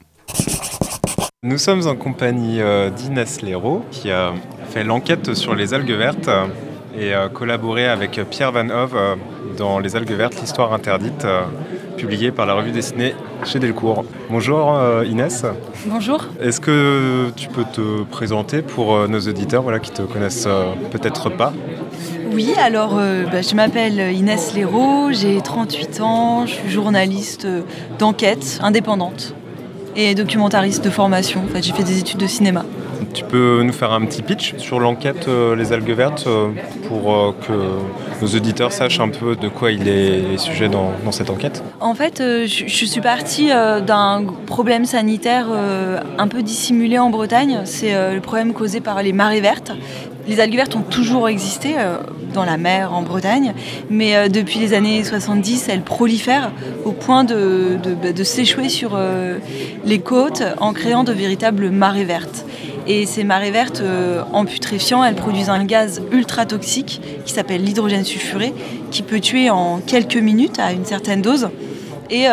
Nous 1.47 1.59
sommes 1.59 1.87
en 1.87 1.95
compagnie 1.95 2.61
euh, 2.61 2.91
d'Inès 2.91 3.41
Léraud, 3.41 3.85
qui 3.93 4.11
a 4.11 4.33
fait 4.69 4.83
l'enquête 4.83 5.33
sur 5.35 5.55
les 5.55 5.75
algues 5.75 5.93
vertes 5.93 6.26
euh, 6.26 6.47
et 6.99 7.12
collaboré 7.33 7.87
avec 7.87 8.21
Pierre 8.29 8.50
Van 8.50 8.69
Hove 8.69 8.97
euh, 8.97 9.15
dans 9.57 9.79
Les 9.79 9.95
algues 9.95 10.11
vertes, 10.11 10.41
l'histoire 10.41 10.73
interdite, 10.73 11.25
euh, 11.25 11.43
publié 11.97 12.33
par 12.33 12.47
la 12.47 12.55
revue 12.55 12.73
dessinée 12.73 13.15
chez 13.45 13.61
Delcourt. 13.61 14.05
Bonjour 14.29 14.76
Inès. 15.05 15.45
Bonjour. 15.87 16.25
Est-ce 16.41 16.61
que 16.61 17.31
tu 17.37 17.47
peux 17.47 17.65
te 17.65 18.03
présenter 18.03 18.62
pour 18.62 19.07
nos 19.09 19.21
auditeurs 19.21 19.62
voilà, 19.62 19.79
qui 19.79 19.93
te 19.93 20.03
connaissent 20.03 20.49
peut-être 20.91 21.31
pas? 21.31 21.53
Oui, 22.33 22.53
alors 22.59 22.97
euh, 22.99 23.25
bah, 23.31 23.41
je 23.41 23.55
m'appelle 23.55 24.12
Inès 24.12 24.53
Léraud, 24.53 25.12
j'ai 25.12 25.41
38 25.41 26.00
ans, 26.00 26.45
je 26.45 26.55
suis 26.55 26.71
journaliste 26.71 27.47
d'enquête 28.00 28.59
indépendante 28.62 29.33
et 29.97 30.15
documentariste 30.15 30.85
de 30.85 30.91
formation. 30.91 31.43
En 31.45 31.49
fait, 31.49 31.62
j'ai 31.62 31.73
fait 31.73 31.83
des 31.83 31.99
études 31.99 32.21
de 32.21 32.26
cinéma. 32.26 32.65
Tu 33.15 33.25
peux 33.25 33.62
nous 33.62 33.73
faire 33.73 33.93
un 33.93 34.05
petit 34.05 34.21
pitch 34.23 34.57
sur 34.59 34.79
l'enquête 34.79 35.26
euh, 35.26 35.57
Les 35.57 35.73
algues 35.73 35.93
vertes 35.93 36.26
euh, 36.26 36.49
pour 36.87 37.15
euh, 37.15 37.35
que 37.47 37.53
nos 38.23 38.29
auditeurs 38.29 38.73
sachent 38.73 39.00
un 39.00 39.09
peu 39.09 39.37
de 39.37 39.49
quoi 39.49 39.73
il 39.73 39.88
est 39.88 40.37
sujet 40.37 40.69
dans, 40.69 40.93
dans 41.05 41.12
cette 41.12 41.31
enquête? 41.31 41.62
En 41.81 41.95
fait, 41.95 42.19
je, 42.19 42.65
je 42.67 42.85
suis 42.85 43.00
partie 43.00 43.49
d'un 43.49 44.25
problème 44.47 44.85
sanitaire 44.85 45.47
un 46.19 46.29
peu 46.29 46.43
dissimulé 46.43 46.99
en 46.99 47.11
Bretagne. 47.11 47.61
C'est 47.65 48.15
le 48.15 48.21
problème 48.21 48.53
causé 48.53 48.81
par 48.81 49.03
les 49.03 49.12
marées 49.12 49.41
vertes. 49.41 49.73
Les 50.28 50.40
algues 50.40 50.56
vertes 50.56 50.76
ont 50.76 50.83
toujours 50.83 51.28
existé 51.28 51.75
euh, 51.78 51.99
dans 52.33 52.45
la 52.45 52.56
mer 52.56 52.92
en 52.92 53.02
Bretagne, 53.02 53.54
mais 53.90 54.16
euh, 54.16 54.28
depuis 54.28 54.59
les 54.59 54.75
années 54.75 55.02
70, 55.04 55.68
elles 55.68 55.83
prolifèrent 55.83 56.50
au 56.85 56.92
point 56.92 57.25
de, 57.25 57.78
bah, 58.02 58.25
s'échouer 58.25 58.68
sur 58.68 58.92
euh, 58.95 59.38
les 59.85 60.00
côtes 60.00 60.42
en 60.59 60.73
créant 60.73 61.04
de 61.04 61.12
véritables 61.12 61.71
marées 61.71 62.04
vertes. 62.04 62.45
Et 62.88 63.04
ces 63.04 63.25
marées 63.25 63.50
vertes, 63.50 63.83
en 64.33 64.45
putréfiant, 64.45 65.02
elles 65.02 65.16
produisent 65.16 65.50
un 65.50 65.64
gaz 65.64 66.00
ultra 66.12 66.47
toxique 66.47 67.00
qui 67.25 67.33
s'appelle 67.33 67.64
l'hydrogène 67.64 68.04
sulfuré, 68.04 68.54
qui 68.92 69.02
peut 69.02 69.18
tuer 69.18 69.50
en 69.50 69.80
quelques 69.85 70.18
minutes 70.18 70.61
à 70.61 70.71
une 70.71 70.85
certaine 70.85 71.21
dose. 71.21 71.49
Et 72.11 72.26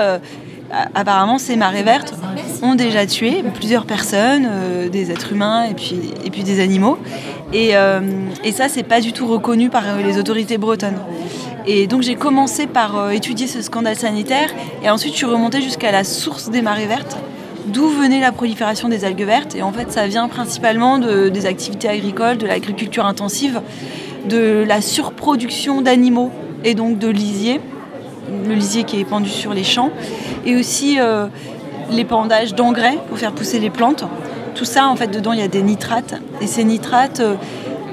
apparemment, 0.93 1.39
ces 1.39 1.55
marées 1.55 1.81
vertes 1.81 2.13
ont 2.62 2.75
déjà 2.75 3.07
tué 3.07 3.43
plusieurs 3.55 3.88
personnes, 3.88 4.47
des 4.91 5.09
êtres 5.09 5.31
humains 5.31 5.65
et 5.65 5.73
puis 5.73 6.43
des 6.43 6.59
animaux. 6.59 7.00
Et, 7.53 7.75
euh, 7.75 8.00
et 8.43 8.51
ça, 8.51 8.67
c'est 8.67 8.83
pas 8.83 9.00
du 9.00 9.13
tout 9.13 9.27
reconnu 9.27 9.69
par 9.69 9.83
les 10.03 10.17
autorités 10.17 10.57
bretonnes. 10.57 10.98
Et 11.65 11.88
donc 11.88 12.01
j'ai 12.01 12.15
commencé 12.15 12.67
par 12.67 12.98
euh, 12.98 13.10
étudier 13.12 13.48
ce 13.48 13.62
scandale 13.62 13.95
sanitaire 13.95 14.50
et 14.83 14.89
ensuite 14.89 15.13
je 15.13 15.17
suis 15.17 15.25
remontée 15.25 15.62
jusqu'à 15.62 15.91
la 15.93 16.03
source 16.03 16.50
des 16.50 16.62
marées 16.62 16.88
vertes, 16.88 17.15
d'où 17.67 17.88
venait 17.88 18.19
la 18.19 18.33
prolifération 18.33 18.89
des 18.89 19.05
algues 19.05 19.24
vertes. 19.24 19.55
Et 19.55 19.62
en 19.62 19.72
fait, 19.72 19.89
ça 19.91 20.07
vient 20.07 20.27
principalement 20.27 20.98
de- 20.98 21.29
des 21.29 21.45
activités 21.45 21.88
agricoles, 21.88 22.38
de 22.38 22.48
l'agriculture 22.48 23.05
intensive, 23.05 23.62
de 24.27 24.65
la 24.67 24.81
surproduction 24.81 25.81
d'animaux 25.81 26.31
et 26.65 26.74
donc 26.74 26.98
de 26.98 27.07
lisier, 27.07 27.62
le 28.48 28.55
lisier 28.55 28.83
qui 28.83 29.00
est 29.00 29.05
pendu 29.05 29.29
sur 29.29 29.53
les 29.53 29.63
champs, 29.63 29.91
et 30.45 30.55
aussi 30.57 31.00
euh, 31.00 31.27
l'épandage 31.91 32.55
d'engrais 32.55 32.98
pour 33.07 33.17
faire 33.17 33.31
pousser 33.31 33.60
les 33.60 33.69
plantes. 33.69 34.03
Tout 34.55 34.65
ça, 34.65 34.88
en 34.88 34.95
fait, 34.95 35.07
dedans, 35.07 35.33
il 35.33 35.39
y 35.39 35.43
a 35.43 35.48
des 35.48 35.63
nitrates. 35.63 36.15
Et 36.41 36.48
ces 36.48 36.63
nitrates, 36.63 37.19
euh, 37.19 37.36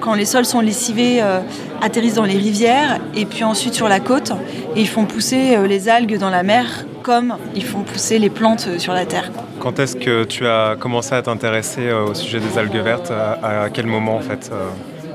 quand 0.00 0.14
les 0.14 0.24
sols 0.24 0.44
sont 0.44 0.60
lessivés, 0.60 1.22
euh, 1.22 1.40
atterrissent 1.80 2.14
dans 2.14 2.24
les 2.24 2.36
rivières 2.36 2.98
et 3.14 3.24
puis 3.24 3.44
ensuite 3.44 3.74
sur 3.74 3.88
la 3.88 4.00
côte. 4.00 4.32
Et 4.76 4.82
ils 4.82 4.88
font 4.88 5.04
pousser 5.04 5.56
euh, 5.56 5.66
les 5.66 5.88
algues 5.88 6.18
dans 6.18 6.30
la 6.30 6.42
mer 6.42 6.84
comme 7.02 7.36
ils 7.54 7.64
font 7.64 7.80
pousser 7.80 8.18
les 8.18 8.28
plantes 8.28 8.78
sur 8.78 8.92
la 8.92 9.06
terre. 9.06 9.30
Quand 9.58 9.78
est-ce 9.78 9.96
que 9.96 10.24
tu 10.24 10.46
as 10.46 10.76
commencé 10.78 11.14
à 11.14 11.22
t'intéresser 11.22 11.90
au 11.92 12.12
sujet 12.12 12.40
des 12.40 12.58
algues 12.58 12.76
vertes? 12.76 13.10
À, 13.10 13.70
quel 13.72 13.86
moment 13.86 14.16
en 14.16 14.20
fait 14.20 14.50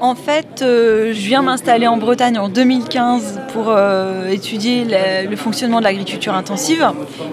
En 0.06 0.14
fait, 0.14 0.62
euh, 0.62 1.14
je 1.14 1.20
viens 1.28 1.42
m'installer 1.42 1.88
en 1.88 1.98
Bretagne 1.98 2.38
en 2.38 2.48
2015 2.48 3.42
pour 3.52 3.70
euh, 3.70 4.28
étudier 4.28 4.86
le, 4.88 5.36
fonctionnement 5.36 5.80
de 5.80 5.84
l'agriculture 5.84 6.36
intensive. 6.36 6.88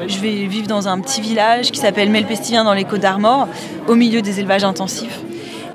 Je 0.09 0.19
vais 0.21 0.47
vivre 0.47 0.67
dans 0.69 0.89
un 0.89 0.99
petit 0.99 1.21
village 1.21 1.71
qui 1.71 1.79
s'appelle 1.79 2.09
Melpestivien 2.09 2.65
dans 2.65 2.73
les 2.73 2.85
Côtes 2.85 3.03
d'Armor, 3.03 3.47
au 3.89 3.95
milieu 3.95 4.23
des 4.23 4.41
élevages 4.41 4.65
intensifs. 4.65 5.21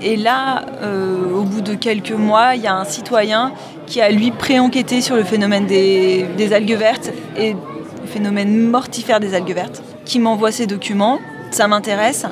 Et 0.01 0.15
là, 0.15 0.65
euh, 0.81 1.35
au 1.35 1.43
bout 1.43 1.61
de 1.61 1.75
quelques 1.75 2.13
mois, 2.13 2.55
il 2.55 2.63
y 2.63 2.67
a 2.67 2.73
un 2.73 2.83
citoyen 2.83 3.51
qui 3.85 4.01
a 4.01 4.09
lui 4.09 4.31
pré-enquêté 4.31 5.01
sur 5.01 5.15
le 5.15 5.23
phénomène 5.23 5.67
des, 5.67 6.51
algues 6.51 6.77
vertes 6.77 7.11
et 7.37 7.51
le 7.51 8.07
phénomène 8.07 8.59
mortifère 8.59 9.19
des 9.19 9.35
algues 9.35 9.53
vertes, 9.53 9.83
qui 10.03 10.17
m'envoie 10.17 10.51
ses 10.51 10.65
documents. 10.65 11.19
Ça 11.51 11.67
m'intéresse. 11.67 12.25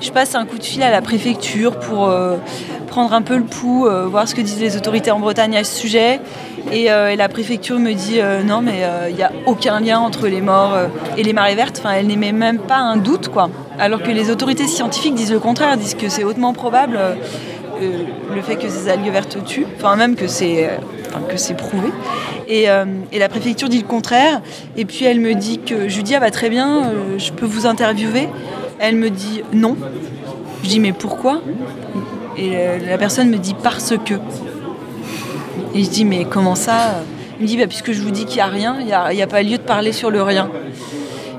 Je 0.00 0.12
passe 0.12 0.36
un 0.36 0.44
coup 0.46 0.58
de 0.58 0.64
fil 0.64 0.84
à 0.84 0.92
la 0.92 1.02
préfecture 1.02 1.80
pour 1.80 2.08
prendre 2.94 3.12
un 3.12 3.22
peu 3.22 3.36
le 3.36 3.42
pouls, 3.42 3.88
euh, 3.88 4.06
voir 4.06 4.28
ce 4.28 4.36
que 4.36 4.40
disent 4.40 4.60
les 4.60 4.76
autorités 4.76 5.10
en 5.10 5.18
Bretagne 5.18 5.56
à 5.56 5.64
ce 5.64 5.74
sujet. 5.74 6.20
Et, 6.70 6.92
euh, 6.92 7.16
la 7.16 7.28
préfecture 7.28 7.76
me 7.80 7.92
dit 7.92 8.20
euh, 8.20 8.44
non, 8.44 8.60
mais 8.62 8.82
il 9.10 9.16
n'y 9.16 9.22
a 9.24 9.32
aucun 9.46 9.80
lien 9.80 9.98
entre 9.98 10.28
les 10.28 10.40
morts 10.40 10.76
et 11.16 11.24
les 11.24 11.32
marées 11.32 11.56
vertes. 11.56 11.80
Enfin, 11.80 11.94
elle 11.96 12.06
n'émet 12.06 12.30
même 12.30 12.60
pas 12.60 12.76
un 12.76 12.96
doute, 12.96 13.30
quoi. 13.30 13.50
Alors 13.80 14.00
que 14.00 14.12
les 14.12 14.30
autorités 14.30 14.68
scientifiques 14.68 15.16
disent 15.16 15.32
le 15.32 15.40
contraire, 15.40 15.76
disent 15.76 15.96
que 15.96 16.08
c'est 16.08 16.22
hautement 16.22 16.52
probable 16.52 17.00
le 18.32 18.42
fait 18.42 18.54
que 18.54 18.68
ces 18.68 18.88
algues 18.88 19.10
vertes 19.10 19.44
tuent, 19.44 19.66
enfin 19.76 19.96
même 19.96 20.14
que 20.14 20.28
c'est 20.28 20.70
que 21.28 21.36
c'est 21.36 21.54
prouvé. 21.54 21.88
Et, 22.46 22.66
la 22.66 23.28
préfecture 23.28 23.68
dit 23.68 23.80
le 23.80 23.88
contraire. 23.88 24.40
Et 24.76 24.84
puis 24.84 25.04
elle 25.04 25.18
me 25.18 25.34
dit 25.34 25.58
que 25.58 25.88
je 25.88 25.96
lui 25.96 26.04
dis 26.04 26.14
ah 26.14 26.20
bah 26.20 26.30
très 26.30 26.48
bien, 26.48 26.92
je 27.18 27.32
peux 27.32 27.46
vous 27.46 27.66
interviewer. 27.66 28.28
Elle 28.78 28.94
me 28.94 29.10
dit 29.10 29.42
non. 29.52 29.76
Je 30.62 30.68
dis 30.68 30.78
mais 30.78 30.92
pourquoi? 30.92 31.40
Et 32.36 32.56
euh, 32.56 32.78
la 32.88 32.98
personne 32.98 33.30
me 33.30 33.38
dit 33.38 33.54
parce 33.62 33.94
que. 34.04 34.14
Et 35.74 35.82
je 35.82 35.90
dis 35.90 36.04
mais 36.04 36.24
comment 36.24 36.54
ça? 36.54 37.02
Il 37.38 37.42
me 37.42 37.48
dit 37.48 37.56
bah, 37.56 37.66
puisque 37.66 37.92
je 37.92 38.00
vous 38.00 38.10
dis 38.10 38.24
qu'il 38.26 38.36
n'y 38.36 38.42
a 38.42 38.46
rien, 38.46 38.76
il 38.80 38.86
n'y 38.86 39.22
a, 39.22 39.26
pas 39.26 39.42
lieu 39.42 39.58
de 39.58 39.62
parler 39.62 39.92
sur 39.92 40.10
le 40.10 40.22
rien. 40.22 40.48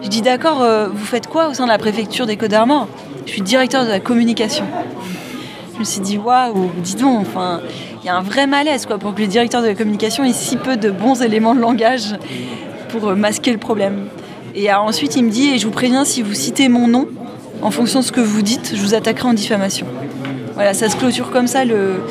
Je 0.02 0.10
dis 0.10 0.22
d'accord, 0.22 0.62
euh, 0.62 0.88
vous 0.90 1.06
faites 1.06 1.28
quoi 1.28 1.50
au 1.50 1.54
sein 1.54 1.64
de 1.64 1.70
la 1.70 1.78
préfecture 1.78 2.26
des 2.26 2.38
Côtes 2.38 2.52
d'Armor 2.52 2.88
Je 3.26 3.32
suis 3.32 3.42
directeur 3.42 3.86
de 3.86 3.90
la 3.90 4.00
communication. 4.00 4.66
Je 5.74 5.80
me 5.80 5.84
suis 5.84 6.02
dit 6.02 6.18
waouh, 6.18 6.72
dis 6.78 6.96
donc, 6.96 7.22
enfin, 7.22 7.62
il 8.02 8.08
y 8.08 8.10
a 8.10 8.16
un 8.16 8.22
vrai 8.22 8.46
malaise 8.46 8.86
quoi 8.86 8.98
pour 8.98 9.16
que 9.16 9.22
le 9.22 9.28
directeur 9.28 9.62
de 9.62 9.68
la 9.68 9.74
communication 9.74 10.24
ait 10.24 10.34
si 10.34 10.58
peu 10.58 10.78
de 10.78 10.90
bons 10.92 11.22
éléments 11.22 11.56
de 11.56 11.60
langage 11.60 12.16
pour 12.90 13.10
euh, 13.10 13.16
masquer 13.16 13.52
le 13.52 13.58
problème. 13.58 14.08
Et 14.54 14.72
ensuite 14.74 15.16
il 15.18 15.26
me 15.26 15.32
dit 15.32 15.50
et 15.50 15.58
je 15.58 15.66
vous 15.66 15.74
préviens 15.74 16.06
si 16.06 16.22
vous 16.22 16.34
citez 16.34 16.70
mon 16.70 16.88
nom 16.88 17.08
en 17.62 17.72
fonction 17.72 18.00
de 18.02 18.06
ce 18.06 18.12
que 18.12 18.22
vous 18.22 18.42
dites, 18.42 18.74
je 18.76 18.82
vous 18.82 18.94
attaquerai 18.94 19.30
en 19.30 19.34
diffamation. 19.34 19.88
Voilà, 20.56 20.74
ça 20.74 20.90
se 20.90 20.96
clôture 20.96 21.32
comme 21.32 21.48
ça 21.48 21.66
le- 21.66 22.02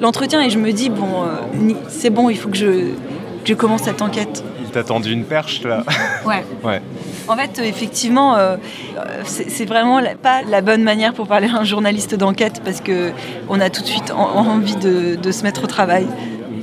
l'entretien 0.00 0.42
et 0.42 0.50
je 0.50 0.58
me 0.58 0.72
dis 0.72 0.90
bon, 0.90 1.22
euh, 1.24 1.72
c'est 1.88 2.10
bon, 2.10 2.28
il 2.28 2.36
faut 2.36 2.48
que 2.48 2.56
je, 2.56 2.66
que 2.66 3.46
je 3.46 3.54
commence 3.54 3.82
cette 3.82 4.02
enquête. 4.02 4.42
Il 4.64 4.70
t'a 4.70 4.82
tendu 4.84 5.12
une 5.12 5.24
perche 5.24 5.62
là 5.64 5.84
Ouais. 6.26 6.44
Ouais. 6.64 6.80
En 7.28 7.36
fait, 7.36 7.58
euh, 7.60 7.62
effectivement, 7.64 8.34
euh, 8.36 8.56
euh, 8.98 9.00
c'est 9.24 9.64
vraiment 9.64 10.00
la- 10.00 10.16
pas 10.16 10.42
la 10.48 10.60
bonne 10.60 10.82
manière 10.82 11.12
pour 11.14 11.28
parler 11.28 11.48
à 11.48 11.58
un 11.60 11.64
journaliste 11.64 12.14
d'enquête 12.16 12.60
parce 12.64 12.80
que 12.80 13.10
on 13.48 13.60
a 13.60 13.70
tout 13.70 13.82
de 13.82 13.86
suite 13.86 14.10
en- 14.10 14.36
envie 14.36 14.76
de, 14.76 15.14
de 15.14 15.30
se 15.32 15.44
mettre 15.44 15.62
au 15.62 15.66
travail. 15.68 16.06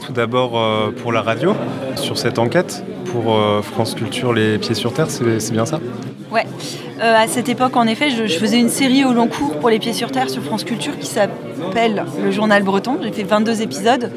Tout 0.06 0.12
d'abord 0.14 0.58
euh, 0.60 0.92
pour 0.92 1.12
la 1.14 1.22
radio, 1.22 1.56
sur 1.96 2.18
cette 2.18 2.40
enquête, 2.40 2.84
pour 3.06 3.34
euh, 3.36 3.62
France 3.62 3.96
Culture, 3.96 4.34
Les 4.34 4.58
Pieds 4.58 4.76
sur 4.76 4.92
Terre, 4.94 5.08
c'est 5.10 5.52
bien 5.52 5.66
ça? 5.66 5.80
Ouais. 6.32 6.46
Euh, 7.02 7.16
à 7.16 7.28
cette 7.28 7.50
époque, 7.50 7.76
en 7.76 7.88
effet, 7.88 8.10
je, 8.12 8.38
faisais 8.38 8.60
une 8.60 8.70
série 8.70 9.04
au 9.04 9.14
long 9.14 9.28
cours 9.28 9.58
pour 9.58 9.70
les 9.70 9.80
pieds 9.80 9.94
sur 9.94 10.12
terre 10.12 10.30
sur 10.30 10.44
France 10.44 10.64
Culture 10.64 10.98
qui 11.00 11.08
s'appelle 11.08 12.06
Le 12.24 12.30
Journal 12.30 12.62
Breton. 12.62 12.98
J'ai 13.02 13.12
fait 13.12 13.24
22 13.24 13.62
épisodes. 13.62 14.12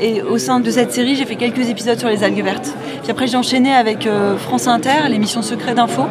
Et 0.00 0.22
au 0.22 0.38
sein 0.38 0.60
de 0.60 0.70
cette 0.70 0.92
série, 0.92 1.16
j'ai 1.16 1.24
fait 1.24 1.34
quelques 1.34 1.68
épisodes 1.68 1.98
sur 1.98 2.08
les 2.08 2.22
algues 2.22 2.44
vertes. 2.44 2.72
Puis 3.02 3.10
après, 3.10 3.26
j'ai 3.26 3.36
enchaîné 3.36 3.72
avec 3.74 4.06
euh, 4.06 4.36
France 4.36 4.68
Inter, 4.68 5.08
l'émission 5.08 5.42
Secret 5.42 5.74
d'Info. 5.74 6.02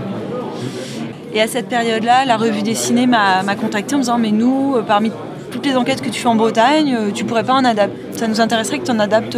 Et 1.34 1.42
à 1.42 1.48
cette 1.48 1.68
période-là, 1.68 2.26
la 2.26 2.36
revue 2.36 2.64
dessinée 2.64 3.08
m'a 3.08 3.44
contacté 3.56 3.96
en 3.96 4.00
me 4.00 4.04
disant 4.04 4.18
Mais 4.18 4.32
nous, 4.32 4.76
euh, 4.76 4.82
parmi 4.82 5.12
toutes 5.52 5.66
les 5.66 5.78
enquêtes 5.78 6.02
que 6.02 6.10
tu 6.10 6.20
fais 6.20 6.28
en 6.28 6.36
Bretagne, 6.36 6.98
tu 7.14 7.24
pourrais 7.24 7.46
pas 7.46 7.54
en 7.54 7.64
adapter. 7.64 7.98
Ça 8.12 8.28
nous 8.28 8.42
intéresserait 8.42 8.80
que 8.80 8.86
tu 8.86 8.92
en 8.92 9.00
adaptes 9.00 9.38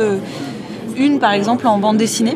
une, 0.98 1.20
par 1.20 1.34
exemple, 1.34 1.68
en 1.68 1.78
bande 1.78 1.98
dessinée. 1.98 2.36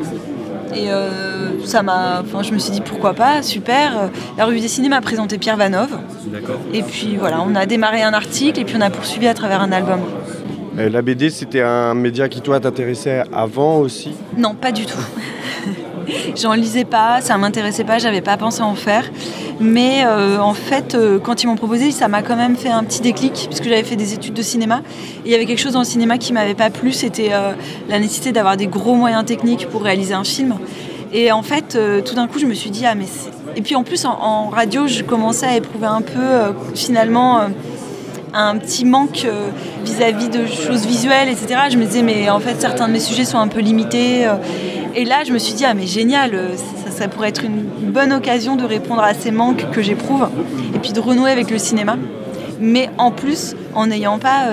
Ça 1.65 1.83
m'a, 1.83 2.21
enfin, 2.21 2.43
je 2.43 2.53
me 2.53 2.59
suis 2.59 2.71
dit 2.71 2.81
pourquoi 2.81 3.13
pas, 3.13 3.41
super. 3.41 4.09
La 4.37 4.45
revue 4.45 4.59
dessinée 4.59 4.89
m'a 4.89 5.01
présenté 5.01 5.37
Pierre 5.37 5.57
Vanov. 5.57 5.89
D'accord. 6.27 6.59
Et 6.73 6.83
puis 6.83 7.15
voilà, 7.17 7.41
on 7.45 7.55
a 7.55 7.65
démarré 7.65 8.01
un 8.01 8.13
article 8.13 8.59
et 8.59 8.65
puis 8.65 8.75
on 8.77 8.81
a 8.81 8.89
poursuivi 8.89 9.27
à 9.27 9.33
travers 9.33 9.61
un 9.61 9.71
album. 9.71 9.99
Euh, 10.77 10.89
La 10.89 11.01
BD, 11.01 11.29
c'était 11.29 11.61
un 11.61 11.93
média 11.93 12.29
qui, 12.29 12.41
toi, 12.41 12.59
t'intéressait 12.59 13.23
avant 13.33 13.77
aussi? 13.77 14.11
Non, 14.37 14.55
pas 14.55 14.71
du 14.71 14.85
tout. 14.85 14.97
J'en 16.35 16.53
lisais 16.53 16.85
pas, 16.85 17.21
ça 17.21 17.37
m'intéressait 17.37 17.83
pas, 17.83 17.97
j'avais 17.99 18.21
pas 18.21 18.37
pensé 18.37 18.61
en 18.61 18.75
faire. 18.75 19.09
Mais 19.59 20.03
euh, 20.05 20.39
en 20.39 20.53
fait, 20.53 20.95
euh, 20.95 21.19
quand 21.19 21.43
ils 21.43 21.47
m'ont 21.47 21.55
proposé, 21.55 21.91
ça 21.91 22.07
m'a 22.07 22.21
quand 22.21 22.35
même 22.35 22.55
fait 22.55 22.69
un 22.69 22.83
petit 22.83 23.01
déclic, 23.01 23.45
puisque 23.47 23.65
j'avais 23.65 23.83
fait 23.83 23.95
des 23.95 24.13
études 24.13 24.33
de 24.33 24.41
cinéma. 24.41 24.81
Et 25.25 25.29
il 25.29 25.31
y 25.31 25.35
avait 25.35 25.45
quelque 25.45 25.61
chose 25.61 25.73
dans 25.73 25.79
le 25.79 25.85
cinéma 25.85 26.17
qui 26.17 26.33
m'avait 26.33 26.55
pas 26.55 26.69
plu, 26.69 26.91
c'était 26.91 27.29
euh, 27.31 27.51
la 27.87 27.99
nécessité 27.99 28.31
d'avoir 28.31 28.57
des 28.57 28.67
gros 28.67 28.95
moyens 28.95 29.25
techniques 29.25 29.67
pour 29.69 29.83
réaliser 29.83 30.13
un 30.13 30.23
film. 30.23 30.55
Et 31.13 31.31
en 31.31 31.43
fait, 31.43 31.75
euh, 31.75 32.01
tout 32.01 32.15
d'un 32.15 32.27
coup, 32.27 32.39
je 32.39 32.47
me 32.47 32.55
suis 32.55 32.71
dit, 32.71 32.85
ah 32.87 32.95
mais. 32.95 33.05
Et 33.55 33.61
puis 33.61 33.75
en 33.75 33.83
plus, 33.83 34.03
en, 34.05 34.49
radio, 34.49 34.87
je 34.87 35.03
commençais 35.03 35.45
à 35.45 35.55
éprouver 35.55 35.87
un 35.87 36.01
peu, 36.01 36.19
euh, 36.19 36.51
finalement... 36.75 37.39
euh, 37.39 37.47
un 38.35 38.57
petit 38.57 38.83
manque 38.83 39.27
vis-à-vis 39.85 40.27
de 40.27 40.47
choses 40.47 40.87
visuelles, 40.87 41.29
etc. 41.29 41.65
Je 41.69 41.77
me 41.77 41.85
disais, 41.85 42.01
mais 42.01 42.31
en 42.31 42.39
fait, 42.39 42.59
certains 42.59 42.87
de 42.87 42.93
mes 42.93 42.99
sujets 42.99 43.25
sont 43.25 43.37
un 43.37 43.47
peu 43.47 43.59
limités. 43.59 44.27
Et 44.95 45.05
là, 45.05 45.17
je 45.23 45.31
me 45.31 45.37
suis 45.37 45.53
dit, 45.53 45.65
ah, 45.65 45.75
mais 45.75 45.85
génial, 45.85 46.31
ça, 46.89 47.07
pourrait 47.07 47.29
être 47.29 47.43
une 47.43 47.61
bonne 47.91 48.11
occasion 48.11 48.55
de 48.55 48.65
répondre 48.65 49.03
à 49.03 49.13
ces 49.13 49.29
manques 49.29 49.69
que 49.69 49.83
j'éprouve 49.83 50.29
et 50.73 50.79
puis 50.79 50.93
de 50.93 50.99
renouer 50.99 51.29
avec 51.29 51.51
le 51.51 51.59
cinéma. 51.59 51.95
Mais 52.59 52.89
en 52.97 53.11
plus, 53.11 53.55
en 53.75 53.85
n'ayant 53.85 54.17
pas 54.17 54.47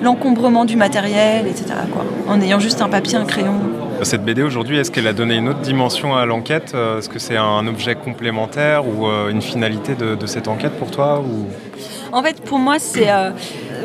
l'encombrement 0.00 0.64
du 0.64 0.76
matériel, 0.76 1.48
etc. 1.48 1.74
Quoi. 1.92 2.04
En 2.28 2.40
ayant 2.40 2.60
juste 2.60 2.82
un 2.82 2.88
papier, 2.88 3.16
un 3.16 3.24
crayon. 3.24 3.54
Cette 4.02 4.24
BD 4.24 4.42
aujourd'hui, 4.42 4.78
est-ce 4.78 4.90
qu'elle 4.92 5.08
a 5.08 5.12
donné 5.12 5.36
une 5.36 5.48
autre 5.48 5.60
dimension 5.60 6.14
à 6.14 6.24
l'enquête 6.24 6.72
Euh, 6.74 6.98
Est-ce 6.98 7.08
que 7.08 7.18
c'est 7.18 7.36
un 7.36 7.66
objet 7.66 7.96
complémentaire 7.96 8.86
ou 8.86 9.06
euh, 9.06 9.28
une 9.28 9.42
finalité 9.42 9.94
de, 9.94 10.26
cette 10.26 10.46
enquête 10.46 10.72
pour 10.78 10.90
toi. 10.90 11.22
En 12.12 12.22
fait, 12.22 12.40
pour 12.42 12.58
moi, 12.58 12.78
c'est. 12.78 13.10
euh, 13.10 13.30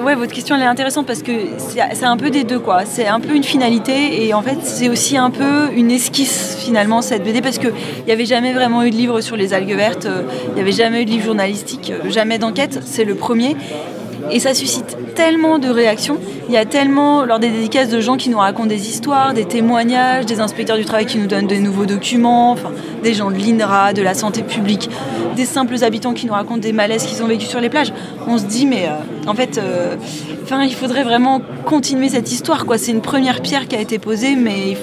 ouais, 0.01 0.13
votre 0.15 0.31
question 0.31 0.55
elle 0.55 0.61
est 0.61 0.65
intéressante 0.65 1.07
parce 1.07 1.23
que 1.23 1.31
c'est 1.57 2.05
un 2.05 2.17
peu 2.17 2.29
des 2.29 2.43
deux, 2.43 2.59
quoi. 2.59 2.85
C'est 2.85 3.07
un 3.07 3.19
peu 3.19 3.35
une 3.35 3.43
finalité 3.43 4.25
et 4.25 4.33
en 4.33 4.41
fait, 4.41 4.59
c'est 4.61 4.87
aussi 4.87 5.17
un 5.17 5.31
peu 5.31 5.71
une 5.75 5.89
esquisse 5.89 6.57
finalement 6.59 7.01
cette 7.01 7.23
BD 7.23 7.41
parce 7.41 7.57
qu'il 7.57 7.73
n'y 8.05 8.11
avait 8.11 8.25
jamais 8.25 8.53
vraiment 8.53 8.83
eu 8.83 8.91
de 8.91 8.95
livre 8.95 9.19
sur 9.21 9.35
les 9.35 9.53
algues 9.53 9.75
vertes, 9.75 10.07
il 10.49 10.53
n'y 10.53 10.61
avait 10.61 10.71
jamais 10.71 11.01
eu 11.01 11.05
de 11.05 11.11
livre 11.11 11.25
journalistique, 11.25 11.91
jamais 12.09 12.37
d'enquête. 12.37 12.79
C'est 12.85 13.05
le 13.05 13.15
premier. 13.15 13.55
Et 14.31 14.39
ça 14.39 14.53
suscite 14.53 14.97
tellement 15.15 15.59
de 15.59 15.69
réactions. 15.69 16.17
Il 16.47 16.53
y 16.53 16.57
a 16.57 16.65
tellement, 16.65 17.23
lors 17.25 17.39
des 17.39 17.49
dédicaces, 17.49 17.89
de 17.89 17.99
gens 17.99 18.17
qui 18.17 18.29
nous 18.29 18.37
racontent 18.37 18.67
des 18.67 18.89
histoires, 18.89 19.33
des 19.33 19.45
témoignages, 19.45 20.25
des 20.25 20.39
inspecteurs 20.39 20.77
du 20.77 20.85
travail 20.85 21.05
qui 21.05 21.17
nous 21.17 21.27
donnent 21.27 21.47
des 21.47 21.59
nouveaux 21.59 21.85
documents, 21.85 22.55
des 23.03 23.13
gens 23.13 23.31
de 23.31 23.37
l'INRA, 23.37 23.93
de 23.93 24.01
la 24.01 24.13
santé 24.13 24.43
publique, 24.43 24.89
des 25.35 25.45
simples 25.45 25.83
habitants 25.83 26.13
qui 26.13 26.25
nous 26.25 26.33
racontent 26.33 26.59
des 26.59 26.73
malaises 26.73 27.03
qu'ils 27.05 27.23
ont 27.23 27.27
vécu 27.27 27.45
sur 27.45 27.59
les 27.59 27.69
plages. 27.69 27.93
On 28.27 28.37
se 28.37 28.45
dit, 28.45 28.65
mais 28.65 28.87
euh, 28.87 29.29
en 29.29 29.33
fait, 29.35 29.57
euh, 29.57 29.95
il 30.61 30.75
faudrait 30.75 31.03
vraiment 31.03 31.41
continuer 31.65 32.09
cette 32.09 32.31
histoire. 32.31 32.65
C'est 32.77 32.91
une 32.91 33.01
première 33.01 33.41
pierre 33.41 33.67
qui 33.67 33.75
a 33.75 33.81
été 33.81 33.97
posée, 33.99 34.35
mais 34.35 34.77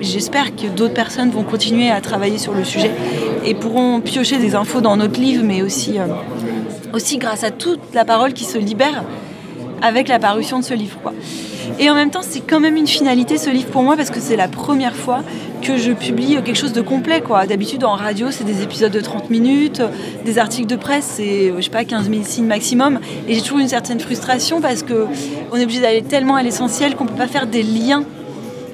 j'espère 0.00 0.54
que 0.54 0.66
d'autres 0.66 0.94
personnes 0.94 1.30
vont 1.30 1.42
continuer 1.42 1.90
à 1.90 2.00
travailler 2.00 2.38
sur 2.38 2.54
le 2.54 2.64
sujet 2.64 2.90
et 3.44 3.54
pourront 3.54 4.00
piocher 4.00 4.38
des 4.38 4.54
infos 4.54 4.80
dans 4.80 4.96
notre 4.96 5.20
livre, 5.20 5.42
mais 5.44 5.62
aussi, 5.62 5.98
euh, 5.98 6.06
aussi 6.92 7.18
grâce 7.18 7.44
à 7.44 7.50
toute 7.50 7.80
la 7.94 8.04
parole 8.04 8.32
qui 8.32 8.44
se 8.44 8.58
libère 8.58 9.04
avec 9.82 10.08
la 10.08 10.18
parution 10.18 10.58
de 10.58 10.64
ce 10.64 10.74
livre. 10.74 10.98
Quoi. 11.02 11.12
Et 11.78 11.90
en 11.90 11.94
même 11.94 12.10
temps, 12.10 12.22
c'est 12.22 12.40
quand 12.40 12.60
même 12.60 12.76
une 12.76 12.86
finalité 12.86 13.38
ce 13.38 13.50
livre 13.50 13.68
pour 13.68 13.82
moi 13.82 13.96
parce 13.96 14.10
que 14.10 14.20
c'est 14.20 14.36
la 14.36 14.48
première 14.48 14.94
fois 14.94 15.22
que 15.62 15.76
je 15.76 15.92
publie 15.92 16.36
quelque 16.36 16.54
chose 16.54 16.72
de 16.72 16.80
complet. 16.80 17.20
Quoi. 17.20 17.46
D'habitude, 17.46 17.84
en 17.84 17.94
radio, 17.94 18.30
c'est 18.30 18.44
des 18.44 18.62
épisodes 18.62 18.92
de 18.92 19.00
30 19.00 19.30
minutes, 19.30 19.82
des 20.24 20.38
articles 20.38 20.66
de 20.66 20.76
presse, 20.76 21.14
c'est, 21.16 21.52
je 21.56 21.60
sais 21.60 21.70
pas, 21.70 21.84
15 21.84 22.10
000 22.10 22.22
signes 22.24 22.46
maximum. 22.46 23.00
Et 23.28 23.34
j'ai 23.34 23.42
toujours 23.42 23.58
une 23.58 23.68
certaine 23.68 24.00
frustration 24.00 24.60
parce 24.60 24.82
qu'on 24.82 25.56
est 25.56 25.62
obligé 25.62 25.80
d'aller 25.80 26.02
tellement 26.02 26.36
à 26.36 26.42
l'essentiel 26.42 26.96
qu'on 26.96 27.06
peut 27.06 27.14
pas 27.14 27.28
faire 27.28 27.46
des 27.46 27.62
liens 27.62 28.04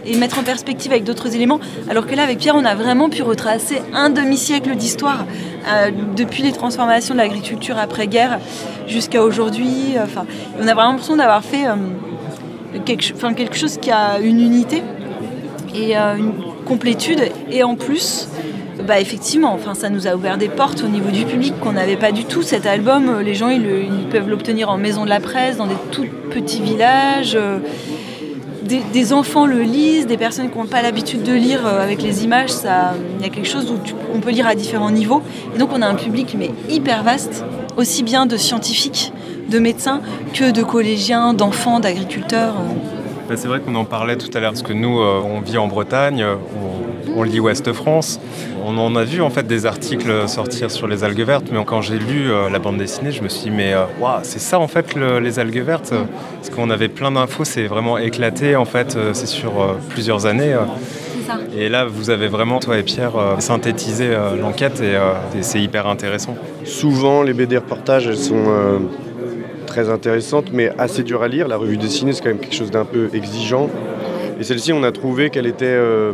et 0.07 0.17
mettre 0.17 0.39
en 0.39 0.43
perspective 0.43 0.93
avec 0.93 1.05
d'autres 1.05 1.35
éléments. 1.35 1.61
Alors 1.89 2.07
que 2.07 2.15
là, 2.15 2.23
avec 2.23 2.39
Pierre, 2.39 2.57
on 2.57 2.65
a 2.65 2.75
vraiment 2.75 3.09
pu 3.09 3.23
retracer 3.23 3.81
un 3.93 4.11
demi-siècle 4.11 4.75
d'histoire, 4.77 5.25
euh, 5.67 5.91
depuis 6.15 6.43
les 6.43 6.53
transformations 6.53 7.15
de 7.15 7.19
l'agriculture 7.19 7.79
après-guerre 7.79 8.39
jusqu'à 8.87 9.23
aujourd'hui. 9.23 9.95
Enfin, 10.03 10.27
on 10.61 10.69
a 10.69 10.75
vraiment 10.75 10.91
l'impression 10.91 11.17
d'avoir 11.17 11.43
fait 11.43 11.67
euh, 11.67 12.79
quelque, 12.85 13.57
chose 13.57 13.79
qui 13.79 13.91
a 13.91 14.19
une 14.21 14.41
unité 14.41 14.83
et 15.75 15.97
euh, 15.97 16.17
une 16.17 16.33
complétude. 16.67 17.21
Et 17.51 17.63
en 17.63 17.77
plus, 17.77 18.29
bah 18.87 19.01
effectivement, 19.01 19.55
enfin, 19.55 19.75
ça 19.75 19.89
nous 19.89 20.07
a 20.07 20.15
ouvert 20.15 20.37
des 20.37 20.49
portes 20.49 20.83
au 20.83 20.89
niveau 20.89 21.11
du 21.11 21.25
public 21.25 21.55
qu'on 21.61 21.73
n'avait 21.73 21.97
pas 21.97 22.13
du 22.13 22.25
tout. 22.25 22.43
Cet 22.43 22.67
album, 22.67 23.21
les 23.21 23.35
gens 23.35 23.49
ils 23.49 24.09
peuvent 24.11 24.29
l'obtenir 24.29 24.69
en 24.69 24.77
maison 24.77 25.05
de 25.05 25.11
la 25.11 25.21
presse, 25.21 25.57
dans 25.57 25.67
des 25.67 25.77
tout 25.93 26.05
petits 26.31 26.61
villages 26.61 27.39
des, 28.65 29.13
enfants 29.13 29.47
le 29.47 29.63
lisent, 29.63 30.07
des 30.07 30.17
personnes 30.17 30.51
qui 30.51 30.59
n'ont 30.59 30.67
pas 30.67 30.83
l'habitude 30.83 31.23
de 31.23 31.33
lire 31.33 31.67
euh, 31.67 31.83
avec 31.83 32.03
les 32.03 32.25
images, 32.25 32.51
il 33.19 33.23
y 33.23 33.27
a 33.27 33.31
quelque 33.31 33.49
chose 33.49 33.71
où 33.71 33.79
on 34.15 34.21
peut 34.21 34.31
lire 34.31 34.47
à 34.47 34.55
différents 34.55 34.91
niveaux. 34.91 35.23
Et 35.55 35.59
donc 35.59 35.71
on 35.73 35.83
a 35.83 35.87
un 35.87 35.95
public 35.95 36.35
mais 36.39 36.51
hyper 36.69 37.03
vaste, 37.03 37.45
aussi 37.77 38.03
bien 38.03 38.27
de 38.27 38.37
scientifiques, 38.37 39.13
de 39.49 39.59
médecins, 39.59 40.01
que 40.33 40.51
de 40.51 40.63
collégiens, 40.63 41.35
d'enfants, 41.35 41.81
d'agriculteurs. 41.81 42.55
Bah, 43.29 43.35
c'est 43.37 43.49
vrai 43.49 43.61
qu'on 43.61 43.75
en 43.75 43.85
parlait 43.85 44.17
tout 44.17 44.31
à 44.37 44.41
l'heure, 44.41 44.53
parce 44.53 44.63
que 44.63 44.75
nous, 44.75 45.01
euh, 45.01 45.23
on 45.25 45.41
vit 45.41 45.57
en 45.57 45.67
Bretagne, 45.67 46.25
lit 47.23 47.41
Ouest 47.41 47.73
France. 47.73 48.21
On 48.65 48.77
en 48.79 48.97
a 48.97 49.05
vu 49.05 49.23
en 49.23 49.31
fait 49.31 49.47
des 49.47 49.67
articles 49.67 50.29
sortir 50.29 50.71
sur 50.71 50.89
les 50.89 51.05
algues 51.05 51.23
vertes, 51.23 51.47
mais 51.53 51.63
quand 51.65 51.81
j'ai 51.81 51.99
lu 51.99 52.31
euh, 52.31 52.51
la 52.51 52.59
bande 52.59 52.79
dessinée, 52.79 53.13
je 53.13 53.23
me 53.23 53.29
suis 53.29 53.51
dit 53.51 53.57
mais 53.57 53.73
euh, 53.75 53.85
c'est 54.23 54.41
ça 54.41 54.59
en 54.59 54.69
fait 54.69 54.95
les 54.97 55.39
algues 55.39 55.63
vertes, 55.63 55.95
parce 56.37 56.51
qu'on 56.51 56.71
avait 56.71 56.89
plein 56.89 57.13
d'infos, 57.13 57.45
c'est 57.45 57.67
vraiment 57.67 57.99
éclaté 57.99 58.57
en 58.57 58.65
fait, 58.65 58.97
euh, 58.97 59.11
c'est 59.13 59.27
sur 59.27 59.77
plusieurs 59.91 60.27
années. 60.27 60.57
Et 61.57 61.71
là, 61.71 61.87
vous 61.87 62.11
avez 62.11 62.29
vraiment, 62.29 62.59
toi 62.59 62.77
et 62.77 62.83
Pierre, 62.83 63.13
synthétisé 63.39 64.15
l'enquête 64.39 64.83
et, 64.83 64.93
et 65.39 65.43
c'est 65.43 65.61
hyper 65.61 65.87
intéressant. 65.87 66.37
Souvent, 66.65 67.23
les 67.23 67.33
BD 67.33 67.57
reportages, 67.57 68.07
elles 68.07 68.19
sont 68.19 68.45
très 69.75 69.91
intéressantes, 69.91 70.53
mais 70.53 70.71
assez 70.79 71.03
dures 71.03 71.23
à 71.23 71.29
lire. 71.29 71.49
La 71.49 71.57
revue 71.57 71.77
dessinée, 71.77 72.13
c'est 72.13 72.23
quand 72.23 72.29
même 72.29 72.39
quelque 72.39 72.55
chose 72.55 72.71
d'un 72.71 72.85
peu 72.85 73.09
exigeant. 73.13 73.69
Et 74.39 74.45
celle-ci, 74.45 74.73
on 74.73 74.83
a 74.83 74.93
trouvé 74.93 75.31
qu'elle 75.31 75.47
était, 75.47 75.65
euh, 75.67 76.13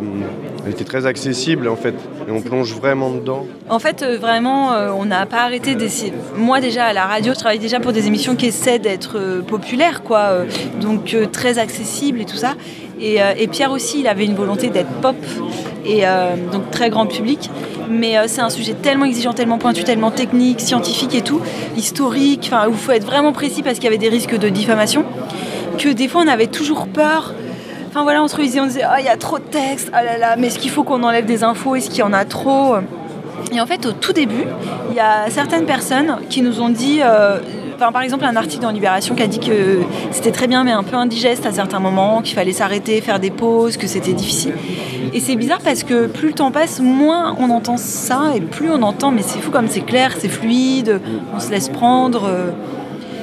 était 0.69 0.85
très 0.85 1.07
accessible 1.07 1.69
en 1.69 1.77
fait. 1.77 1.95
Et 2.29 2.31
on 2.31 2.41
plonge 2.41 2.75
vraiment 2.75 3.11
dedans. 3.11 3.47
En 3.69 3.79
fait, 3.79 4.03
euh, 4.03 4.19
vraiment, 4.19 4.73
euh, 4.73 4.91
on 4.91 5.05
n'a 5.05 5.27
pas 5.27 5.43
arrêté 5.43 5.75
d'essayer. 5.75 6.13
Moi, 6.37 6.61
déjà, 6.61 6.87
à 6.87 6.93
la 6.93 7.07
radio, 7.07 7.33
je 7.33 7.39
travaille 7.39 7.59
déjà 7.59 7.81
pour 7.81 7.93
des 7.93 8.07
émissions 8.07 8.37
qui 8.37 8.47
essaient 8.47 8.79
d'être 8.79 9.43
populaires, 9.47 10.03
quoi. 10.03 10.45
donc 10.81 11.17
très 11.33 11.59
accessibles 11.59 12.21
et 12.21 12.25
tout 12.25 12.37
ça. 12.37 12.55
Et, 13.01 13.19
et, 13.39 13.49
Pierre 13.49 13.73
aussi, 13.73 14.01
il 14.01 14.07
avait 14.07 14.27
une 14.27 14.35
volonté 14.35 14.69
d'être 14.69 14.91
pop 15.01 15.17
et 15.87 16.03
donc 16.53 16.71
très 16.71 16.91
grand 16.91 17.07
public. 17.07 17.51
Mais 17.89 18.17
c'est 18.29 18.43
un 18.43 18.51
sujet 18.51 18.75
tellement 18.75 19.07
exigeant, 19.07 19.33
tellement 19.33 19.59
pointu, 19.59 19.85
tellement 19.85 20.11
technique, 20.11 20.61
scientifique 20.61 21.15
et 21.15 21.23
tout, 21.23 21.41
historique, 21.77 22.51
où 22.69 22.73
il 22.73 22.77
faut 22.77 22.93
être 22.93 23.07
vraiment 23.07 23.33
précis 23.33 23.63
parce 23.63 23.77
qu'il 23.77 23.85
y 23.85 23.89
avait 23.89 23.99
des 23.99 24.11
risques 24.11 24.39
de 24.39 24.49
diffamation, 24.51 25.05
que 25.79 25.89
des 25.89 26.09
fois 26.09 26.23
on 26.25 26.29
avait 26.29 26.47
toujours 26.47 26.87
peur 26.87 27.35
Enfin 27.91 28.05
voilà, 28.05 28.23
on 28.23 28.29
se 28.29 28.37
réunissait, 28.37 28.61
on 28.61 28.67
disait, 28.67 28.85
oh, 28.85 28.95
il 29.01 29.05
y 29.05 29.09
a 29.09 29.17
trop 29.17 29.41
de 29.41 29.45
texte, 29.45 29.91
ah 29.93 30.05
là 30.05 30.17
là, 30.17 30.37
mais 30.39 30.47
est-ce 30.47 30.61
qu'il 30.61 30.71
faut 30.71 30.85
qu'on 30.85 31.03
enlève 31.03 31.27
des 31.27 31.43
infos, 31.43 31.75
est-ce 31.75 31.91
qu'il 31.91 31.99
y 31.99 32.03
en 32.05 32.13
a 32.13 32.25
trop? 32.25 32.77
Et 33.53 33.61
en 33.61 33.67
fait, 33.67 33.85
au 33.85 33.91
tout 33.91 34.13
début, 34.13 34.45
il 34.91 34.95
y 34.95 35.01
a 35.01 35.29
certaines 35.29 35.67
personnes 35.67 36.19
qui 36.29 36.41
nous 36.41 36.61
ont 36.61 36.69
dit, 36.69 37.01
euh, 37.03 37.39
par 37.79 38.03
exemple, 38.03 38.25
un 38.25 38.37
article 38.37 38.63
dans 38.63 38.71
Libération 38.71 39.17
qui 39.17 39.25
a 39.25 39.27
dit 39.27 39.41
que 39.41 39.81
c'était 40.13 40.31
très 40.31 40.47
bien, 40.47 40.63
mais 40.63 40.71
un 40.71 40.85
peu 40.85 40.95
indigeste 40.95 41.47
à 41.47 41.51
certains 41.51 41.81
moments, 41.81 42.23
qu'il 42.23 42.37
fallait 42.37 42.53
s'arrêter, 42.53 43.01
faire 43.01 43.19
des 43.19 43.33
pauses, 43.33 43.77
que 43.77 43.89
c'était 43.89 44.13
difficile. 44.13 44.55
Et 45.13 45.19
c'est 45.19 45.35
bizarre 45.35 45.61
parce 45.65 45.83
que 45.83 46.07
plus 46.07 46.29
le 46.29 46.35
temps 46.35 46.53
passe, 46.53 46.79
moins 46.79 47.35
on 47.41 47.51
entend 47.51 47.77
ça, 47.77 48.21
et 48.37 48.41
plus 48.41 48.71
on 48.71 48.83
entend, 48.83 49.11
mais 49.11 49.23
c'est 49.23 49.41
fou 49.41 49.51
comme 49.51 49.67
c'est 49.67 49.81
clair, 49.81 50.15
c'est 50.17 50.29
fluide, 50.29 51.01
on 51.35 51.41
se 51.41 51.51
laisse 51.51 51.69
prendre. 51.69 52.31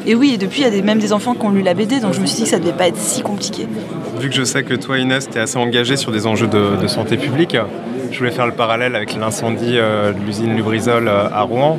Et 0.10 0.16
oui, 0.16 0.32
et 0.36 0.38
depuis, 0.38 0.62
il 0.62 0.74
y 0.74 0.80
a 0.80 0.84
même 0.84 1.00
des 1.00 1.12
enfants 1.12 1.34
qui 1.34 1.46
ont 1.46 1.50
lu 1.50 1.62
la 1.62 1.74
BD, 1.74 2.00
donc 2.00 2.14
je 2.14 2.22
me 2.22 2.26
suis 2.26 2.38
dit 2.38 2.44
que 2.44 2.50
ça 2.50 2.60
devait 2.60 2.72
pas 2.72 2.88
être 2.88 2.96
si 2.96 3.22
compliqué. 3.22 3.68
Vu 4.22 4.30
que 4.30 4.36
je 4.36 4.46
sais 4.46 4.64
que 4.64 4.74
toi, 4.74 5.00
Inès, 5.00 5.30
tu 5.30 5.38
es 5.38 5.42
assez 5.42 5.58
engagée 5.58 5.98
sur 5.98 6.14
des 6.14 6.26
enjeux 6.26 6.48
de, 6.48 6.88
santé 6.88 7.18
publique, 7.18 7.58
je 8.10 8.18
voulais 8.18 8.32
faire 8.32 8.46
le 8.48 8.54
parallèle 8.54 8.96
avec 8.96 9.18
l'incendie 9.18 9.78
euh, 9.78 10.14
de 10.14 10.20
l'usine 10.20 10.56
Lubrizol 10.56 11.10
euh, 11.10 11.28
à 11.30 11.42
Rouen, 11.42 11.78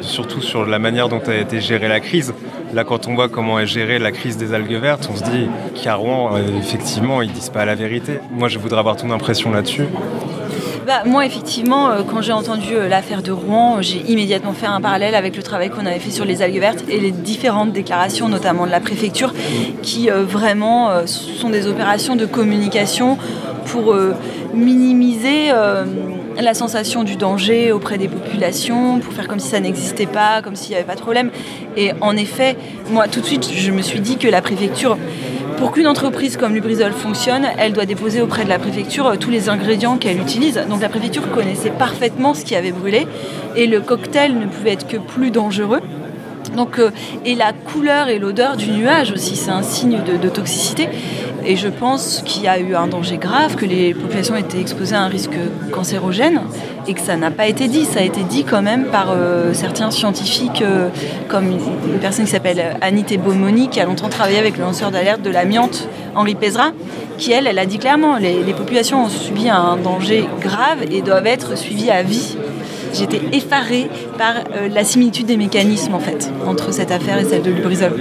surtout 0.00 0.40
sur 0.40 0.66
la 0.66 0.80
manière 0.80 1.08
dont 1.08 1.20
a 1.24 1.34
été 1.36 1.60
gérée 1.60 1.86
la 1.86 2.00
crise. 2.00 2.34
Là, 2.74 2.82
quand 2.82 3.06
on 3.06 3.14
voit 3.14 3.28
comment 3.28 3.60
est 3.60 3.66
gérée 3.66 4.00
la 4.00 4.10
crise 4.10 4.36
des 4.36 4.54
algues 4.54 4.80
vertes, 4.80 5.08
on 5.12 5.16
se 5.16 5.22
dit 5.22 5.46
qu'à 5.80 5.94
Rouen, 5.94 6.32
euh, 6.34 6.58
effectivement, 6.58 7.22
ils 7.22 7.30
disent 7.30 7.50
pas 7.50 7.64
la 7.64 7.76
vérité. 7.76 8.18
Moi, 8.32 8.48
je 8.48 8.58
voudrais 8.58 8.80
avoir 8.80 8.96
ton 8.96 9.12
impression 9.12 9.52
là-dessus. 9.52 9.84
Bah, 10.88 11.02
moi, 11.04 11.26
effectivement, 11.26 11.90
euh, 11.90 12.02
quand 12.02 12.22
j'ai 12.22 12.32
entendu 12.32 12.74
euh, 12.74 12.88
l'affaire 12.88 13.20
de 13.20 13.30
Rouen, 13.30 13.82
j'ai 13.82 13.98
immédiatement 14.10 14.54
fait 14.54 14.64
un 14.64 14.80
parallèle 14.80 15.14
avec 15.14 15.36
le 15.36 15.42
travail 15.42 15.68
qu'on 15.68 15.84
avait 15.84 15.98
fait 15.98 16.10
sur 16.10 16.24
les 16.24 16.40
algues 16.40 16.60
vertes 16.60 16.82
et 16.88 16.98
les 16.98 17.10
différentes 17.10 17.72
déclarations, 17.72 18.30
notamment 18.30 18.64
de 18.64 18.70
la 18.70 18.80
préfecture, 18.80 19.34
qui 19.82 20.10
euh, 20.10 20.24
vraiment 20.24 20.88
sont 21.04 21.50
des 21.50 21.66
opérations 21.66 22.16
de 22.16 22.24
communication 22.24 23.18
pour 23.66 23.94
minimiser 24.54 25.50
la 26.40 26.54
sensation 26.54 27.04
du 27.04 27.16
danger 27.16 27.70
auprès 27.70 27.98
des 27.98 28.08
populations, 28.08 28.98
pour 28.98 29.12
faire 29.12 29.28
comme 29.28 29.40
si 29.40 29.48
ça 29.48 29.60
n'existait 29.60 30.06
pas, 30.06 30.40
comme 30.40 30.56
s'il 30.56 30.70
n'y 30.70 30.76
avait 30.76 30.86
pas 30.86 30.94
de 30.94 31.02
problème. 31.02 31.30
Et 31.76 31.92
en 32.00 32.16
effet, 32.16 32.56
moi, 32.90 33.08
tout 33.08 33.20
de 33.20 33.26
suite, 33.26 33.50
je 33.52 33.70
me 33.72 33.82
suis 33.82 34.00
dit 34.00 34.16
que 34.16 34.28
la 34.28 34.40
préfecture 34.40 34.96
pour 35.58 35.72
qu'une 35.72 35.88
entreprise 35.88 36.36
comme 36.36 36.54
Lubrizol 36.54 36.92
fonctionne, 36.92 37.44
elle 37.58 37.72
doit 37.72 37.84
déposer 37.84 38.20
auprès 38.20 38.44
de 38.44 38.48
la 38.48 38.60
préfecture 38.60 39.06
euh, 39.06 39.16
tous 39.16 39.30
les 39.30 39.48
ingrédients 39.48 39.96
qu'elle 39.96 40.20
utilise. 40.20 40.60
Donc 40.68 40.80
la 40.80 40.88
préfecture 40.88 41.30
connaissait 41.32 41.70
parfaitement 41.70 42.32
ce 42.32 42.44
qui 42.44 42.54
avait 42.54 42.70
brûlé 42.70 43.06
et 43.56 43.66
le 43.66 43.80
cocktail 43.80 44.38
ne 44.38 44.46
pouvait 44.46 44.74
être 44.74 44.86
que 44.86 44.96
plus 44.96 45.32
dangereux. 45.32 45.80
Donc, 46.54 46.78
euh, 46.78 46.90
et 47.24 47.34
la 47.34 47.52
couleur 47.52 48.08
et 48.08 48.18
l'odeur 48.18 48.56
du 48.56 48.70
nuage 48.70 49.12
aussi, 49.12 49.36
c'est 49.36 49.50
un 49.50 49.62
signe 49.62 50.00
de, 50.02 50.28
toxicité. 50.28 50.88
Et 51.44 51.56
je 51.56 51.68
pense 51.68 52.22
qu'il 52.26 52.42
y 52.42 52.48
a 52.48 52.58
eu 52.58 52.74
un 52.74 52.88
danger 52.88 53.16
grave, 53.16 53.56
que 53.56 53.64
les 53.64 53.94
populations 53.94 54.36
étaient 54.36 54.60
exposées 54.60 54.96
à 54.96 55.02
un 55.02 55.08
risque 55.08 55.36
cancérogène 55.72 56.42
et 56.86 56.94
que 56.94 57.00
ça 57.00 57.16
n'a 57.16 57.30
pas 57.30 57.46
été 57.46 57.68
dit. 57.68 57.84
Ça 57.84 58.00
a 58.00 58.02
été 58.02 58.22
dit 58.22 58.44
quand 58.44 58.60
même 58.62 58.86
par 58.86 59.08
euh, 59.10 59.54
certains 59.54 59.90
scientifiques, 59.90 60.62
euh, 60.62 60.88
comme 61.28 61.46
une, 61.46 61.98
personne 62.00 62.26
qui 62.26 62.30
s'appelle 62.30 62.76
Anita 62.80 63.16
Beaumoni, 63.16 63.68
qui 63.68 63.80
a 63.80 63.84
longtemps 63.84 64.08
travaillé 64.08 64.38
avec 64.38 64.58
le 64.58 64.64
lanceur 64.64 64.90
d'alerte 64.90 65.22
de 65.22 65.30
l'amiante, 65.30 65.88
Henri 66.14 66.34
Pézra, 66.34 66.72
qui 67.16 67.32
elle, 67.32 67.46
elle 67.46 67.58
a 67.58 67.66
dit 67.66 67.78
clairement, 67.78 68.16
les, 68.16 68.42
les 68.42 68.52
populations 68.52 69.04
ont 69.04 69.08
subi 69.08 69.48
un 69.48 69.76
danger 69.76 70.28
grave 70.40 70.84
et 70.90 71.02
doivent 71.02 71.26
être 71.26 71.56
suivies 71.56 71.90
à 71.90 72.02
vie 72.02 72.36
j'étais 72.92 73.20
effarée 73.32 73.88
par 74.16 74.34
euh, 74.36 74.68
la 74.68 74.84
similitude 74.84 75.26
des 75.26 75.36
mécanismes 75.36 75.94
en 75.94 76.00
fait 76.00 76.30
entre 76.46 76.72
cette 76.72 76.90
affaire 76.90 77.18
et 77.18 77.24
celle 77.24 77.42
de 77.42 77.50
Lubrizol. 77.50 77.92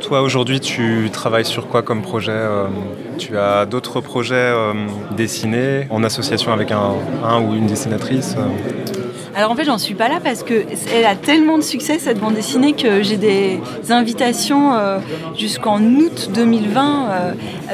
Toi 0.00 0.22
aujourd'hui 0.22 0.60
tu 0.60 1.08
travailles 1.12 1.44
sur 1.44 1.68
quoi 1.68 1.82
comme 1.82 2.02
projet 2.02 2.32
euh, 2.32 2.66
Tu 3.18 3.36
as 3.36 3.66
d'autres 3.66 4.00
projets 4.00 4.34
euh, 4.34 4.72
dessinés 5.16 5.86
en 5.90 6.04
association 6.04 6.52
avec 6.52 6.72
un, 6.72 7.40
ou 7.40 7.54
une 7.54 7.66
dessinatrice 7.66 8.36
alors 9.34 9.50
en 9.50 9.54
fait, 9.54 9.64
j'en 9.64 9.78
suis 9.78 9.94
pas 9.94 10.08
là 10.08 10.18
parce 10.22 10.42
que 10.42 10.66
elle 10.94 11.06
a 11.06 11.14
tellement 11.14 11.56
de 11.56 11.62
succès 11.62 11.98
cette 11.98 12.20
bande 12.20 12.34
dessinée 12.34 12.74
que 12.74 13.02
j'ai 13.02 13.16
des 13.16 13.60
invitations 13.88 14.72
jusqu'en 15.38 15.80
août 15.82 16.28
2020 16.34 17.32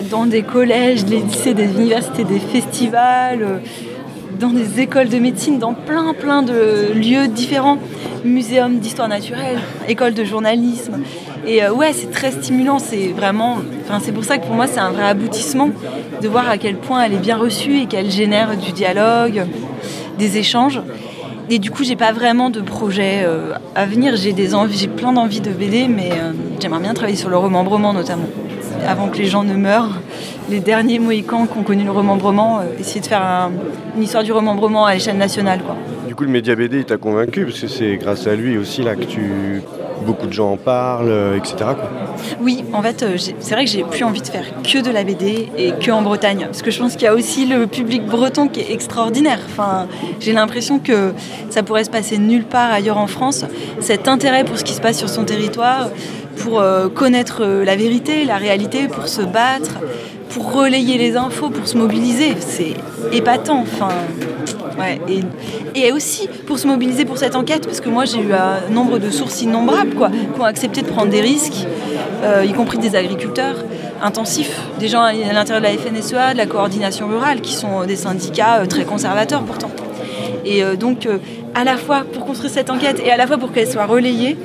dans 0.09 0.27
des 0.27 0.43
collèges, 0.43 1.05
des 1.05 1.19
lycées, 1.19 1.55
des 1.55 1.65
universités, 1.65 2.23
des 2.23 2.39
festivals 2.39 3.61
dans 4.39 4.51
des 4.51 4.81
écoles 4.81 5.09
de 5.09 5.19
médecine, 5.19 5.59
dans 5.59 5.75
plein 5.75 6.15
plein 6.15 6.43
de 6.43 6.93
lieux 6.95 7.29
différents, 7.29 7.79
muséums 8.25 8.79
d'histoire 8.79 9.09
naturelle, 9.09 9.59
écoles 9.89 10.15
de 10.15 10.25
journalisme. 10.25 11.01
Et 11.47 11.63
euh, 11.63 11.73
ouais, 11.73 11.93
c'est 11.93 12.11
très 12.11 12.31
stimulant. 12.31 12.79
C'est 12.79 13.09
vraiment. 13.09 13.59
Enfin, 13.85 14.01
c'est 14.03 14.13
pour 14.13 14.25
ça 14.25 14.39
que 14.39 14.47
pour 14.47 14.55
moi, 14.55 14.67
c'est 14.67 14.81
un 14.81 14.91
vrai 14.91 15.05
aboutissement 15.05 15.71
de 16.21 16.29
voir 16.29 16.49
à 16.49 16.59
quel 16.59 16.77
point 16.77 17.03
elle 17.03 17.15
est 17.15 17.19
bien 17.19 17.37
reçue 17.37 17.81
et 17.81 17.87
qu'elle 17.87 18.11
génère 18.11 18.57
du 18.57 18.73
dialogue, 18.73 19.47
des 20.19 20.39
échanges. 20.39 20.81
Et 21.51 21.59
du 21.59 21.71
coup, 21.71 21.83
j'ai 21.83 21.97
pas 21.97 22.13
vraiment 22.13 22.51
de 22.51 22.61
projet 22.61 23.23
euh, 23.25 23.55
à 23.75 23.87
venir. 23.87 24.17
J'ai 24.17 24.35
j'ai 24.37 24.89
plein 24.89 25.13
d'envies 25.13 25.41
de 25.41 25.51
BD, 25.51 25.89
mais 25.89 26.11
euh, 26.13 26.33
j'aimerais 26.61 26.81
bien 26.81 26.95
travailler 26.95 27.17
sur 27.17 27.31
le 27.31 27.39
remembrement 27.39 27.93
notamment. 27.93 28.29
Avant 28.87 29.09
que 29.09 29.19
les 29.19 29.27
gens 29.27 29.43
ne 29.45 29.55
meurent, 29.55 30.01
les 30.51 30.61
derniers 30.61 30.99
Mohicans 30.99 31.47
qui 31.47 31.59
ont 31.59 31.63
connu 31.63 31.85
le 31.85 31.91
remembrement, 31.91 32.61
euh, 32.61 32.63
essayer 32.79 33.01
de 33.01 33.07
faire 33.07 33.23
un- 33.23 33.51
une 33.97 34.03
histoire 34.03 34.25
du 34.25 34.33
remembrement 34.33 34.87
à 34.87 34.95
l'échelle 34.95 35.17
nationale, 35.19 35.61
quoi. 35.65 35.77
Du 36.07 36.15
coup, 36.15 36.25
le 36.25 36.31
média 36.31 36.55
BD, 36.55 36.79
il 36.79 36.85
t'a 36.85 36.97
convaincu 36.97 37.45
parce 37.45 37.61
que 37.61 37.69
c'est 37.69 37.97
grâce 37.97 38.27
à 38.27 38.35
lui 38.35 38.57
aussi 38.59 38.83
là 38.83 38.95
que 38.97 39.05
tu 39.05 39.63
beaucoup 40.07 40.27
de 40.29 40.33
gens 40.33 40.53
en 40.53 40.57
parlent, 40.57 41.09
euh, 41.11 41.37
etc. 41.37 41.57
quoi. 41.59 41.91
Oui, 42.41 42.65
en 42.73 42.81
fait, 42.83 43.03
euh, 43.03 43.17
c'est 43.19 43.55
vrai 43.55 43.65
que 43.65 43.71
j'ai 43.71 43.83
plus 43.83 44.05
envie 44.05 44.23
de 44.23 44.27
faire 44.29 44.45
que 44.63 44.79
de 44.81 44.91
la 44.91 45.03
BD 45.05 45.49
et 45.59 45.73
que 45.73 45.91
en 45.91 46.03
Bretagne. 46.03 46.45
Parce 46.47 46.63
que 46.63 46.71
je 46.71 46.79
pense 46.79 46.93
qu'il 46.93 47.03
y 47.03 47.09
a 47.09 47.15
aussi 47.15 47.47
le 47.47 47.67
public 47.67 48.07
breton 48.07 48.47
qui 48.49 48.61
est 48.61 48.73
extraordinaire. 48.73 49.41
Enfin, 49.51 49.87
j'ai 50.21 50.33
l'impression 50.33 50.79
que 50.79 51.13
ça 51.51 51.63
pourrait 51.65 51.85
se 51.85 51.91
passer 51.91 52.17
nulle 52.17 52.45
part 52.45 52.73
ailleurs 52.73 52.97
en 52.97 53.09
France. 53.09 53.45
Cet 53.81 54.07
intérêt 54.09 54.45
pour 54.45 54.57
ce 54.57 54.65
qui 54.65 54.73
se 54.73 54.81
passe 54.81 54.97
sur 54.99 55.09
son 55.09 55.25
territoire, 55.25 55.91
pour 56.39 56.61
euh, 56.61 56.89
connaître 56.89 57.43
euh, 57.43 57.65
la 57.65 57.77
vérité, 57.77 58.25
la 58.25 58.37
réalité, 58.37 58.89
pour 58.89 59.09
se 59.09 59.23
battre, 59.23 59.79
pour 60.31 60.53
relayer 60.53 60.99
les 60.99 61.17
infos, 61.17 61.51
pour 61.51 61.67
se 61.67 61.77
mobiliser, 61.77 62.35
c'est 62.39 62.75
épatant. 63.13 63.61
Enfin. 63.61 63.89
Et, 65.75 65.91
aussi 65.91 66.29
pour 66.47 66.59
se 66.59 66.69
mobiliser 66.69 67.05
pour 67.05 67.19
cette 67.19 67.35
enquête, 67.35 67.67
parce 67.67 67.81
que 67.81 67.89
moi 67.89 68.05
j'ai 68.05 68.21
eu 68.21 68.33
un 68.33 68.71
nombre 68.71 68.99
de 68.99 69.11
sources 69.11 69.43
innombrables 69.43 69.95
quoi, 69.95 70.09
qui 70.09 70.41
ont 70.41 70.45
accepté 70.45 70.83
de 70.83 70.87
prendre 70.87 71.11
des 71.11 71.21
risques, 71.21 71.67
euh, 72.23 72.45
y 72.45 72.53
compris 72.53 72.79
des 72.79 72.95
agriculteurs 72.95 73.65
intensifs, 74.01 74.61
des 74.79 74.87
gens 74.87 75.03
à 75.03 75.13
l'intérieur 75.13 75.61
de 75.61 75.67
la 75.67 75.73
FNSEA, 75.73 76.33
de 76.35 76.39
la 76.39 76.47
coordination 76.47 77.09
rurale, 77.09 77.41
qui 77.41 77.55
sont 77.55 77.85
des 77.85 77.97
syndicats 77.97 78.65
très 78.69 78.85
conservateurs 78.85 79.43
pourtant. 79.43 79.71
Et 80.45 80.63
donc, 80.77 81.09
à 81.55 81.65
la 81.65 81.77
fois 81.77 82.05
pour 82.13 82.25
construire 82.25 82.53
cette 82.53 82.71
enquête 82.71 83.03
et 83.05 83.11
à 83.11 83.17
la 83.17 83.27
fois 83.27 83.39
pour 83.39 83.51
qu'elle 83.51 83.69
soit 83.69 83.87
relayée, 83.87 84.37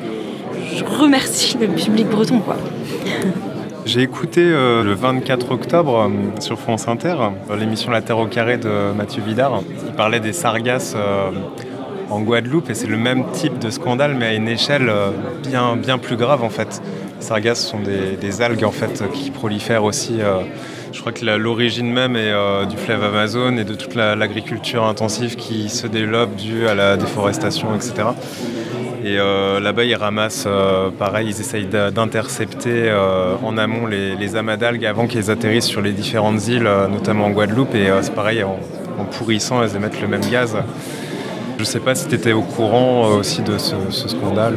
je 0.75 0.83
remercie 0.83 1.57
le 1.59 1.67
public 1.67 2.07
breton. 2.07 2.39
Quoi. 2.39 2.57
J'ai 3.85 4.01
écouté 4.01 4.41
euh, 4.41 4.83
le 4.83 4.93
24 4.93 5.51
octobre 5.51 6.07
euh, 6.09 6.41
sur 6.41 6.57
France 6.57 6.87
Inter 6.87 7.15
euh, 7.49 7.55
l'émission 7.57 7.91
La 7.91 8.01
Terre 8.01 8.17
au 8.17 8.27
carré 8.27 8.57
de 8.57 8.91
Mathieu 8.95 9.21
Vidard. 9.21 9.61
Il 9.85 9.93
parlait 9.93 10.19
des 10.19 10.33
sargasses 10.33 10.95
en 12.09 12.21
Guadeloupe 12.21 12.69
et 12.69 12.73
c'est 12.73 12.87
le 12.87 12.97
même 12.97 13.25
type 13.33 13.59
de 13.59 13.69
scandale 13.69 14.15
mais 14.17 14.27
à 14.27 14.33
une 14.33 14.47
échelle 14.47 14.91
bien, 15.47 15.75
bien 15.75 15.97
plus 15.97 16.15
grave 16.15 16.43
en 16.43 16.49
fait. 16.49 16.81
Les 17.19 17.25
sargasses 17.25 17.65
sont 17.65 17.79
des, 17.79 18.41
algues 18.41 18.63
en 18.63 18.71
fait 18.71 19.03
qui 19.13 19.31
prolifèrent 19.31 19.83
aussi. 19.83 20.19
je 20.91 20.99
crois 20.99 21.11
que 21.11 21.25
l'origine 21.25 21.91
même 21.91 22.15
est 22.15 22.33
du 22.67 22.77
fleuve 22.77 23.03
Amazon 23.03 23.57
et 23.57 23.63
de 23.63 23.73
toute 23.73 23.95
la- 23.95 24.15
l'agriculture 24.15 24.85
intensive 24.85 25.35
qui 25.35 25.69
se 25.69 25.87
développe 25.87 26.35
due 26.35 26.67
à 26.67 26.75
la 26.75 26.97
déforestation, 26.97 27.73
etc. 27.75 28.09
Et 29.03 29.17
euh, 29.19 29.59
là-bas, 29.59 29.83
ils 29.83 29.95
ramassent, 29.95 30.45
euh, 30.47 30.89
pareil, 30.89 31.27
ils 31.27 31.41
essayent 31.41 31.65
d'intercepter 31.65 32.85
euh, 32.87 33.35
en 33.43 33.57
amont 33.57 33.85
les, 33.85 34.35
amas 34.37 34.55
d'algues 34.55 34.85
avant 34.85 35.07
qu'ils 35.07 35.29
atterrissent 35.29 35.65
sur 35.65 35.81
les 35.81 35.91
différentes 35.91 36.47
îles, 36.47 36.65
euh, 36.65 36.87
notamment 36.87 37.25
en 37.25 37.31
Guadeloupe. 37.31 37.75
Et 37.75 37.89
c'est 38.01 38.15
pareil, 38.15 38.43
en, 38.43 38.57
pourrissant, 39.17 39.61
elles 39.61 39.75
émettent 39.75 40.01
le 40.01 40.07
même 40.07 40.25
gaz. 40.31 40.55
Je 41.59 41.65
sais 41.65 41.81
pas 41.81 41.95
si 41.95 42.07
tu 42.07 42.15
étais 42.15 42.31
au 42.31 42.41
courant 42.41 43.07
aussi 43.07 43.41
de 43.41 43.57
ce, 43.57 43.75
scandale. 44.07 44.55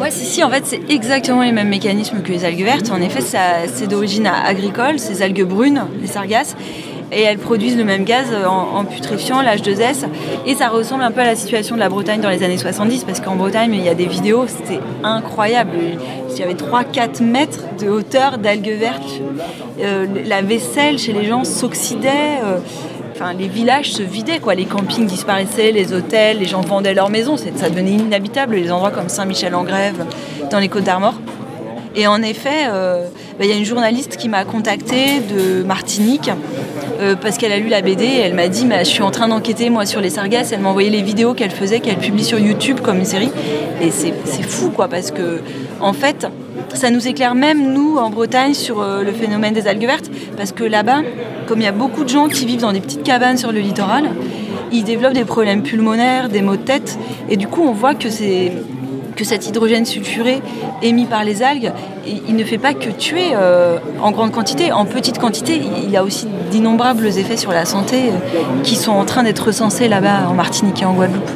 Ouais, 0.00 0.10
si, 0.10 0.24
si, 0.24 0.42
en 0.42 0.50
fait, 0.50 0.66
c'est 0.66 0.80
exactement 0.90 1.42
les 1.42 1.52
mêmes 1.52 1.68
mécanismes 1.68 2.20
que 2.22 2.32
les 2.32 2.44
algues 2.44 2.64
vertes. 2.64 2.90
En 2.90 3.00
effet, 3.00 3.20
c'est 3.20 3.86
d'origine 3.86 4.26
agricole, 4.26 4.98
ces 4.98 5.22
algues 5.22 5.44
brunes, 5.44 5.84
les 6.00 6.08
sargasses, 6.08 6.56
et 7.12 7.22
elles 7.22 7.38
produisent 7.38 7.76
le 7.76 7.84
même 7.84 8.04
gaz 8.04 8.26
en, 8.46 8.78
en 8.78 8.84
putréfiant, 8.84 9.42
l'H2S, 9.42 10.04
et 10.46 10.54
ça 10.54 10.68
ressemble 10.68 11.02
un 11.02 11.10
peu 11.10 11.20
à 11.20 11.24
la 11.24 11.36
situation 11.36 11.74
de 11.74 11.80
la 11.80 11.88
Bretagne 11.88 12.20
dans 12.20 12.30
les 12.30 12.42
années 12.42 12.58
70, 12.58 13.04
parce 13.04 13.20
qu'en 13.20 13.36
Bretagne, 13.36 13.72
il 13.74 13.84
y 13.84 13.88
a 13.88 13.94
des 13.94 14.06
vidéos, 14.06 14.46
c'était 14.46 14.80
incroyable. 15.02 15.70
Il 16.30 16.38
y 16.38 16.42
avait 16.42 16.54
3-4 16.54 17.22
mètres 17.22 17.64
de 17.80 17.88
hauteur 17.88 18.38
d'algues 18.38 18.76
vertes. 18.78 19.20
Euh, 19.80 20.06
la 20.24 20.42
vaisselle 20.42 20.98
chez 20.98 21.12
les 21.12 21.24
gens 21.26 21.44
s'oxydait. 21.44 22.40
euh, 22.44 22.58
Enfin, 23.20 23.32
les 23.32 23.48
villages 23.48 23.90
se 23.94 24.02
vidaient, 24.04 24.38
quoi. 24.38 24.54
Les 24.54 24.64
campings 24.64 25.04
disparaissaient, 25.04 25.72
les 25.72 25.92
hôtels, 25.92 26.38
les 26.38 26.44
gens 26.44 26.60
vendaient 26.60 26.94
leurs 26.94 27.10
maisons. 27.10 27.36
Ça 27.36 27.68
devenait 27.68 27.90
inhabitable, 27.90 28.54
les 28.54 28.70
endroits 28.70 28.92
comme 28.92 29.08
Saint-Michel-en-Grève, 29.08 30.04
dans 30.52 30.60
les 30.60 30.68
Côtes 30.68 30.84
d'Armor. 30.84 31.14
Et 31.96 32.06
en 32.06 32.22
effet, 32.22 32.66
euh, 32.68 33.04
bah, 33.38 33.44
il 33.44 33.50
y 33.50 33.52
a 33.52 33.56
une 33.56 33.64
journaliste 33.64 34.16
qui 34.16 34.28
m'a 34.28 34.44
contactée 34.44 35.20
de 35.20 35.62
Martinique 35.62 36.30
euh, 37.00 37.14
parce 37.16 37.38
qu'elle 37.38 37.52
a 37.52 37.58
lu 37.58 37.68
la 37.68 37.82
BD 37.82 38.04
et 38.04 38.20
elle 38.20 38.34
m'a 38.34 38.48
dit 38.48 38.66
Je 38.78 38.84
suis 38.84 39.02
en 39.02 39.10
train 39.10 39.28
d'enquêter 39.28 39.70
moi 39.70 39.86
sur 39.86 40.00
les 40.00 40.10
sargasses. 40.10 40.52
Elle 40.52 40.60
m'a 40.60 40.68
envoyé 40.68 40.90
les 40.90 41.02
vidéos 41.02 41.34
qu'elle 41.34 41.50
faisait, 41.50 41.80
qu'elle 41.80 41.98
publie 41.98 42.24
sur 42.24 42.38
YouTube 42.38 42.80
comme 42.80 42.98
une 42.98 43.04
série. 43.04 43.30
Et 43.80 43.90
c'est 43.90 44.14
c'est 44.24 44.42
fou, 44.42 44.70
quoi, 44.70 44.88
parce 44.88 45.10
que 45.10 45.40
en 45.80 45.92
fait, 45.92 46.26
ça 46.74 46.90
nous 46.90 47.06
éclaire 47.06 47.34
même, 47.34 47.72
nous, 47.72 47.96
en 47.96 48.10
Bretagne, 48.10 48.54
sur 48.54 48.80
euh, 48.80 49.02
le 49.02 49.12
phénomène 49.12 49.54
des 49.54 49.66
algues 49.66 49.86
vertes. 49.86 50.10
Parce 50.36 50.52
que 50.52 50.64
là-bas, 50.64 51.02
comme 51.46 51.60
il 51.60 51.64
y 51.64 51.68
a 51.68 51.72
beaucoup 51.72 52.04
de 52.04 52.08
gens 52.08 52.28
qui 52.28 52.46
vivent 52.46 52.60
dans 52.60 52.72
des 52.72 52.80
petites 52.80 53.02
cabanes 53.02 53.38
sur 53.38 53.52
le 53.52 53.60
littoral, 53.60 54.10
ils 54.72 54.84
développent 54.84 55.14
des 55.14 55.24
problèmes 55.24 55.62
pulmonaires, 55.62 56.28
des 56.28 56.42
maux 56.42 56.56
de 56.56 56.62
tête. 56.62 56.98
Et 57.28 57.36
du 57.36 57.46
coup, 57.48 57.62
on 57.62 57.72
voit 57.72 57.94
que 57.94 58.10
c'est 58.10 58.52
que 59.18 59.24
cet 59.24 59.48
hydrogène 59.48 59.84
sulfuré 59.84 60.40
émis 60.80 61.06
par 61.06 61.24
les 61.24 61.42
algues, 61.42 61.72
il 62.06 62.36
ne 62.36 62.44
fait 62.44 62.56
pas 62.56 62.72
que 62.72 62.88
tuer 62.88 63.30
euh, 63.34 63.78
en 64.00 64.12
grande 64.12 64.30
quantité, 64.30 64.70
en 64.70 64.84
petite 64.86 65.18
quantité, 65.18 65.60
il 65.84 65.96
a 65.96 66.04
aussi 66.04 66.28
d'innombrables 66.52 67.04
effets 67.06 67.36
sur 67.36 67.50
la 67.50 67.64
santé 67.64 68.10
euh, 68.10 68.62
qui 68.62 68.76
sont 68.76 68.92
en 68.92 69.04
train 69.04 69.24
d'être 69.24 69.46
recensés 69.46 69.88
là-bas 69.88 70.28
en 70.28 70.34
Martinique 70.34 70.80
et 70.82 70.84
en 70.84 70.94
Guadeloupe. 70.94 71.28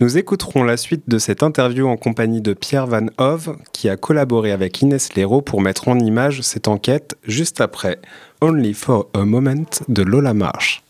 Nous 0.00 0.16
écouterons 0.16 0.62
la 0.62 0.76
suite 0.76 1.02
de 1.08 1.18
cette 1.18 1.42
interview 1.42 1.88
en 1.88 1.96
compagnie 1.96 2.40
de 2.40 2.54
Pierre 2.54 2.86
Van 2.86 3.06
Hove, 3.18 3.56
qui 3.72 3.88
a 3.88 3.96
collaboré 3.96 4.52
avec 4.52 4.80
Inès 4.80 5.12
Léraud 5.16 5.42
pour 5.42 5.60
mettre 5.60 5.88
en 5.88 5.98
image 5.98 6.42
cette 6.42 6.68
enquête 6.68 7.16
juste 7.24 7.60
après 7.60 7.98
Only 8.40 8.72
for 8.72 9.08
a 9.14 9.24
Moment 9.24 9.66
de 9.88 10.02
Lola 10.04 10.32
Marsh. 10.32 10.84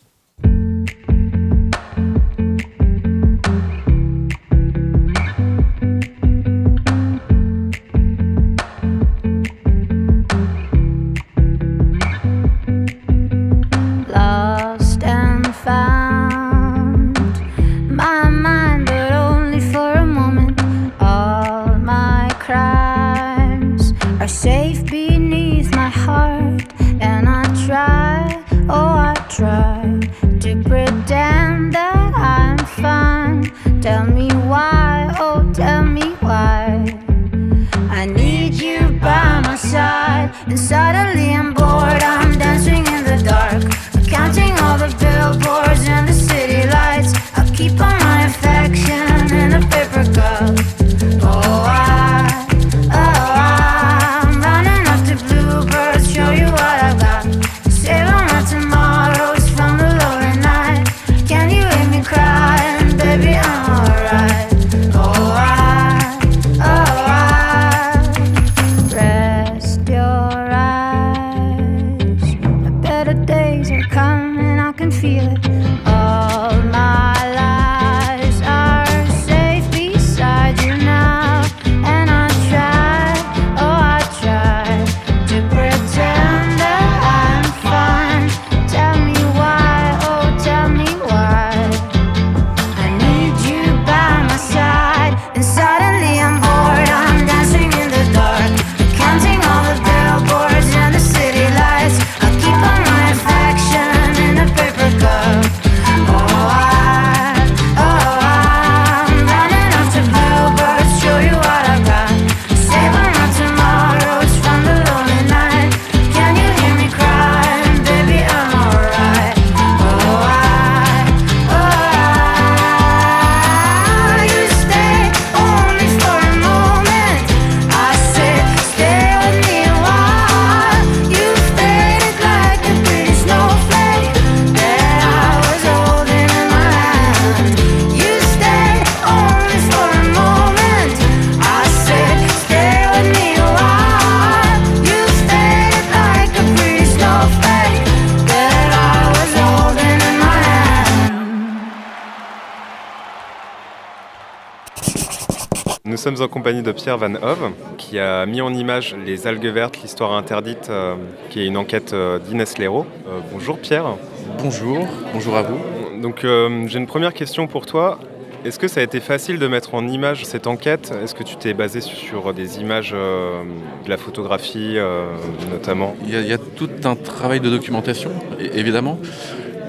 Sommes 156.08 156.24
en 156.24 156.28
compagnie 156.28 156.62
de 156.62 156.72
Pierre 156.72 156.96
Van 156.96 157.16
Hove, 157.16 157.50
qui 157.76 157.98
a 157.98 158.24
mis 158.24 158.40
en 158.40 158.54
image 158.54 158.96
Les 159.04 159.26
algues 159.26 159.44
vertes, 159.48 159.82
l'histoire 159.82 160.12
interdite, 160.12 160.68
euh, 160.70 160.94
qui 161.28 161.40
est 161.40 161.46
une 161.46 161.58
enquête 161.58 161.92
euh, 161.92 162.18
d'Inès 162.18 162.56
Léraud. 162.56 162.86
Euh, 163.06 163.20
bonjour 163.30 163.58
Pierre. 163.58 163.96
Bonjour, 164.38 164.86
bonjour 165.12 165.36
à 165.36 165.42
vous. 165.42 165.58
Donc 166.00 166.20
j'ai 166.22 166.78
une 166.78 166.86
première 166.86 167.12
question 167.12 167.46
pour 167.46 167.66
toi. 167.66 167.98
Est-ce 168.44 168.60
que 168.60 168.68
ça 168.68 168.80
a 168.80 168.84
été 168.84 169.00
facile 169.00 169.38
de 169.38 169.46
mettre 169.48 169.74
en 169.74 169.86
image 169.88 170.24
cette 170.24 170.46
enquête? 170.46 170.94
Est-ce 171.02 171.14
que 171.14 171.24
tu 171.24 171.36
t'es 171.36 171.54
basé 171.54 171.80
sur 171.80 172.32
des 172.32 172.60
images 172.60 172.92
euh, 172.94 173.42
de 173.84 173.90
la 173.90 173.96
photographie 173.96 174.74
euh, 174.76 175.06
notamment? 175.50 175.96
Il 176.04 176.14
y, 176.14 176.16
a, 176.16 176.20
il 176.20 176.28
y 176.28 176.32
a 176.32 176.38
tout 176.38 176.70
un 176.84 176.94
travail 176.94 177.40
de 177.40 177.50
documentation, 177.50 178.10
évidemment. 178.38 179.00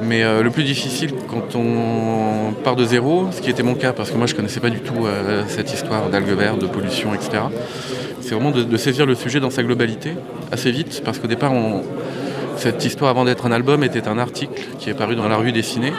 Mais 0.03 0.23
euh, 0.23 0.43
le 0.43 0.49
plus 0.49 0.63
difficile 0.63 1.11
quand 1.27 1.55
on 1.55 2.53
part 2.63 2.75
de 2.75 2.85
zéro, 2.85 3.27
ce 3.31 3.41
qui 3.41 3.49
était 3.49 3.63
mon 3.63 3.75
cas, 3.75 3.93
parce 3.93 4.11
que 4.11 4.17
moi 4.17 4.27
je 4.27 4.35
connaissais 4.35 4.59
pas 4.59 4.69
du 4.69 4.79
tout 4.79 5.05
euh, 5.05 5.43
cette 5.47 5.73
histoire 5.73 6.09
d'algues 6.09 6.37
vertes, 6.37 6.59
de 6.59 6.67
pollution, 6.67 7.13
etc., 7.13 7.43
c'est 8.21 8.35
vraiment 8.35 8.51
de, 8.51 8.77
saisir 8.77 9.05
le 9.05 9.15
sujet 9.15 9.39
dans 9.39 9.49
sa 9.49 9.63
globalité, 9.63 10.11
assez 10.51 10.71
vite, 10.71 11.01
parce 11.03 11.17
qu'au 11.17 11.27
départ, 11.27 11.51
cette 12.57 12.85
histoire, 12.85 13.09
avant 13.09 13.25
d'être 13.25 13.47
un 13.47 13.51
album, 13.51 13.83
était 13.83 14.07
un 14.07 14.19
article 14.19 14.61
qui 14.77 14.89
est 14.89 14.93
paru 14.93 15.15
dans 15.15 15.27
la 15.27 15.37
revue 15.37 15.51
dessinée. 15.51 15.93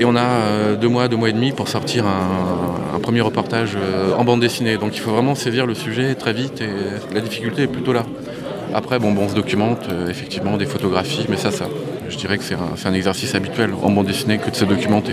Et 0.00 0.04
on 0.04 0.16
a 0.16 0.22
euh, 0.22 0.76
deux 0.76 0.88
mois, 0.88 1.06
deux 1.06 1.16
mois 1.16 1.28
et 1.28 1.32
demi 1.32 1.52
pour 1.52 1.68
sortir 1.68 2.04
un, 2.06 2.96
un 2.96 2.98
premier 2.98 3.20
reportage 3.20 3.76
en 4.16 4.24
bande 4.24 4.40
dessinée. 4.40 4.76
Donc 4.76 4.96
il 4.96 5.00
faut 5.00 5.12
vraiment 5.12 5.36
saisir 5.36 5.66
le 5.66 5.74
sujet 5.74 6.14
très 6.14 6.32
vite 6.32 6.60
et 6.60 7.14
la 7.14 7.20
difficulté 7.20 7.62
est 7.62 7.68
plutôt 7.68 7.92
là. 7.92 8.04
Après, 8.74 8.98
bon, 8.98 9.12
bon, 9.12 9.22
on 9.24 9.28
se 9.28 9.34
documente, 9.34 9.86
effectivement, 10.08 10.56
des 10.56 10.66
photographies, 10.66 11.26
mais 11.28 11.36
ça, 11.36 11.50
ça, 11.50 11.66
je 12.08 12.16
dirais 12.16 12.38
que 12.38 12.44
c'est 12.44 12.56
un, 12.86 12.92
exercice 12.94 13.34
habituel 13.34 13.70
en 13.82 13.90
bande 13.90 14.06
dessinée 14.06 14.38
que 14.38 14.50
de 14.50 14.56
se 14.56 14.64
documenter. 14.64 15.12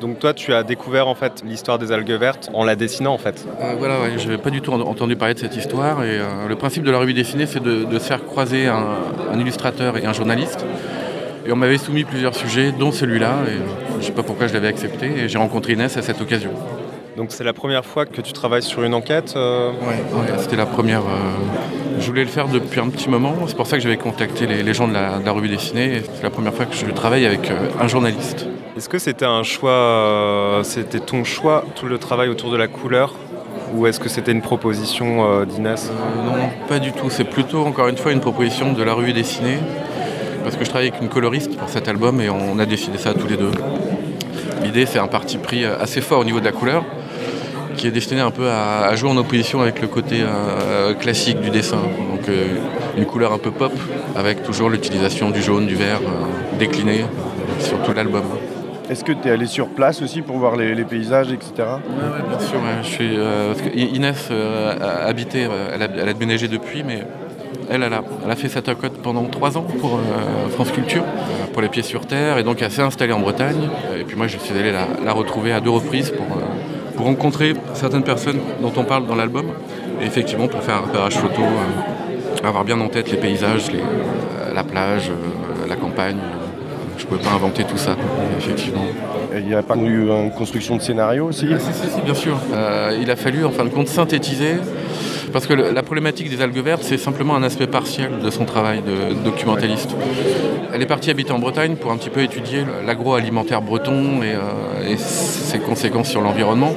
Donc 0.00 0.20
toi 0.20 0.32
tu 0.32 0.54
as 0.54 0.62
découvert 0.62 1.08
en 1.08 1.14
fait 1.16 1.42
l'histoire 1.44 1.78
des 1.78 1.90
algues 1.90 2.12
vertes 2.12 2.50
en 2.54 2.64
la 2.64 2.76
dessinant 2.76 3.12
en 3.14 3.18
fait. 3.18 3.44
Euh, 3.60 3.74
voilà, 3.78 4.00
ouais, 4.00 4.12
je 4.16 4.26
n'avais 4.26 4.38
pas 4.38 4.50
du 4.50 4.60
tout 4.60 4.72
en- 4.72 4.80
entendu 4.80 5.16
parler 5.16 5.34
de 5.34 5.40
cette 5.40 5.56
histoire. 5.56 6.04
Et 6.04 6.18
euh, 6.18 6.46
le 6.48 6.54
principe 6.54 6.84
de 6.84 6.90
la 6.92 6.98
revue 6.98 7.14
dessinée, 7.14 7.46
c'est 7.46 7.62
de, 7.62 7.84
de 7.84 7.98
se 7.98 8.04
faire 8.04 8.24
croiser 8.24 8.68
un, 8.68 8.84
un 9.32 9.38
illustrateur 9.40 9.96
et 9.96 10.06
un 10.06 10.12
journaliste. 10.12 10.64
Et 11.46 11.52
on 11.52 11.56
m'avait 11.56 11.78
soumis 11.78 12.04
plusieurs 12.04 12.34
sujets, 12.36 12.72
dont 12.72 12.92
celui-là. 12.92 13.32
Et 13.48 13.50
euh, 13.52 13.58
je 13.94 13.96
ne 13.96 14.02
sais 14.02 14.12
pas 14.12 14.22
pourquoi 14.22 14.46
je 14.46 14.54
l'avais 14.54 14.68
accepté. 14.68 15.06
Et 15.24 15.28
j'ai 15.28 15.38
rencontré 15.38 15.72
Inès 15.72 15.96
à 15.96 16.02
cette 16.02 16.20
occasion. 16.20 16.50
Donc 17.18 17.32
c'est 17.32 17.42
la 17.42 17.52
première 17.52 17.84
fois 17.84 18.06
que 18.06 18.20
tu 18.20 18.32
travailles 18.32 18.62
sur 18.62 18.84
une 18.84 18.94
enquête 18.94 19.34
euh 19.34 19.72
Ouais, 19.72 20.38
c'était 20.38 20.54
la 20.54 20.66
première. 20.66 21.00
euh, 21.00 21.98
je 21.98 22.06
voulais 22.06 22.22
le 22.22 22.28
faire 22.28 22.46
depuis 22.46 22.78
un 22.78 22.88
petit 22.90 23.08
moment. 23.08 23.34
C'est 23.48 23.56
pour 23.56 23.66
ça 23.66 23.76
que 23.76 23.82
j'avais 23.82 23.96
contacté 23.96 24.46
les, 24.46 24.62
les 24.62 24.72
gens 24.72 24.86
de 24.86 24.94
la, 24.94 25.18
de 25.18 25.26
la 25.26 25.32
revue 25.32 25.48
dessinée. 25.48 26.00
C'est 26.14 26.22
la 26.22 26.30
première 26.30 26.54
fois 26.54 26.64
que 26.64 26.76
je 26.76 26.86
travaille 26.92 27.26
avec 27.26 27.50
euh, 27.50 27.56
un 27.80 27.88
journaliste. 27.88 28.46
Est-ce 28.76 28.88
que 28.88 29.00
c'était 29.00 29.24
un 29.24 29.42
choix, 29.42 30.60
c'était 30.62 31.00
ton 31.00 31.24
choix, 31.24 31.64
tout 31.74 31.86
le 31.86 31.98
travail 31.98 32.28
autour 32.28 32.52
de 32.52 32.56
la 32.56 32.68
couleur? 32.68 33.16
Ou 33.74 33.88
est-ce 33.88 33.98
que 33.98 34.08
c'était 34.08 34.30
une 34.30 34.40
proposition 34.40 35.44
d'Inès? 35.44 35.90
Non, 36.24 36.36
non, 36.36 36.48
pas 36.68 36.78
du 36.78 36.92
tout. 36.92 37.10
C'est 37.10 37.24
plutôt, 37.24 37.66
encore 37.66 37.88
une 37.88 37.96
fois, 37.96 38.12
une 38.12 38.20
proposition 38.20 38.72
de 38.74 38.82
la 38.84 38.92
revue 38.92 39.12
dessinée. 39.12 39.58
Parce 40.44 40.54
que 40.54 40.64
je 40.64 40.70
travaille 40.70 40.90
avec 40.90 41.02
une 41.02 41.08
coloriste 41.08 41.56
pour 41.56 41.68
cet 41.68 41.88
album 41.88 42.20
et 42.20 42.30
on 42.30 42.60
a 42.60 42.66
décidé 42.66 42.96
ça 42.96 43.12
tous 43.12 43.26
les 43.26 43.36
deux. 43.36 43.50
L'idée, 44.62 44.86
c'est 44.86 45.00
un 45.00 45.08
parti 45.08 45.38
pris 45.38 45.64
assez 45.64 46.00
fort 46.00 46.20
au 46.20 46.24
niveau 46.24 46.38
de 46.38 46.44
la 46.44 46.52
couleur, 46.52 46.84
qui 47.78 47.86
est 47.86 47.90
destiné 47.90 48.20
un 48.20 48.30
peu 48.30 48.48
à, 48.50 48.86
à 48.86 48.94
jouer 48.96 49.08
en 49.10 49.16
opposition 49.16 49.60
avec 49.62 49.80
le 49.80 49.88
côté 49.88 50.16
euh, 50.20 50.92
classique 50.94 51.40
du 51.40 51.48
dessin. 51.48 51.78
Donc 52.10 52.28
euh, 52.28 52.44
une 52.98 53.06
couleur 53.06 53.32
un 53.32 53.38
peu 53.38 53.50
pop, 53.50 53.72
avec 54.16 54.42
toujours 54.42 54.68
l'utilisation 54.68 55.30
du 55.30 55.40
jaune, 55.40 55.66
du 55.66 55.76
vert 55.76 56.00
euh, 56.02 56.58
décliné 56.58 57.00
euh, 57.02 57.60
sur 57.64 57.80
tout 57.82 57.92
l'album. 57.94 58.24
Est-ce 58.90 59.04
que 59.04 59.12
tu 59.12 59.28
es 59.28 59.30
allé 59.30 59.46
sur 59.46 59.68
place 59.68 60.02
aussi 60.02 60.22
pour 60.22 60.36
voir 60.38 60.56
les, 60.56 60.74
les 60.74 60.84
paysages, 60.84 61.30
etc. 61.30 61.52
Ouais, 61.58 62.28
bien 62.28 62.40
sûr, 62.40 62.56
ouais, 62.56 62.82
je 62.82 62.88
suis, 62.88 63.16
parce 63.16 63.60
que 63.60 63.68
I- 63.78 63.94
Inès 63.96 64.30
a 64.30 65.06
habité, 65.06 65.46
elle 65.74 65.82
a, 65.82 65.88
elle 66.02 66.08
a 66.08 66.12
déménagé 66.14 66.48
depuis, 66.48 66.82
mais 66.82 67.02
elle, 67.70 67.82
elle 67.82 67.92
a, 67.92 68.02
elle 68.24 68.30
a 68.30 68.34
fait 68.34 68.48
cette 68.48 68.66
enquête 68.70 68.94
pendant 69.02 69.24
trois 69.24 69.58
ans 69.58 69.66
pour 69.80 70.00
France 70.54 70.70
Culture, 70.72 71.02
pour 71.52 71.60
les 71.60 71.68
pieds 71.68 71.82
sur 71.82 72.06
terre, 72.06 72.38
et 72.38 72.42
donc 72.44 72.62
elle 72.62 72.70
s'est 72.70 72.80
installée 72.80 73.12
en 73.12 73.20
Bretagne. 73.20 73.68
Et 74.00 74.04
puis 74.04 74.16
moi, 74.16 74.26
je 74.26 74.38
suis 74.38 74.56
allé 74.58 74.72
la, 74.72 74.86
la 75.04 75.12
retrouver 75.12 75.52
à 75.52 75.60
deux 75.60 75.68
reprises 75.70 76.10
pour, 76.10 76.24
pour 76.98 77.06
rencontrer 77.06 77.54
certaines 77.74 78.02
personnes 78.02 78.40
dont 78.60 78.72
on 78.76 78.82
parle 78.82 79.06
dans 79.06 79.14
l'album, 79.14 79.46
et 80.02 80.04
effectivement 80.04 80.48
pour 80.48 80.60
faire 80.64 80.78
un 80.78 80.80
repérage 80.80 81.14
photo, 81.14 81.42
euh, 81.42 82.46
avoir 82.46 82.64
bien 82.64 82.80
en 82.80 82.88
tête 82.88 83.12
les 83.12 83.18
paysages, 83.18 83.70
les, 83.70 83.78
euh, 83.78 84.52
la 84.52 84.64
plage, 84.64 85.08
euh, 85.08 85.68
la 85.68 85.76
campagne. 85.76 86.16
Je 86.96 87.04
ne 87.04 87.08
pouvais 87.08 87.22
pas 87.22 87.30
inventer 87.30 87.62
tout 87.62 87.76
ça, 87.76 87.94
effectivement. 88.36 88.84
Il 89.32 89.46
n'y 89.46 89.54
a 89.54 89.62
pas 89.62 89.76
eu 89.76 90.08
une 90.08 90.32
construction 90.32 90.74
de 90.74 90.82
scénario 90.82 91.26
aussi? 91.26 91.46
Ah, 91.54 91.60
si, 91.60 91.72
si, 91.72 91.88
si, 91.88 92.00
bien 92.00 92.14
sûr. 92.14 92.36
Il 93.00 93.08
a 93.08 93.14
fallu 93.14 93.44
en 93.44 93.50
fin 93.50 93.62
de 93.62 93.68
compte 93.68 93.86
synthétiser, 93.86 94.56
parce 95.32 95.46
que 95.46 95.54
la 95.54 95.82
problématique 95.82 96.30
des 96.30 96.42
algues 96.42 96.62
vertes, 96.62 96.82
c'est 96.82 96.98
simplement 96.98 97.36
un 97.36 97.42
aspect 97.42 97.66
partiel 97.66 98.18
de 98.22 98.30
son 98.30 98.44
travail 98.44 98.82
de 98.82 99.14
documentaliste. 99.24 99.90
Elle 100.72 100.82
est 100.82 100.86
partie 100.86 101.10
habiter 101.10 101.32
en 101.32 101.38
Bretagne 101.38 101.76
pour 101.76 101.90
un 101.90 101.96
petit 101.96 102.10
peu 102.10 102.22
étudier 102.22 102.64
l'agroalimentaire 102.86 103.62
breton 103.62 104.22
et, 104.22 104.34
euh, 104.34 104.96
ses 104.96 105.58
conséquences 105.58 106.08
sur 106.08 106.20
l'environnement. 106.20 106.74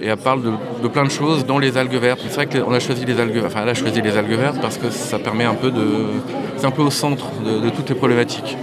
Et 0.00 0.08
elle 0.08 0.16
parle 0.16 0.42
de, 0.82 0.88
plein 0.88 1.04
de 1.04 1.10
choses, 1.10 1.46
dont 1.46 1.58
les 1.58 1.78
algues 1.78 1.96
vertes. 1.96 2.20
C'est 2.28 2.34
vrai 2.34 2.46
qu'on 2.46 2.72
a 2.72 2.80
choisi 2.80 3.04
les 3.04 3.18
algues, 3.18 3.42
enfin 3.44 3.60
elle 3.62 3.70
a 3.70 3.74
choisi 3.74 4.02
les 4.02 4.16
algues 4.16 4.38
vertes 4.38 4.60
parce 4.60 4.76
que 4.76 4.90
ça 4.90 5.18
permet 5.18 5.44
un 5.44 5.54
peu 5.54 5.70
de, 5.70 5.86
c'est 6.56 6.66
un 6.66 6.70
peu 6.70 6.82
au 6.82 6.90
centre 6.90 7.26
de, 7.44 7.60
de 7.60 7.70
toutes 7.70 7.88
les 7.88 7.94
problématiques. 7.94 8.56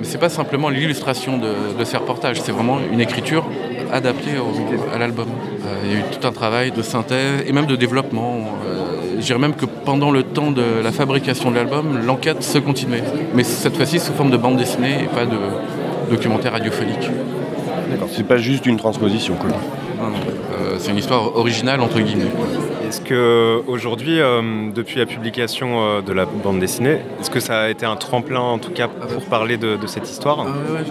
Mais 0.00 0.06
c'est 0.06 0.18
pas 0.18 0.28
simplement 0.28 0.68
l'illustration 0.68 1.38
de, 1.38 1.78
de 1.78 1.84
ces 1.84 1.96
reportages, 1.96 2.40
c'est 2.40 2.52
vraiment 2.52 2.78
une 2.92 3.00
écriture 3.00 3.44
adaptée 3.92 4.38
au- 4.38 4.94
à 4.94 4.98
l'album. 4.98 5.26
Euh, 5.28 5.74
il 5.84 5.92
y 5.92 5.94
a 5.96 5.98
eu 5.98 6.02
tout 6.10 6.26
un 6.26 6.32
travail 6.32 6.70
de 6.70 6.82
synthèse 6.82 7.44
et 7.46 7.52
même 7.52 7.66
de 7.66 7.76
développement. 7.76 8.38
Euh, 8.66 9.16
je 9.20 9.24
dirais 9.26 9.38
même 9.38 9.54
que 9.54 9.66
pendant 9.66 10.10
le 10.10 10.22
temps 10.22 10.50
de 10.50 10.62
la 10.82 10.92
fabrication 10.92 11.50
de 11.50 11.56
l'album, 11.56 11.98
l'enquête 12.06 12.42
se 12.42 12.58
continuait. 12.58 13.02
Mais 13.34 13.44
cette 13.44 13.76
fois-ci 13.76 13.98
sous 13.98 14.12
forme 14.12 14.30
de 14.30 14.36
bande 14.36 14.56
dessinée 14.56 15.04
et 15.04 15.06
pas 15.06 15.24
de 15.26 15.36
documentaire 16.10 16.52
radiophonique. 16.52 17.10
D'accord, 17.90 18.08
c'est 18.12 18.26
pas 18.26 18.36
juste 18.36 18.66
une 18.66 18.76
transposition. 18.76 19.34
Quoi. 19.34 19.50
Non, 19.50 20.10
non. 20.10 20.18
Euh, 20.52 20.76
c'est 20.78 20.90
une 20.90 20.98
histoire 20.98 21.36
originale 21.36 21.80
entre 21.80 22.00
guillemets. 22.00 22.26
Est-ce 22.88 23.02
que 23.02 23.62
aujourd'hui, 23.66 24.18
euh, 24.18 24.70
depuis 24.74 24.98
la 24.98 25.04
publication 25.04 25.82
euh, 25.82 26.00
de 26.00 26.14
la 26.14 26.24
bande 26.24 26.58
dessinée, 26.58 27.00
est-ce 27.20 27.28
que 27.28 27.38
ça 27.38 27.60
a 27.60 27.68
été 27.68 27.84
un 27.84 27.96
tremplin 27.96 28.40
en 28.40 28.56
tout 28.56 28.70
cas 28.70 28.88
pour 28.88 29.26
parler 29.26 29.58
de, 29.58 29.76
cette 29.86 30.08
histoire 30.08 30.46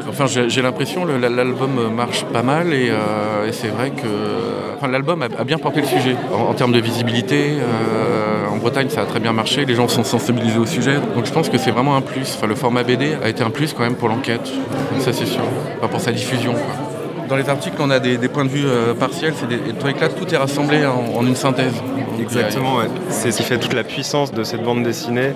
Enfin, 0.07 0.27
j'ai 0.27 0.61
l'impression 0.61 1.07
que 1.07 1.11
l'album 1.13 1.91
marche 1.95 2.23
pas 2.25 2.43
mal 2.43 2.71
et, 2.71 2.91
euh, 2.91 3.51
c'est 3.51 3.69
vrai 3.69 3.89
que 3.89 4.85
l'album 4.85 5.23
a, 5.23 5.43
bien 5.43 5.57
porté 5.57 5.81
le 5.81 5.87
sujet 5.87 6.15
en, 6.31 6.53
termes 6.53 6.71
de 6.71 6.79
visibilité. 6.79 7.53
euh, 7.53 8.47
en 8.53 8.57
Bretagne, 8.57 8.89
ça 8.89 9.01
a 9.01 9.05
très 9.05 9.19
bien 9.19 9.33
marché, 9.33 9.65
les 9.65 9.73
gens 9.73 9.87
sont 9.87 10.03
sensibilisés 10.03 10.59
au 10.59 10.67
sujet. 10.67 10.97
Donc 11.15 11.25
je 11.25 11.31
pense 11.31 11.49
que 11.49 11.57
c'est 11.57 11.71
vraiment 11.71 11.95
un 11.95 12.01
plus. 12.01 12.35
Enfin, 12.37 12.45
le 12.45 12.55
format 12.55 12.83
BD 12.83 13.15
a 13.23 13.29
été 13.29 13.41
un 13.43 13.49
plus 13.49 13.73
quand 13.73 13.81
même 13.81 13.95
pour 13.95 14.09
l'enquête, 14.09 14.51
ça 14.99 15.13
c'est 15.13 15.25
sûr. 15.25 15.41
Pour 15.89 15.99
sa 15.99 16.11
diffusion. 16.11 16.53
Dans 17.29 17.35
les 17.35 17.49
articles, 17.49 17.75
on 17.79 17.89
a 17.89 17.99
des, 17.99 18.17
des 18.17 18.27
points 18.29 18.45
de 18.45 18.49
vue 18.49 18.65
euh, 18.65 18.93
partiels, 18.93 19.33
c'est 19.37 19.47
des, 19.47 19.57
là, 19.57 20.07
tout 20.09 20.33
est 20.33 20.37
rassemblé 20.37 20.85
en, 20.85 21.17
en 21.17 21.25
une 21.25 21.35
synthèse. 21.35 21.73
Donc, 21.73 22.19
Exactement, 22.21 22.75
ouais. 22.77 22.85
c'est 23.09 23.31
ce 23.31 23.37
qui 23.37 23.43
fait 23.43 23.57
toute 23.57 23.73
la 23.73 23.83
puissance 23.83 24.31
de 24.33 24.43
cette 24.43 24.63
bande 24.63 24.83
dessinée, 24.83 25.31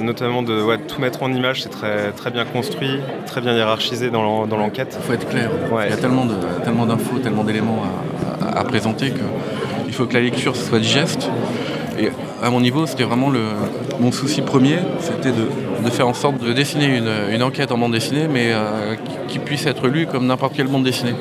notamment 0.00 0.42
de 0.42 0.62
ouais, 0.62 0.78
tout 0.78 1.00
mettre 1.00 1.22
en 1.22 1.32
image, 1.32 1.62
c'est 1.62 1.68
très, 1.68 2.12
très 2.12 2.30
bien 2.30 2.44
construit, 2.44 2.98
très 3.26 3.40
bien 3.40 3.52
hiérarchisé 3.54 4.10
dans 4.10 4.22
l'en- 4.22 4.46
dans 4.46 4.56
l'enquête. 4.56 4.96
Il 4.98 5.06
faut 5.06 5.12
être 5.12 5.28
clair. 5.28 5.50
Il 5.84 5.90
y 5.90 5.92
a 5.92 5.96
tellement 5.96 6.24
de- 6.24 6.34
tellement 6.64 6.86
d'infos, 6.86 7.18
tellement 7.18 7.44
d'éléments 7.44 7.82
à, 8.42 8.46
à- 8.46 8.60
à 8.60 8.64
présenter 8.64 9.12
qu'il 9.12 9.92
faut 9.94 10.06
que 10.06 10.14
la 10.14 10.20
lecture 10.20 10.56
soit 10.56 10.78
digeste. 10.78 11.28
Et 11.98 12.10
à 12.42 12.50
mon 12.50 12.60
niveau, 12.60 12.86
c'était 12.86 13.04
vraiment 13.04 13.30
le, 13.30 13.40
mon 14.00 14.12
souci 14.12 14.42
premier, 14.42 14.78
c'était 15.00 15.32
de, 15.32 15.90
faire 15.90 16.08
en 16.08 16.14
sorte 16.14 16.38
de 16.38 16.52
dessiner 16.52 17.00
une, 17.32 17.42
enquête 17.42 17.70
en 17.72 17.78
bande 17.78 17.92
dessinée, 17.92 18.26
mais 18.28 18.52
euh, 18.52 18.94
qui, 19.28 19.38
puisse 19.38 19.66
être 19.66 19.88
lue 19.88 20.06
comme 20.06 20.26
n'importe 20.26 20.54
quelle 20.54 20.68
bande 20.68 20.84
dessinée. 20.84 21.14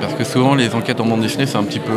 Parce 0.00 0.14
que 0.14 0.24
souvent, 0.24 0.54
les 0.54 0.74
enquêtes 0.74 1.00
en 1.00 1.06
bande 1.06 1.20
dessinée, 1.20 1.46
c'est 1.46 1.58
un 1.58 1.64
petit 1.64 1.80
peu... 1.80 1.92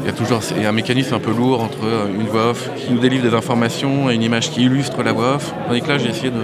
Il 0.00 0.06
y 0.06 0.10
a 0.10 0.12
toujours 0.12 0.40
un 0.66 0.72
mécanisme 0.72 1.14
un 1.14 1.20
peu 1.20 1.30
lourd 1.30 1.62
entre 1.62 1.78
une 2.12 2.26
voix 2.26 2.50
off 2.50 2.70
qui 2.76 2.92
nous 2.92 2.98
délivre 2.98 3.22
des 3.22 3.36
informations 3.36 4.10
et 4.10 4.14
une 4.14 4.22
image 4.22 4.50
qui 4.50 4.62
illustre 4.62 5.00
la 5.04 5.12
voix 5.12 5.36
off. 5.36 5.54
Tandis 5.68 5.80
que 5.80 5.88
là, 5.88 5.98
j'ai 5.98 6.08
essayé 6.08 6.30
de, 6.30 6.42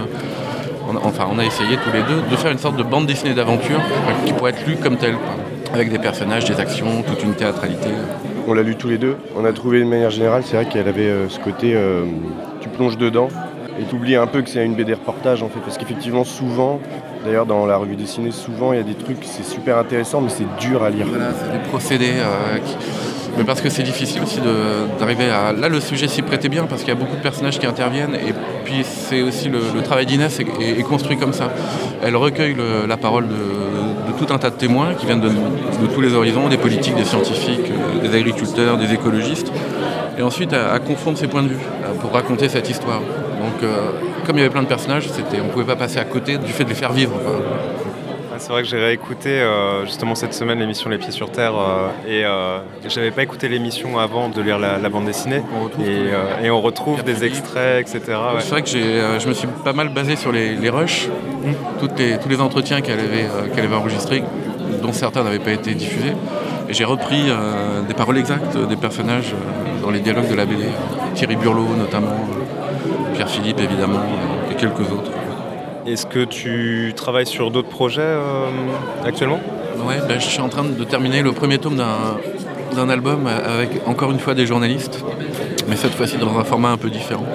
enfin, 1.03 1.27
on 1.29 1.39
a 1.39 1.45
essayé 1.45 1.77
tous 1.77 1.91
les 1.91 2.03
deux 2.03 2.21
de 2.29 2.35
faire 2.37 2.51
une 2.51 2.57
sorte 2.57 2.77
de 2.77 2.83
bande 2.83 3.05
dessinée 3.05 3.33
d'aventure 3.33 3.81
qui 4.25 4.31
pourrait 4.31 4.51
être 4.51 4.65
lue 4.65 4.77
comme 4.77 4.95
telle. 4.95 5.15
Avec 5.73 5.91
des 5.91 5.99
personnages, 5.99 6.45
des 6.45 6.59
actions, 6.59 7.03
toute 7.05 7.23
une 7.23 7.33
théâtralité. 7.33 7.89
On 8.47 8.53
l'a 8.53 8.63
lu 8.63 8.75
tous 8.75 8.89
les 8.89 8.97
deux. 8.97 9.17
On 9.37 9.45
a 9.45 9.53
trouvé 9.53 9.79
de 9.79 9.85
manière 9.85 10.09
générale, 10.09 10.41
c'est 10.45 10.55
vrai 10.55 10.65
qu'elle 10.65 10.87
avait 10.87 11.01
euh, 11.07 11.29
ce 11.29 11.39
côté, 11.39 11.73
euh, 11.75 12.03
tu 12.61 12.69
plonges 12.69 12.97
dedans 12.97 13.27
et 13.79 13.83
tu 13.87 13.95
oublies 13.95 14.15
un 14.15 14.27
peu 14.27 14.41
que 14.41 14.49
c'est 14.49 14.65
une 14.65 14.75
BD 14.75 14.93
reportage 14.93 15.41
en 15.43 15.47
fait, 15.49 15.59
parce 15.59 15.77
qu'effectivement 15.77 16.23
souvent, 16.25 16.79
d'ailleurs 17.23 17.45
dans 17.45 17.65
la 17.65 17.77
revue 17.77 17.95
dessinée, 17.95 18.31
souvent 18.31 18.73
il 18.73 18.77
y 18.77 18.81
a 18.81 18.83
des 18.83 18.95
trucs, 18.95 19.17
c'est 19.23 19.45
super 19.45 19.77
intéressant, 19.77 20.19
mais 20.21 20.29
c'est 20.29 20.47
dur 20.59 20.83
à 20.83 20.89
lire. 20.89 21.05
Voilà, 21.09 21.29
c'est 21.39 21.51
des 21.51 21.63
procédés. 21.69 22.13
euh, 22.17 22.57
qui- 22.65 22.75
Mais 23.37 23.43
parce 23.45 23.61
que 23.61 23.69
c'est 23.69 23.83
difficile 23.83 24.21
aussi 24.23 24.39
d'arriver 24.99 25.29
à. 25.29 25.53
Là, 25.53 25.69
le 25.69 25.79
sujet 25.79 26.07
s'y 26.09 26.23
prêtait 26.23 26.49
bien 26.49 26.65
parce 26.65 26.81
qu'il 26.81 26.89
y 26.89 26.97
a 26.97 26.99
beaucoup 26.99 27.15
de 27.15 27.21
personnages 27.21 27.57
qui 27.59 27.65
interviennent 27.67 28.15
et 28.15 28.33
puis 28.65 28.83
c'est 28.83 29.21
aussi 29.21 29.47
le, 29.49 29.59
le 29.73 29.81
travail 29.81 30.07
d'Inès 30.07 30.39
est, 30.39 30.47
est- 30.59 30.79
est 30.79 30.83
construit 30.83 31.15
comme 31.15 31.31
ça. 31.31 31.49
Elle 32.03 32.15
recueille 32.17 32.55
le- 32.55 32.85
la 32.87 32.97
parole 32.97 33.27
de 33.27 33.35
tout 34.19 34.33
un 34.33 34.37
tas 34.37 34.49
de 34.49 34.55
témoins 34.55 34.93
qui 34.93 35.05
viennent 35.05 35.21
de, 35.21 35.29
tous 35.93 36.01
les 36.01 36.13
horizons, 36.13 36.49
des 36.49 36.57
politiques, 36.57 36.95
des 36.95 37.05
scientifiques, 37.05 37.71
euh, 37.71 38.01
des 38.01 38.15
agriculteurs, 38.15 38.77
des 38.77 38.93
écologistes, 38.93 39.51
et 40.17 40.21
ensuite 40.21 40.53
à, 40.53 40.77
confondre 40.79 41.17
ces 41.17 41.27
points 41.27 41.43
de 41.43 41.49
vue 41.49 41.65
pour 42.01 42.11
raconter 42.11 42.49
cette 42.49 42.69
histoire. 42.69 42.99
Donc, 42.99 43.63
euh, 43.63 43.91
comme 44.25 44.35
il 44.35 44.39
y 44.39 44.41
avait 44.41 44.51
plein 44.51 44.63
de 44.63 44.67
personnages, 44.67 45.07
on 45.09 45.45
ne 45.45 45.49
pouvait 45.49 45.65
pas 45.65 45.77
passer 45.77 45.99
à 45.99 46.05
côté 46.05 46.37
du 46.37 46.51
fait 46.51 46.65
de 46.65 46.69
les 46.69 46.75
faire 46.75 46.91
vivre. 46.91 47.13
C'est 48.39 48.49
vrai 48.53 48.63
que 48.63 48.67
j'ai 48.69 48.77
réécouté 48.79 49.29
euh, 49.29 49.85
justement 49.85 50.15
cette 50.15 50.33
semaine 50.33 50.59
l'émission 50.59 50.89
Les 50.89 50.97
Pieds 50.97 51.11
sur 51.11 51.29
Terre 51.31 51.53
euh, 51.55 51.89
et 52.07 52.25
euh, 52.25 52.59
j'avais 52.87 53.11
pas 53.11 53.21
écouté 53.21 53.47
l'émission 53.49 53.99
avant 53.99 54.29
de 54.29 54.41
lire 54.41 54.57
la, 54.57 54.77
la 54.77 54.89
bande 54.89 55.05
dessinée 55.05 55.41
et, 55.79 55.87
euh, 55.87 56.43
et 56.43 56.49
on 56.49 56.61
retrouve 56.61 57.03
des 57.03 57.25
extraits, 57.25 57.81
etc. 57.81 57.99
ouais. 58.07 58.39
C'est 58.39 58.49
vrai 58.49 58.61
que 58.61 58.69
je 58.69 59.27
me 59.27 59.33
suis 59.33 59.47
pas 59.63 59.73
mal 59.73 59.89
basé 59.89 60.15
sur 60.15 60.31
les, 60.31 60.55
les 60.55 60.69
rushs, 60.69 61.09
toutes 61.79 61.99
les- 61.99 62.17
tous 62.17 62.29
les 62.29 62.39
entretiens 62.41 62.81
qu'elle 62.81 62.99
avait, 62.99 63.73
enregistrés, 63.75 64.23
dont 64.81 64.93
certains 64.93 65.23
n'avaient 65.23 65.39
pas 65.39 65.51
été 65.51 65.73
diffusés. 65.75 66.13
Et 66.69 66.73
j'ai 66.73 66.85
repris 66.85 67.25
euh, 67.29 67.81
des 67.87 67.93
paroles 67.93 68.17
exactes 68.17 68.55
des 68.57 68.75
personnages 68.77 69.33
euh, 69.33 69.81
dans 69.83 69.89
les 69.91 69.99
dialogues 69.99 70.29
de 70.29 70.35
la 70.35 70.45
BD. 70.45 70.63
Thierry 71.13 71.35
Burlot 71.35 71.75
notamment, 71.77 72.07
euh, 72.29 73.15
Pierre 73.15 73.29
Philippe 73.29 73.59
évidemment, 73.59 73.99
et 74.51 74.55
quelques 74.55 74.79
autres. 74.91 75.11
Est-ce 75.89 76.05
que 76.05 76.23
tu 76.23 76.93
travailles 76.95 77.25
sur 77.25 77.49
d'autres 77.49 77.67
projets 77.67 78.01
euh, 78.03 78.47
actuellement? 79.03 79.39
Ouais, 79.87 79.95
ben, 80.07 80.19
je 80.19 80.25
suis 80.27 80.39
en 80.39 80.47
train 80.47 80.63
de 80.63 80.83
terminer 80.83 81.23
le 81.23 81.31
premier 81.31 81.57
tome 81.57 81.77
d'un, 81.77 82.89
album 82.89 83.25
avec 83.25 83.71
encore 83.87 84.11
une 84.11 84.19
fois 84.19 84.35
des 84.35 84.45
journalistes, 84.45 85.03
mais 85.67 85.75
cette 85.75 85.95
fois-ci 85.95 86.17
dans 86.17 86.37
un 86.37 86.43
format 86.43 86.69
un 86.69 86.77
peu 86.77 86.91
différent. 86.91 87.25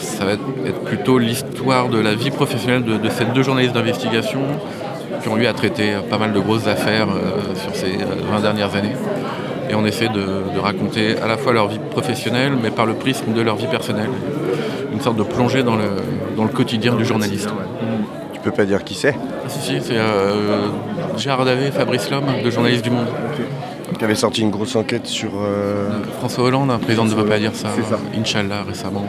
Ça 0.00 0.24
va 0.24 0.34
être, 0.34 0.44
être 0.64 0.80
plutôt 0.82 1.18
l'histoire 1.18 1.88
de 1.88 1.98
la 1.98 2.14
vie 2.14 2.30
professionnelle 2.30 2.84
de, 2.84 2.98
de 2.98 3.08
ces 3.10 3.24
deux 3.24 3.42
journalistes 3.42 3.74
d'investigation 3.74 4.42
qui 5.20 5.28
ont 5.28 5.36
eu 5.36 5.46
à 5.46 5.52
traiter 5.52 5.96
pas 6.08 6.18
mal 6.18 6.32
de 6.32 6.38
grosses 6.38 6.68
affaires 6.68 7.08
euh, 7.08 7.52
sur 7.60 7.74
ces 7.74 7.96
euh, 7.96 8.30
20 8.30 8.40
dernières 8.40 8.76
années. 8.76 8.94
Et 9.68 9.74
on 9.74 9.84
essaie 9.84 10.08
de, 10.08 10.54
de 10.54 10.60
raconter 10.60 11.18
à 11.18 11.26
la 11.26 11.36
fois 11.36 11.52
leur 11.52 11.66
vie 11.66 11.80
professionnelle, 11.90 12.52
mais 12.62 12.70
par 12.70 12.86
le 12.86 12.94
prisme 12.94 13.32
de 13.32 13.40
leur 13.40 13.56
vie 13.56 13.66
personnelle. 13.66 14.10
Une 14.92 15.00
sorte 15.00 15.16
de 15.16 15.24
plongée 15.24 15.64
dans 15.64 15.76
le, 15.76 15.90
dans 16.38 16.44
le 16.44 16.50
quotidien 16.50 16.94
du 16.94 17.04
journaliste. 17.04 17.50
Peux 18.50 18.56
pas 18.56 18.64
dire 18.64 18.84
qui 18.84 18.94
c'est 18.94 19.14
Ah, 19.16 19.48
si, 19.48 19.58
si, 19.60 19.80
c'est 19.82 19.96
euh, 19.96 20.68
Gérard 21.16 21.44
Davé 21.44 21.66
et 21.66 21.70
Fabrice 21.70 22.10
Lhomme, 22.10 22.24
deux 22.42 22.50
journalistes 22.50 22.84
du 22.84 22.90
Monde. 22.90 23.06
Qui 23.98 24.04
avait 24.04 24.14
sorti 24.14 24.42
une 24.42 24.50
grosse 24.50 24.76
enquête 24.76 25.06
sur. 25.06 25.30
euh, 25.42 25.88
François 26.18 26.44
Hollande, 26.44 26.70
un 26.70 26.78
président 26.78 27.04
ne 27.04 27.14
veut 27.14 27.24
pas 27.24 27.38
dire 27.38 27.52
ça. 27.54 27.68
C'est 27.74 27.82
ça. 27.84 27.98
Inch'Allah 28.16 28.62
récemment. 28.68 29.04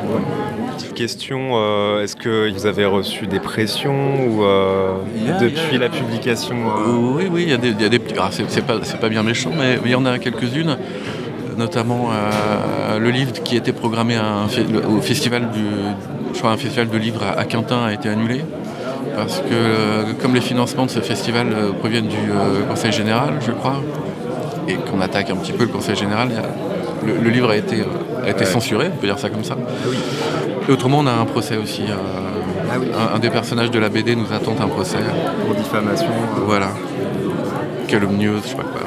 Petite 0.78 0.94
question, 0.94 1.52
euh, 1.56 2.02
est-ce 2.04 2.16
que 2.16 2.52
vous 2.54 2.66
avez 2.66 2.86
reçu 2.86 3.28
des 3.28 3.40
pressions 3.40 4.26
ou 4.28 4.44
euh, 4.44 4.94
Yeah, 5.28 5.38
depuis 5.38 5.72
yeah. 5.74 5.80
la 5.80 5.90
publication 5.90 6.56
euh, 6.56 6.92
Oui, 7.18 7.28
oui, 7.32 7.44
il 7.44 7.50
y 7.50 7.54
a 7.54 7.58
des, 7.58 7.70
il 7.70 7.82
y 7.82 7.86
a 7.86 7.90
des 7.90 8.00
petits. 8.00 8.16
ah, 8.20 8.30
c'est 8.32 8.50
c'est 8.50 8.66
pas, 8.66 8.80
c'est 8.84 9.00
pas 9.00 9.10
bien 9.10 9.22
méchant, 9.22 9.52
mais 9.56 9.78
il 9.84 9.92
y 9.92 9.96
en 9.96 10.06
a 10.06 10.18
quelques-unes, 10.18 10.78
notamment 11.58 12.10
euh, 12.12 13.00
le 13.00 13.10
livre 13.12 13.34
qui 13.44 13.58
était 13.58 13.74
programmé 13.74 14.16
à 14.16 14.26
un 14.26 14.48
fe- 14.48 14.66
le- 14.72 14.86
au 14.88 15.02
festival 15.02 15.52
du, 15.52 15.60
je 16.34 16.40
crois 16.40 16.52
un 16.52 16.58
festival 16.58 16.88
de 16.90 16.98
livres 16.98 17.22
à, 17.24 17.38
à 17.42 17.44
Quintin 17.46 17.84
a 17.84 17.94
été 17.94 18.08
annulé 18.10 18.42
parce 19.20 19.40
que 19.40 19.46
euh, 19.54 20.04
comme 20.22 20.34
les 20.34 20.42
financements 20.42 20.86
de 20.86 20.92
ce 20.92 21.00
festival 21.00 21.48
euh, 21.54 21.72
proviennent 21.72 22.08
du 22.08 22.16
euh, 22.18 22.64
Conseil 22.70 22.92
général, 22.92 23.34
je 23.46 23.52
crois, 23.52 23.82
et 24.68 24.76
qu'on 24.76 25.02
attaque 25.02 25.30
un 25.30 25.36
petit 25.36 25.52
peu 25.52 25.64
le 25.64 25.70
Conseil 25.70 25.96
général, 25.96 26.30
le, 27.06 27.14
le 27.22 27.30
livre 27.30 27.50
a 27.52 27.56
été, 27.58 27.82
euh, 27.82 28.26
a 28.26 28.30
été 28.30 28.40
Ouais. 28.42 28.46
censuré, 28.46 28.90
on 28.94 28.98
peut 28.98 29.08
dire 29.08 29.20
ça 29.20 29.30
comme 29.30 29.44
ça. 29.44 29.56
Et 30.68 30.72
autrement, 30.72 31.00
on 31.00 31.08
a 31.08 31.12
un 31.14 31.26
procès 31.26 31.58
aussi. 31.58 31.84
euh, 31.90 31.96
un, 33.12 33.16
un 33.16 33.20
des 33.20 33.30
personnages 33.32 33.72
de 33.72 33.80
la 33.80 33.90
BD 33.90 34.16
nous 34.16 34.32
attend 34.34 34.56
un 34.62 34.68
procès. 34.68 34.98
Pour 35.46 35.56
diffamation. 35.56 36.08
Voilà. 36.46 36.68
Calomnieuse, 37.88 38.42
je 38.44 38.50
sais 38.50 38.56
pas 38.56 38.64
quoi. 38.64 38.82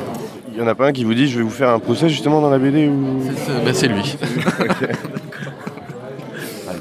Il 0.55 0.61
y 0.61 0.62
en 0.62 0.68
a 0.68 0.74
pas 0.74 0.89
un 0.89 0.93
qui 0.93 1.03
vous 1.05 1.14
dit 1.14 1.26
je 1.26 1.39
vais 1.39 1.43
vous 1.43 1.51
faire 1.51 1.70
un 1.70 1.78
procès 1.78 2.09
justement 2.09 2.41
dans 2.41 2.51
la 2.51 2.59
BD 2.59 2.87
ou. 2.87 3.20
C'est 3.37 3.64
ben, 3.64 3.74
c'est 3.74 3.89
lui. 3.89 4.16
Ah, 4.47 5.01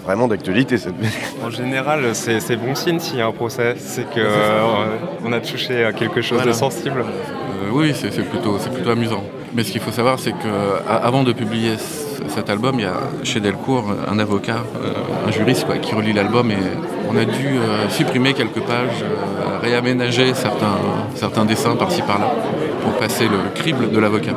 Vraiment 0.04 0.28
d'actualité 0.28 0.78
cette. 0.78 0.96
En 1.46 1.50
général, 1.50 2.14
c'est 2.14 2.40
c'est 2.40 2.56
bon 2.56 2.76
signe 2.76 3.00
s'il 3.00 3.20
y 3.20 3.22
a 3.22 3.28
un 3.28 3.32
procès, 3.32 3.76
c'est 3.78 4.02
ça. 4.02 4.20
euh, 4.20 4.98
on 5.24 5.32
a 5.32 5.40
touché 5.40 5.86
à 5.86 5.94
quelque 5.94 6.22
chose 6.22 6.44
de 6.44 6.52
sensible. 6.52 7.02
Euh, 7.02 7.70
oui, 7.72 7.94
c'est 7.96 8.12
c'est 8.12 8.24
plutôt, 8.24 8.58
c'est 8.60 8.72
plutôt 8.72 8.90
amusant. 8.92 9.24
Mais 9.54 9.64
ce 9.64 9.72
qu'il 9.72 9.82
faut 9.82 9.92
savoir, 9.92 10.18
c'est 10.18 10.32
qu'avant 10.32 11.24
de 11.24 11.34
publier 11.34 11.76
cet 12.30 12.50
album, 12.50 12.76
il 12.80 12.84
y 12.84 12.86
a 12.86 12.94
chez 13.24 13.40
Delcourt 13.42 13.86
un 14.10 14.18
avocat, 14.20 14.64
euh, 14.84 15.28
un 15.28 15.32
juriste 15.32 15.66
quoi, 15.66 15.78
qui 15.78 15.94
relit 15.94 16.14
l'album 16.14 16.50
et 16.52 16.56
on 17.10 17.18
a 17.18 17.26
dû 17.26 17.48
euh, 17.48 17.90
supprimer 17.90 18.34
quelques 18.34 18.62
pages, 18.62 19.04
euh, 19.04 19.60
réaménager 19.62 20.34
certains, 20.34 20.78
certains 21.16 21.46
dessins 21.46 21.76
par-ci 21.76 22.02
par-là 22.02 22.32
pour 22.84 22.94
passer 22.94 23.26
le 23.26 23.50
crible 23.54 23.92
de 23.92 24.00
l'avocat. 24.00 24.36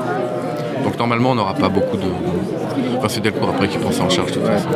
Donc 0.82 0.98
normalement, 0.98 1.30
on 1.30 1.34
n'aura 1.36 1.54
pas 1.54 1.68
beaucoup 1.68 1.96
de. 1.96 2.08
Enfin, 2.98 3.08
c'est 3.08 3.20
Delcourt 3.20 3.50
après 3.50 3.68
qui 3.68 3.78
prend 3.78 3.92
ça 3.92 4.02
en 4.02 4.10
charge 4.10 4.32
de 4.32 4.34
toute 4.34 4.46
façon. 4.46 4.68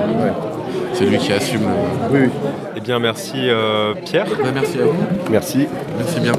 C'est 0.95 1.07
lui 1.07 1.19
qui 1.19 1.33
assume. 1.33 1.63
le- 1.63 2.11
Oui, 2.13 2.21
oui. 2.27 2.31
Eh 2.77 2.81
bien, 2.81 2.99
merci 2.99 3.37
euh, 3.37 3.95
Pierre. 4.05 4.27
Bah, 4.43 4.51
merci 4.53 4.79
à 4.79 4.85
vous. 4.85 4.95
Merci. 5.31 5.67
Merci 5.99 6.21
bien. 6.21 6.33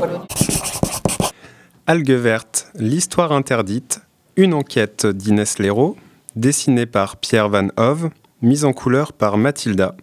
Algues 1.88 2.12
vertes, 2.12 2.68
l'histoire 2.78 3.32
interdite, 3.32 4.02
une 4.36 4.54
enquête 4.54 5.06
d'Inès 5.08 5.58
Léraud, 5.60 5.98
dessinée 6.36 6.86
par 6.86 7.18
Pierre 7.18 7.50
Van 7.50 7.68
Hove, 7.78 8.10
mise 8.42 8.64
en 8.66 8.74
couleur 8.74 9.12
par 9.14 9.38
Mathilda, 9.38 9.96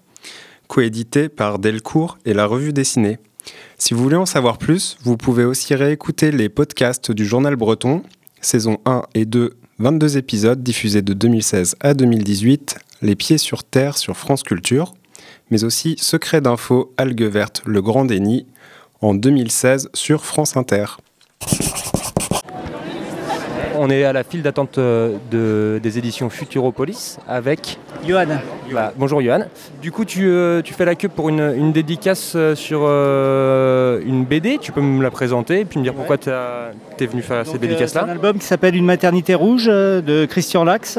coédité 0.67 1.29
par 1.29 1.59
Delcourt 1.59 2.19
et 2.25 2.35
la 2.35 2.47
revue 2.47 2.73
dessinée. 2.73 3.19
Si 3.79 3.95
vous 3.95 4.03
voulez 4.03 4.17
en 4.17 4.27
savoir 4.27 4.59
plus, 4.59 4.99
vous 5.05 5.17
pouvez 5.17 5.45
aussi 5.45 5.75
réécouter 5.77 6.33
les 6.33 6.49
podcasts 6.49 7.13
du 7.13 7.25
Journal 7.25 7.55
Breton, 7.55 8.03
saison 8.41 8.79
1 8.85 9.03
et 9.15 9.25
2, 9.25 9.53
22 9.79 10.17
épisodes 10.17 10.63
diffusés 10.63 11.03
de 11.03 11.13
2016 11.13 11.77
à 11.81 11.95
2018, 11.95 12.79
Les 13.03 13.15
pieds 13.15 13.39
sur 13.39 13.63
terre 13.65 13.99
sur 13.99 14.17
France 14.17 14.43
Culture, 14.43 14.95
mais 15.51 15.65
aussi 15.65 15.97
Secret 15.99 16.41
d'info, 16.41 16.93
Algues 16.97 17.23
vertes, 17.31 17.63
le 17.67 17.83
grand 17.83 18.05
déni, 18.05 18.47
en 19.03 19.15
2016 19.15 19.91
sur 19.95 20.25
France 20.25 20.57
Inter. 20.57 20.85
On 23.79 23.91
est 23.91 24.05
à 24.05 24.15
la 24.15 24.25
file 24.25 24.41
d'attente 24.41 24.79
euh, 24.79 25.19
de- 25.31 25.79
des 25.83 25.99
éditions 25.99 26.31
Futuropolis 26.31 27.19
avec 27.29 27.79
Johan. 28.09 28.25
Bah, 28.73 28.95
bonjour 28.97 29.21
Johan. 29.21 29.41
Du 29.83 29.93
coup, 29.93 30.07
tu, 30.07 30.27
euh, 30.31 30.63
tu 30.63 30.73
fais 30.73 30.87
la 30.87 30.95
queue 30.95 31.11
pour 31.11 31.29
une, 31.29 31.53
une 31.55 31.73
dédicace 31.73 32.33
euh, 32.37 32.55
sur 32.55 32.81
euh, 32.85 34.01
une 34.07 34.25
BD. 34.25 34.57
Tu 34.59 34.73
peux 34.73 34.81
me 34.81 35.03
la 35.03 35.11
présenter 35.11 35.61
et 35.61 35.65
puis 35.67 35.79
me 35.79 35.85
dire 35.85 35.93
pourquoi 35.93 36.17
tu 36.17 36.31
es 36.31 37.07
venu 37.07 37.21
faire 37.21 37.45
ces 37.45 37.53
Donc, 37.53 37.57
euh, 37.57 37.67
dédicaces-là 37.67 38.01
C'est 38.05 38.09
un 38.09 38.13
album 38.13 38.39
qui 38.39 38.47
s'appelle 38.47 38.75
Une 38.77 38.87
maternité 38.87 39.35
rouge 39.35 39.67
de 39.67 40.25
Christian 40.25 40.65
Lax. 40.65 40.99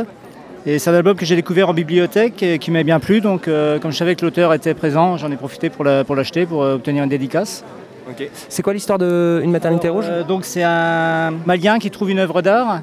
Et 0.70 0.80
c'est 0.80 0.90
un 0.90 0.94
album 0.96 1.16
que 1.16 1.26
j'ai 1.26 1.38
découvert 1.38 1.70
en 1.70 1.74
bibliothèque 1.74 2.44
et 2.44 2.60
qui 2.60 2.72
m'a 2.72 2.84
bien 2.84 3.00
plu. 3.00 3.22
Donc, 3.22 3.48
euh, 3.48 3.80
comme 3.80 3.92
je 3.92 3.98
savais 3.98 4.16
que 4.16 4.26
l'auteur 4.26 4.54
était 4.54 4.74
présent, 4.74 5.16
j'en 5.16 5.32
ai 5.32 5.38
profité 5.38 5.70
pour 5.70 5.86
la- 5.86 6.04
pour 6.04 6.14
l'acheter, 6.14 6.46
pour, 6.46 6.62
euh, 6.62 6.76
obtenir 6.76 7.04
une 7.06 7.10
dédicace. 7.10 7.64
Ok. 8.10 8.28
C'est 8.50 8.64
quoi 8.64 8.74
l'histoire 8.74 8.98
de 9.00 9.40
Une 9.46 9.52
maternité 9.52 9.88
rouge? 9.88 10.08
Euh, 10.10 10.24
Donc, 10.24 10.44
c'est 10.44 10.64
un 10.64 11.32
Malien 11.46 11.80
qui 11.80 11.90
trouve 11.90 12.10
une 12.12 12.20
œuvre 12.20 12.42
d'art. 12.42 12.82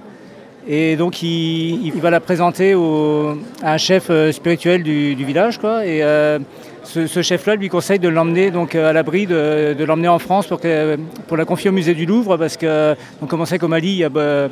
Et 0.67 0.97
donc, 0.97 1.23
il, 1.23 1.87
il 1.87 1.93
va 2.01 2.09
la 2.09 2.21
présenter 2.21 2.75
au- 2.75 3.37
à 3.63 3.75
un 3.75 3.77
chef 3.77 4.07
euh, 4.09 4.33
spirituel 4.33 4.83
du, 4.83 5.15
du 5.15 5.25
village. 5.27 5.59
Quoi. 5.59 5.85
Et 5.85 6.03
euh, 6.03 6.39
ce, 6.85 7.07
ce 7.07 7.21
chef-là 7.21 7.55
lui 7.57 7.69
conseille 7.69 7.99
de 7.99 8.09
l'emmener 8.09 8.51
donc, 8.51 8.75
à 8.75 8.95
l'abri, 8.95 9.27
de, 9.27 9.75
de 9.79 9.85
l'emmener 9.85 10.09
en 10.09 10.19
France 10.19 10.47
pour, 10.47 10.59
que- 10.59 10.97
pour 11.29 11.37
la 11.37 11.45
confier 11.45 11.69
au 11.69 11.75
musée 11.75 11.93
du 11.93 12.07
Louvre. 12.07 12.39
Parce 12.39 12.57
que, 12.57 12.95
donc, 13.21 13.29
comme 13.29 13.43
on 13.43 13.45
sait 13.45 13.59
qu'au 13.59 13.69
Mali, 13.69 13.89
il 13.89 13.97
y 13.97 14.05
a, 14.05 14.09
bah, 14.09 14.49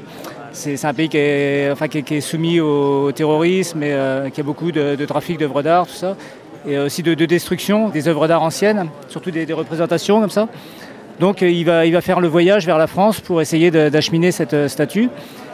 c'est, 0.53 0.85
un 0.85 0.95
pays 0.95 1.09
qui 1.09 1.17
est, 1.17 1.71
enfin, 1.73 1.89
qui 1.89 1.99
est- 1.99 2.03
qui 2.03 2.15
est 2.17 2.21
soumis 2.21 2.61
au, 2.61 3.11
terrorisme 3.13 3.83
et 3.83 3.93
euh, 3.93 4.31
qui 4.31 4.41
a 4.41 4.45
beaucoup 4.45 4.71
de, 4.73 4.95
de 4.97 5.05
trafic 5.07 5.39
d'œuvres 5.39 5.63
d'art, 5.63 5.87
tout 5.87 5.93
ça. 5.95 6.17
Et 6.69 6.79
aussi 6.79 7.03
de, 7.03 7.15
de 7.15 7.27
destruction 7.27 7.89
des 7.89 8.07
œuvres 8.09 8.29
d'art 8.29 8.43
anciennes, 8.43 8.89
surtout 9.09 9.31
des, 9.33 9.47
des 9.47 9.53
représentations 9.53 10.21
comme 10.21 10.31
ça. 10.31 10.49
Donc 11.19 11.43
euh, 11.43 11.51
il 11.51 11.65
va, 11.65 11.87
il 11.87 11.93
va 11.93 12.01
faire 12.01 12.21
le 12.21 12.29
voyage 12.29 12.67
vers 12.67 12.79
la 12.79 12.87
France 12.87 13.21
pour 13.21 13.41
essayer 13.41 13.71
d'acheminer 13.71 14.31
cette 14.33 14.55
euh, 14.55 14.69
statue. 14.69 15.09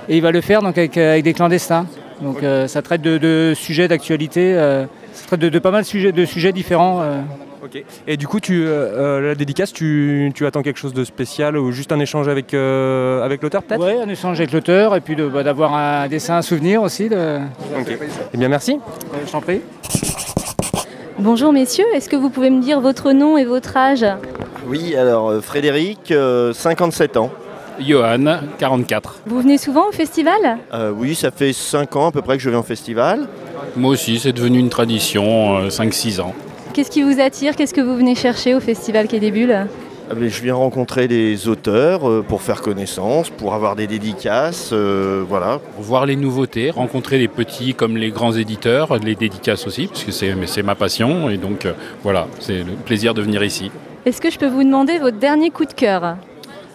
Et 0.08 0.16
il 0.16 0.22
va 0.22 0.30
le 0.30 0.40
faire 0.40 0.60
donc, 0.62 0.76
avec, 0.78 0.96
euh, 0.96 1.12
avec 1.12 1.24
des 1.24 1.32
clandestins. 1.34 1.86
Donc 2.20 2.42
euh, 2.42 2.66
ça 2.66 2.82
traite 2.82 3.00
de, 3.02 3.16
de 3.18 3.52
sujets 3.56 3.88
d'actualité, 3.88 4.54
euh, 4.54 4.84
ça 5.12 5.26
traite 5.28 5.40
de, 5.40 5.48
de 5.48 5.58
pas 5.58 5.70
mal 5.70 5.82
de 5.82 5.86
sujets, 5.86 6.12
de 6.12 6.24
sujets 6.24 6.52
différents. 6.52 7.00
euh. 7.02 7.20
Ok. 7.64 7.82
Et 8.06 8.16
du 8.16 8.26
coup, 8.28 8.40
tu, 8.40 8.62
euh, 8.64 8.68
euh, 8.68 9.20
la 9.28 9.34
dédicace, 9.34 9.72
tu, 9.72 10.30
tu 10.34 10.46
attends 10.46 10.62
quelque 10.62 10.78
chose 10.78 10.94
de 10.94 11.04
spécial 11.04 11.56
ou 11.56 11.72
juste 11.72 11.90
un 11.92 11.98
échange 11.98 12.28
avec, 12.28 12.54
euh, 12.54 13.22
avec 13.24 13.42
l'auteur 13.42 13.62
peut-être? 13.62 13.84
Ouais, 13.84 13.98
un 14.00 14.08
échange 14.08 14.38
avec 14.38 14.52
l'auteur 14.52 14.94
et 14.94 15.00
puis 15.00 15.16
de- 15.16 15.26
bah, 15.26 15.42
d'avoir 15.42 15.74
un 15.74 16.06
dessin 16.08 16.36
à 16.36 16.42
souvenir 16.42 16.82
aussi. 16.82 17.08
De... 17.08 17.38
Eh 18.32 18.36
bien, 18.36 18.48
merci. 18.48 18.74
Euh, 19.12 19.16
je 19.26 19.32
t'en 19.32 19.40
prie. 19.40 19.60
Bonjour 21.18 21.52
messieurs, 21.52 21.84
est-ce 21.94 22.08
que 22.08 22.14
vous 22.16 22.30
pouvez 22.30 22.48
me 22.50 22.62
dire 22.62 22.80
votre 22.80 23.10
nom 23.10 23.36
et 23.36 23.44
votre 23.44 23.76
âge? 23.76 24.06
Oui, 24.68 24.94
alors 24.94 25.42
Frédéric, 25.42 26.12
euh, 26.12 26.52
57 26.52 27.16
ans. 27.16 27.30
Johan, 27.80 28.40
44. 28.58 29.20
Vous 29.26 29.40
venez 29.40 29.56
souvent 29.58 29.88
au 29.88 29.92
festival? 29.92 30.58
Euh, 30.74 30.92
oui, 30.96 31.14
ça 31.14 31.30
fait 31.30 31.52
5 31.52 31.94
ans 31.96 32.08
à 32.08 32.12
peu 32.12 32.22
près 32.22 32.36
que 32.36 32.42
je 32.42 32.50
vais 32.50 32.56
en 32.56 32.62
festival. 32.64 33.28
Moi 33.76 33.92
aussi, 33.92 34.18
c'est 34.18 34.32
devenu 34.32 34.58
une 34.58 34.68
tradition, 34.68 35.58
euh, 35.58 35.68
5-6 35.70 36.20
ans. 36.20 36.34
Qu'est-ce 36.78 36.92
qui 36.92 37.02
vous 37.02 37.18
attire 37.18 37.56
Qu'est-ce 37.56 37.74
que 37.74 37.80
vous 37.80 37.96
venez 37.96 38.14
chercher 38.14 38.54
au 38.54 38.60
festival 38.60 39.08
Quai 39.08 39.18
des 39.18 39.32
Bulles 39.32 39.66
Ah, 40.08 40.14
mais 40.16 40.28
Je 40.28 40.40
viens 40.40 40.54
rencontrer 40.54 41.08
les 41.08 41.48
auteurs 41.48 42.08
euh, 42.08 42.22
pour 42.22 42.40
faire 42.40 42.62
connaissance, 42.62 43.30
pour 43.30 43.52
avoir 43.52 43.74
des 43.74 43.88
dédicaces, 43.88 44.70
euh, 44.72 45.24
voilà. 45.28 45.58
Pour 45.74 45.82
voir 45.82 46.06
les 46.06 46.14
nouveautés, 46.14 46.70
rencontrer 46.70 47.18
les 47.18 47.26
petits 47.26 47.74
comme 47.74 47.96
les 47.96 48.12
grands 48.12 48.30
éditeurs, 48.30 48.96
les 48.98 49.16
dédicaces 49.16 49.66
aussi, 49.66 49.88
parce 49.88 50.04
que 50.04 50.12
c'est 50.12 50.62
ma 50.62 50.76
passion. 50.76 51.28
Et 51.30 51.36
donc 51.36 51.66
euh, 51.66 51.72
voilà, 52.04 52.28
c'est 52.38 52.58
le 52.58 52.74
plaisir 52.84 53.12
de 53.12 53.22
venir 53.22 53.42
ici. 53.42 53.72
Est-ce 54.06 54.20
que 54.20 54.30
je 54.30 54.38
peux 54.38 54.46
vous 54.46 54.62
demander 54.62 54.98
votre 54.98 55.18
dernier 55.18 55.50
coup 55.50 55.64
de 55.64 55.72
cœur 55.72 56.16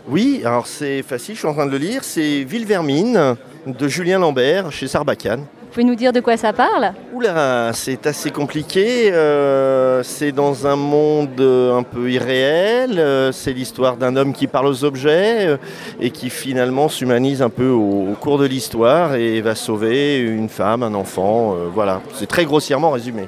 Oui, 0.09 0.41
alors 0.43 0.67
c'est 0.67 1.01
facile, 1.01 1.35
je 1.35 1.39
suis 1.39 1.47
en 1.47 1.53
train 1.53 1.65
de 1.65 1.71
le 1.71 1.77
lire, 1.77 2.03
c'est 2.03 2.43
Ville 2.43 2.65
Vermine 2.65 3.37
de 3.65 3.87
Julien 3.87 4.19
Lambert 4.19 4.69
chez 4.73 4.89
Sarbacane. 4.89 5.45
Vous 5.73 5.81
pouvez 5.81 5.89
nous 5.89 5.95
dire 5.95 6.13
de 6.13 6.19
quoi 6.19 6.37
ça 6.37 6.53
parle 6.53 6.93
Oula, 7.15 7.71
c'est 7.73 8.05
assez 8.05 8.29
compliqué. 8.29 9.11
euh, 9.11 10.03
c'est 10.03 10.31
dans 10.31 10.67
un 10.67 10.75
monde 10.75 11.39
euh, 11.39 11.75
un 11.75 11.81
peu 11.81 12.11
irréel. 12.11 12.99
euh, 12.99 13.31
c'est 13.31 13.53
l'histoire 13.53 13.97
d'un 13.97 14.15
homme 14.15 14.33
qui 14.33 14.45
parle 14.45 14.67
aux 14.67 14.83
objets 14.83 15.57
et 15.99 16.11
qui 16.11 16.29
finalement 16.29 16.89
s'humanise 16.89 17.41
un 17.41 17.49
peu 17.49 17.69
au, 17.69 18.11
au 18.11 18.13
cours 18.13 18.37
de 18.37 18.45
l'histoire 18.45 19.15
et 19.15 19.41
va 19.41 19.55
sauver 19.55 20.19
une 20.19 20.47
femme, 20.47 20.83
un 20.83 20.93
enfant. 20.93 21.55
euh, 21.55 21.69
voilà, 21.73 22.01
c'est 22.13 22.27
très 22.27 22.45
grossièrement 22.45 22.91
résumé. 22.91 23.27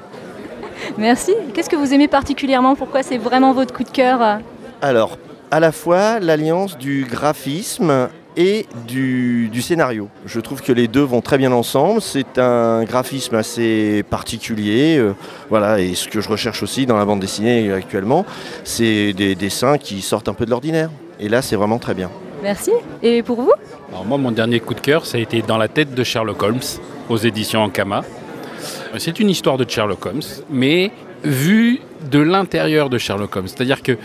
Merci. 0.98 1.34
Qu'est-ce 1.52 1.68
que 1.68 1.74
vous 1.74 1.92
aimez 1.92 2.06
particulièrement? 2.06 2.76
Pourquoi 2.76 3.02
c'est 3.02 3.18
vraiment 3.18 3.54
votre 3.54 3.74
coup 3.74 3.82
de 3.82 3.90
cœur? 3.90 4.20
Alors, 4.82 5.18
à 5.50 5.58
la 5.58 5.72
fois 5.72 6.20
l'alliance 6.20 6.78
du 6.78 7.08
graphisme 7.10 8.08
et 8.36 8.66
du, 8.86 9.48
du 9.48 9.62
scénario. 9.62 10.08
Je 10.26 10.40
trouve 10.40 10.62
que 10.62 10.72
les 10.72 10.88
deux 10.88 11.02
vont 11.02 11.20
très 11.20 11.38
bien 11.38 11.52
ensemble. 11.52 12.00
C'est 12.02 12.38
un 12.38 12.84
graphisme 12.84 13.34
assez 13.34 14.02
particulier. 14.08 14.96
euh, 14.98 15.14
voilà, 15.48 15.80
et 15.80 15.94
ce 15.94 16.08
que 16.08 16.20
je 16.20 16.28
recherche 16.28 16.62
aussi 16.62 16.86
dans 16.86 16.96
la 16.96 17.04
bande 17.04 17.20
dessinée 17.20 17.72
actuellement, 17.72 18.26
c'est 18.64 19.12
des 19.12 19.34
dessins 19.34 19.78
qui 19.78 20.02
sortent 20.02 20.28
un 20.28 20.34
peu 20.34 20.44
de 20.44 20.50
l'ordinaire. 20.50 20.90
Et 21.18 21.28
là, 21.28 21.42
c'est 21.42 21.56
vraiment 21.56 21.78
très 21.78 21.94
bien. 21.94 22.10
Merci. 22.42 22.70
Et 23.02 23.22
pour 23.22 23.40
vous? 23.40 23.52
Alors 23.88 24.04
moi, 24.04 24.18
mon 24.18 24.30
dernier 24.30 24.60
coup 24.60 24.74
de 24.74 24.80
cœur, 24.80 25.06
ça 25.06 25.16
a 25.18 25.20
été 25.20 25.42
Dans 25.42 25.56
la 25.56 25.68
tête 25.68 25.94
de 25.94 26.04
Sherlock 26.04 26.42
Holmes, 26.42 26.60
aux 27.08 27.16
éditions 27.16 27.62
Ankama. 27.62 28.04
C'est 28.98 29.20
une 29.20 29.30
histoire 29.30 29.56
de 29.56 29.68
Sherlock 29.68 30.04
Holmes, 30.06 30.22
mais 30.50 30.90
vue 31.24 31.80
de 32.10 32.18
l'intérieur 32.18 32.88
de 32.90 32.98
Sherlock 32.98 33.34
Holmes. 33.36 33.48
C'est-à-dire 33.48 33.82
que 33.82 33.96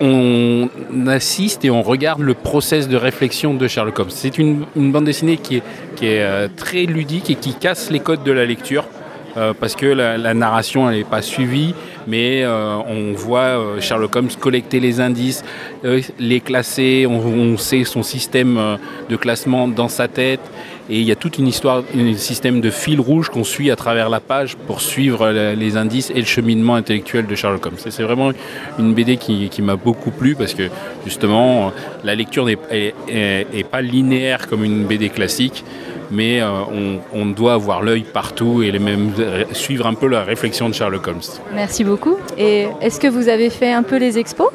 on 0.00 0.68
assiste 1.06 1.64
et 1.64 1.70
on 1.70 1.82
regarde 1.82 2.20
le 2.20 2.34
process 2.34 2.88
de 2.88 2.96
réflexion 2.96 3.54
de 3.54 3.66
Sherlock 3.68 3.98
Holmes. 3.98 4.10
C'est 4.10 4.38
une, 4.38 4.66
bande 4.76 5.04
dessinée 5.04 5.36
qui 5.36 5.56
est, 5.56 5.62
euh, 6.02 6.48
très 6.54 6.84
ludique 6.84 7.30
et 7.30 7.34
qui 7.34 7.54
casse 7.54 7.90
les 7.90 8.00
codes 8.00 8.22
de 8.24 8.32
la 8.32 8.44
lecture. 8.44 8.84
euh, 9.36 9.52
parce 9.52 9.76
que 9.76 9.84
la, 9.84 10.32
narration 10.32 10.90
n'est 10.90 11.04
pas 11.04 11.20
suivie, 11.20 11.74
mais 12.06 12.42
euh, 12.42 12.76
on 12.88 13.12
voit 13.12 13.78
Sherlock 13.80 14.16
Holmes 14.16 14.30
collecter 14.40 14.80
les 14.80 14.98
indices, 15.00 15.44
les 16.18 16.40
classer, 16.40 17.06
on, 17.06 17.58
sait 17.58 17.84
son 17.84 18.02
système 18.02 18.78
de 19.10 19.16
classement 19.16 19.68
dans 19.68 19.88
sa 19.88 20.08
tête, 20.08 20.40
et 20.88 21.00
il 21.00 21.04
y 21.04 21.12
a 21.12 21.16
toute 21.16 21.38
une 21.38 21.48
histoire, 21.48 21.82
un 21.96 22.14
système 22.14 22.60
de 22.60 22.70
fil 22.70 23.00
rouge 23.00 23.28
qu'on 23.28 23.44
suit 23.44 23.70
à 23.70 23.76
travers 23.76 24.08
la 24.08 24.20
page 24.20 24.56
pour 24.66 24.80
suivre 24.80 25.30
les 25.30 25.76
indices 25.76 26.10
et 26.10 26.20
le 26.20 26.24
cheminement 26.26 26.74
intellectuel 26.76 27.26
de 27.26 27.34
Sherlock 27.34 27.66
Holmes. 27.66 27.76
C'est 27.78 28.02
vraiment 28.02 28.30
une 28.78 28.94
BD 28.94 29.16
qui, 29.16 29.50
m'a 29.62 29.76
beaucoup 29.76 30.10
plu 30.10 30.34
parce 30.36 30.54
que 30.54 30.64
justement 31.04 31.72
la 32.04 32.14
lecture 32.14 32.44
n'est 32.44 32.58
est- 32.70 32.94
est- 33.08 33.46
est 33.52 33.64
pas 33.68 33.82
linéaire 33.82 34.46
comme 34.48 34.62
une 34.64 34.84
BD 34.84 35.08
classique, 35.08 35.64
mais 36.10 36.40
euh, 36.40 36.48
on, 37.12 37.26
doit 37.26 37.54
avoir 37.54 37.82
l'œil 37.82 38.02
partout 38.02 38.62
et 38.62 38.72
suivre 39.52 39.86
un 39.86 39.94
peu 39.94 40.06
la 40.06 40.22
réflexion 40.22 40.68
de 40.68 40.74
Sherlock 40.74 41.06
Holmes. 41.08 41.20
Merci 41.54 41.84
beaucoup. 41.84 42.16
Et 42.38 42.66
est-ce 42.80 43.00
que 43.00 43.08
vous 43.08 43.28
avez 43.28 43.50
fait 43.50 43.72
un 43.72 43.82
peu 43.82 43.96
les 43.96 44.18
expos? 44.18 44.50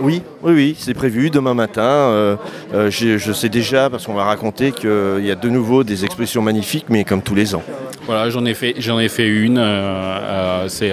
Oui, 0.00 0.22
oui, 0.42 0.52
oui, 0.54 0.76
c'est 0.78 0.94
prévu 0.94 1.30
demain 1.30 1.54
matin. 1.54 1.82
Euh, 1.82 2.36
euh, 2.74 2.90
je 2.90 3.32
sais 3.32 3.48
déjà, 3.48 3.90
parce 3.90 4.06
qu'on 4.06 4.14
m'a 4.14 4.24
raconté 4.24 4.72
qu'il 4.72 5.24
y 5.24 5.30
a 5.30 5.34
de 5.34 5.48
nouveau 5.48 5.84
des 5.84 6.04
expositions 6.04 6.42
magnifiques, 6.42 6.86
mais 6.88 7.04
comme 7.04 7.22
tous 7.22 7.34
les 7.34 7.54
ans. 7.54 7.62
Voilà, 8.06 8.30
j'en 8.30 8.44
ai 8.44 8.54
fait, 8.54 8.74
ai 8.78 9.08
fait 9.08 9.28
une. 9.28 9.58
euh, 9.58 10.68
c'est 10.68 10.92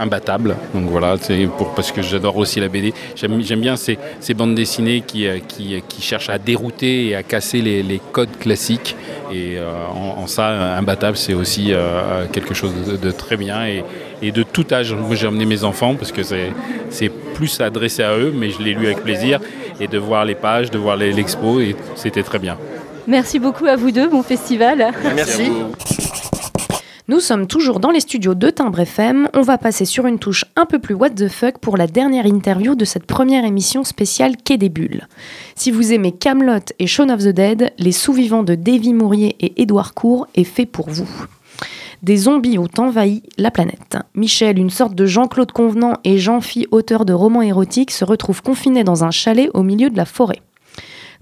imbattable. 0.00 0.56
Donc 0.74 0.84
voilà, 0.90 1.16
c'est 1.20 1.46
pour 1.56 1.74
parce 1.74 1.92
que 1.92 2.02
j'adore 2.02 2.36
aussi 2.36 2.58
la 2.58 2.68
BD. 2.68 2.92
J'aime, 3.14 3.40
j'aime 3.42 3.60
bien 3.60 3.76
ces, 3.76 3.98
ces 4.20 4.34
bandes 4.34 4.54
dessinées 4.54 5.02
qui, 5.06 5.26
euh, 5.26 5.38
qui, 5.46 5.80
qui 5.88 6.02
cherchent 6.02 6.30
à 6.30 6.38
dérouter 6.38 7.06
et 7.08 7.14
à 7.14 7.22
casser 7.22 7.60
les, 7.60 7.82
les 7.82 8.00
codes 8.12 8.36
classiques. 8.40 8.96
Et 9.32 9.58
euh, 9.58 9.68
en, 9.94 10.22
en 10.22 10.26
ça, 10.26 10.48
imbattable, 10.76 11.16
c'est 11.16 11.34
aussi 11.34 11.68
euh, 11.72 12.24
quelque 12.32 12.54
chose 12.54 12.72
de, 12.86 12.96
de 12.96 13.10
très 13.12 13.36
bien 13.36 13.64
et, 13.66 13.84
et 14.22 14.32
de 14.32 14.42
tout 14.42 14.66
âge. 14.72 14.92
Moi, 14.94 15.14
j'ai 15.14 15.26
emmené 15.28 15.44
mes 15.46 15.62
enfants 15.64 15.94
parce 15.94 16.10
que 16.12 16.22
c'est, 16.22 16.52
c'est 16.90 17.08
plus 17.08 17.60
adressé 17.60 18.02
à 18.02 18.16
eux, 18.16 18.32
mais 18.34 18.50
je 18.50 18.60
l'ai 18.62 18.74
lu 18.74 18.86
avec 18.86 19.02
plaisir. 19.02 19.38
Et 19.78 19.86
de 19.88 19.98
voir 19.98 20.24
les 20.24 20.34
pages, 20.34 20.70
de 20.70 20.78
voir 20.78 20.96
les- 20.96 21.12
l'expo, 21.12 21.60
et 21.60 21.74
c'était 21.94 22.22
très 22.22 22.38
bien. 22.38 22.56
Merci 23.06 23.38
beaucoup 23.38 23.66
à 23.66 23.76
vous 23.76 23.90
deux, 23.90 24.08
bon 24.08 24.22
festival. 24.22 24.92
Merci. 25.16 25.50
Nous 27.10 27.18
sommes 27.18 27.48
toujours 27.48 27.80
dans 27.80 27.90
les 27.90 27.98
studios 27.98 28.36
de 28.36 28.50
Timbre 28.50 28.78
FM. 28.78 29.28
On 29.34 29.42
va 29.42 29.58
passer 29.58 29.84
sur 29.84 30.06
une 30.06 30.20
touche 30.20 30.44
un 30.54 30.64
peu 30.64 30.78
plus 30.78 30.94
what 30.94 31.10
the 31.10 31.26
fuck 31.26 31.58
pour 31.58 31.76
la 31.76 31.88
dernière 31.88 32.24
interview 32.24 32.76
de 32.76 32.84
cette 32.84 33.04
première 33.04 33.44
émission 33.44 33.82
spéciale 33.82 34.36
Quai 34.36 34.58
des 34.58 34.68
Bulles. 34.68 35.08
Si 35.56 35.72
vous 35.72 35.92
aimez 35.92 36.12
Camelot 36.12 36.72
et 36.78 36.86
Shaun 36.86 37.10
of 37.10 37.24
the 37.24 37.30
Dead, 37.30 37.72
Les 37.78 37.90
Sous-Vivants 37.90 38.44
de 38.44 38.54
Davy 38.54 38.94
Mourier 38.94 39.34
et 39.40 39.60
Édouard 39.60 39.92
Court 39.94 40.28
est 40.36 40.44
fait 40.44 40.66
pour 40.66 40.88
vous. 40.88 41.08
Des 42.04 42.16
zombies 42.16 42.58
ont 42.58 42.70
envahi 42.78 43.24
la 43.38 43.50
planète. 43.50 43.96
Michel, 44.14 44.60
une 44.60 44.70
sorte 44.70 44.94
de 44.94 45.06
Jean-Claude 45.06 45.50
Convenant 45.50 45.94
et 46.04 46.16
Jean-Phi, 46.16 46.68
auteur 46.70 47.04
de 47.04 47.12
romans 47.12 47.42
érotiques, 47.42 47.90
se 47.90 48.04
retrouvent 48.04 48.42
confinés 48.42 48.84
dans 48.84 49.02
un 49.02 49.10
chalet 49.10 49.50
au 49.52 49.64
milieu 49.64 49.90
de 49.90 49.96
la 49.96 50.04
forêt. 50.04 50.42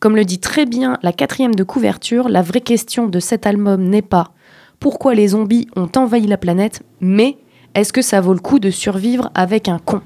Comme 0.01 0.17
le 0.17 0.27
dit 0.27 0.39
très 0.39 0.67
bien 0.67 0.99
la 1.03 1.15
quatrième 1.15 1.55
de 1.55 1.65
couverture, 1.65 2.29
la 2.29 2.43
vraie 2.43 2.61
question 2.61 3.07
de 3.07 3.21
cet 3.21 3.47
album 3.47 3.85
n'est 3.85 4.03
pas 4.03 4.33
pourquoi 4.81 5.15
les 5.15 5.29
zombies 5.29 5.67
ont 5.77 5.89
envahi 5.97 6.27
la 6.27 6.37
planète, 6.37 6.83
mais 7.01 7.37
est-ce 7.75 7.93
que 7.93 8.03
ça 8.03 8.21
vaut 8.21 8.33
le 8.33 8.41
coup 8.41 8.59
de 8.59 8.71
survivre 8.71 9.31
avec 9.35 9.69
un 9.69 9.79
con? 9.79 10.01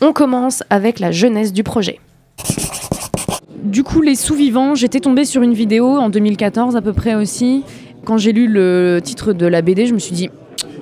On 0.00 0.12
commence 0.12 0.62
avec 0.70 0.98
la 0.98 1.12
jeunesse 1.12 1.52
du 1.52 1.62
projet. 1.62 2.00
Du 3.62 3.82
coup, 3.82 4.00
les 4.00 4.14
sous-vivants, 4.14 4.74
j'étais 4.74 5.00
tombée 5.00 5.24
sur 5.24 5.42
une 5.42 5.52
vidéo 5.52 5.98
en 5.98 6.08
2014 6.08 6.76
à 6.76 6.80
peu 6.80 6.92
près 6.92 7.14
aussi. 7.14 7.62
Quand 8.04 8.16
j'ai 8.16 8.32
lu 8.32 8.48
le 8.48 9.00
titre 9.02 9.32
de 9.32 9.46
la 9.46 9.60
BD, 9.60 9.86
je 9.86 9.92
me 9.92 9.98
suis 9.98 10.14
dit, 10.14 10.30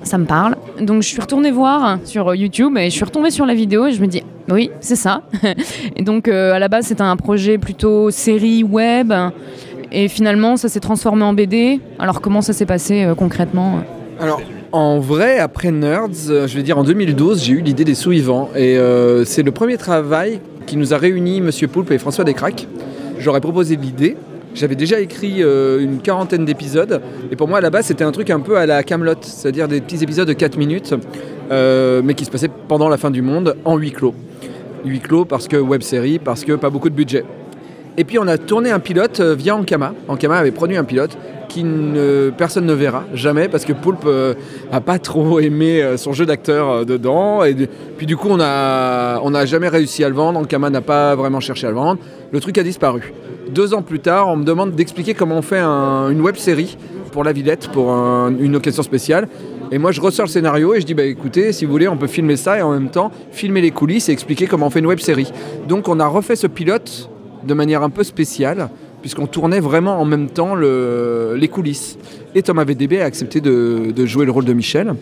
ça 0.03 0.17
me 0.17 0.25
parle. 0.25 0.55
Donc 0.79 1.03
je 1.03 1.07
suis 1.07 1.19
retournée 1.21 1.51
voir 1.51 1.99
sur 2.05 2.33
YouTube 2.33 2.77
et 2.77 2.85
je 2.85 2.95
suis 2.95 3.03
retombée 3.03 3.31
sur 3.31 3.45
la 3.45 3.53
vidéo 3.53 3.87
et 3.87 3.91
je 3.91 4.01
me 4.01 4.07
dis, 4.07 4.23
oui, 4.49 4.71
c'est 4.79 4.95
ça. 4.95 5.23
et 5.95 6.03
donc 6.03 6.27
euh, 6.27 6.53
à 6.53 6.59
la 6.59 6.67
base, 6.67 6.87
c'était 6.87 7.01
un 7.01 7.17
projet 7.17 7.57
plutôt 7.57 8.09
série 8.11 8.63
web. 8.63 9.13
Et 9.91 10.07
finalement, 10.07 10.57
ça 10.57 10.69
s'est 10.69 10.79
transformé 10.79 11.23
en 11.23 11.33
BD. 11.33 11.79
Alors 11.97 12.21
comment 12.21 12.41
ça 12.41 12.53
s'est 12.53 12.65
passé 12.65 13.03
euh, 13.03 13.15
concrètement 13.15 13.79
Alors, 14.19 14.41
en 14.71 14.99
vrai, 14.99 15.39
après 15.39 15.71
Nerds, 15.71 16.29
euh, 16.29 16.47
je 16.47 16.55
vais 16.55 16.63
dire 16.63 16.77
en 16.77 16.83
2012, 16.83 17.43
j'ai 17.43 17.53
eu 17.53 17.61
l'idée 17.61 17.85
des 17.85 17.95
sous-vivants. 17.95 18.49
Et 18.55 18.77
euh, 18.77 19.25
c'est 19.25 19.43
le 19.43 19.51
premier 19.51 19.77
travail 19.77 20.41
qui 20.67 20.77
nous 20.77 20.93
a 20.93 20.97
réunis, 20.97 21.41
Monsieur 21.41 21.67
Poulpe 21.67 21.91
et 21.91 21.97
François 21.97 22.23
Descraques. 22.23 22.67
J'aurais 23.17 23.41
proposé 23.41 23.75
l'idée. 23.75 24.15
J'avais 24.55 24.75
déjà 24.75 24.99
écrit 24.99 25.43
euh, 25.43 25.79
une 25.79 25.99
quarantaine 25.99 26.45
d'épisodes. 26.45 27.01
Et 27.31 27.35
pour 27.35 27.47
moi, 27.47 27.59
à 27.59 27.61
la 27.61 27.69
base, 27.69 27.85
c'était 27.85 28.03
un 28.03 28.11
truc 28.11 28.29
un 28.29 28.39
peu 28.39 28.57
à 28.57 28.65
la 28.65 28.83
Camelot, 28.83 29.13
c'est-à-dire 29.21 29.67
des 29.67 29.79
petits 29.79 30.03
épisodes 30.03 30.27
de 30.27 30.33
4 30.33 30.57
minutes, 30.57 30.95
euh, 31.51 32.01
mais 32.03 32.13
qui 32.13 32.25
se 32.25 32.31
passaient 32.31 32.49
pendant 32.67 32.89
la 32.89 32.97
fin 32.97 33.11
du 33.11 33.21
monde, 33.21 33.55
en 33.65 33.77
huis 33.77 33.91
clos. 33.91 34.15
Huis 34.85 34.99
clos 34.99 35.25
parce 35.25 35.47
que 35.47 35.57
web 35.57 35.81
série, 35.81 36.19
parce 36.19 36.45
que 36.45 36.53
pas 36.53 36.69
beaucoup 36.69 36.89
de 36.89 36.95
budget. 36.95 37.23
Et 37.99 38.05
puis 38.05 38.17
on 38.17 38.27
a 38.27 38.37
tourné 38.37 38.71
un 38.71 38.79
pilote 38.79 39.19
euh, 39.19 39.35
via 39.35 39.55
Ankama. 39.57 39.93
Ankama 40.07 40.37
avait 40.37 40.51
produit 40.51 40.77
un 40.77 40.85
pilote 40.85 41.17
qui 41.49 41.65
ne, 41.65 42.29
personne 42.29 42.65
ne 42.65 42.73
verra 42.73 43.03
jamais 43.13 43.49
parce 43.49 43.65
que 43.65 43.73
Poulpe 43.73 44.05
euh, 44.05 44.35
a 44.71 44.79
pas 44.79 44.99
trop 44.99 45.39
aimé 45.41 45.81
euh, 45.83 45.97
son 45.97 46.13
jeu 46.13 46.25
d'acteur 46.25 46.69
euh, 46.69 46.85
dedans. 46.85 47.43
Et 47.43 47.55
puis 47.97 48.05
du 48.05 48.15
coup 48.15 48.29
on 48.31 48.39
a, 48.39 49.19
on 49.21 49.31
n'a 49.31 49.45
jamais 49.45 49.67
réussi 49.67 50.05
à 50.05 50.09
le 50.09 50.15
vendre. 50.15 50.39
Ankama 50.39 50.69
n'a 50.69 50.79
pas 50.79 51.13
vraiment 51.15 51.41
cherché 51.41 51.67
à 51.67 51.71
le 51.71 51.75
vendre. 51.75 51.99
Le 52.31 52.39
truc 52.39 52.57
a 52.57 52.63
disparu. 52.63 53.13
Deux 53.51 53.73
ans 53.73 53.81
plus 53.81 53.99
tard, 53.99 54.29
on 54.29 54.37
me 54.37 54.45
demande 54.45 54.71
d'expliquer 54.75 55.13
comment 55.13 55.35
on 55.37 55.41
fait 55.41 55.59
un- 55.59 56.09
une 56.09 56.21
web 56.21 56.37
série 56.37 56.77
pour 57.11 57.25
la 57.25 57.33
Villette, 57.33 57.67
pour 57.67 57.91
un- 57.91 58.31
une 58.39 58.55
occasion 58.55 58.83
spéciale. 58.83 59.27
Et 59.73 59.77
moi, 59.77 59.91
je 59.91 59.99
ressors 59.99 60.25
le 60.27 60.31
scénario 60.31 60.73
et 60.73 60.79
je 60.81 60.85
dis, 60.85 60.93
bah 60.93 61.03
écoutez, 61.03 61.51
si 61.51 61.65
vous 61.65 61.71
voulez, 61.71 61.87
on 61.89 61.97
peut 61.97 62.07
filmer 62.07 62.37
ça 62.37 62.57
et 62.57 62.61
en 62.61 62.71
même 62.71 62.89
temps 62.89 63.11
filmer 63.31 63.59
les 63.61 63.71
coulisses 63.71 64.07
et 64.07 64.11
expliquer 64.13 64.47
comment 64.47 64.67
on 64.67 64.69
fait 64.69 64.79
une 64.79 64.85
web 64.87 64.99
série. 64.99 65.31
Donc, 65.67 65.87
on 65.89 65.99
a 65.99 66.07
refait 66.07 66.35
ce 66.35 66.47
pilote 66.47 67.09
de 67.43 67.53
manière 67.53 67.83
un 67.83 67.89
peu 67.89 68.03
spéciale, 68.03 68.69
puisqu'on 69.01 69.27
tournait 69.27 69.59
vraiment 69.59 69.99
en 69.99 70.05
même 70.05 70.27
temps 70.29 70.55
le- 70.55 71.35
les 71.37 71.47
coulisses. 71.47 71.97
Et 72.35 72.41
Thomas 72.43 72.63
VDB 72.65 72.99
a 73.01 73.05
accepté 73.05 73.41
de, 73.41 73.91
de 73.95 74.05
jouer 74.05 74.25
le 74.25 74.31
rôle 74.31 74.45
de 74.45 74.53
Michel. 74.53 74.93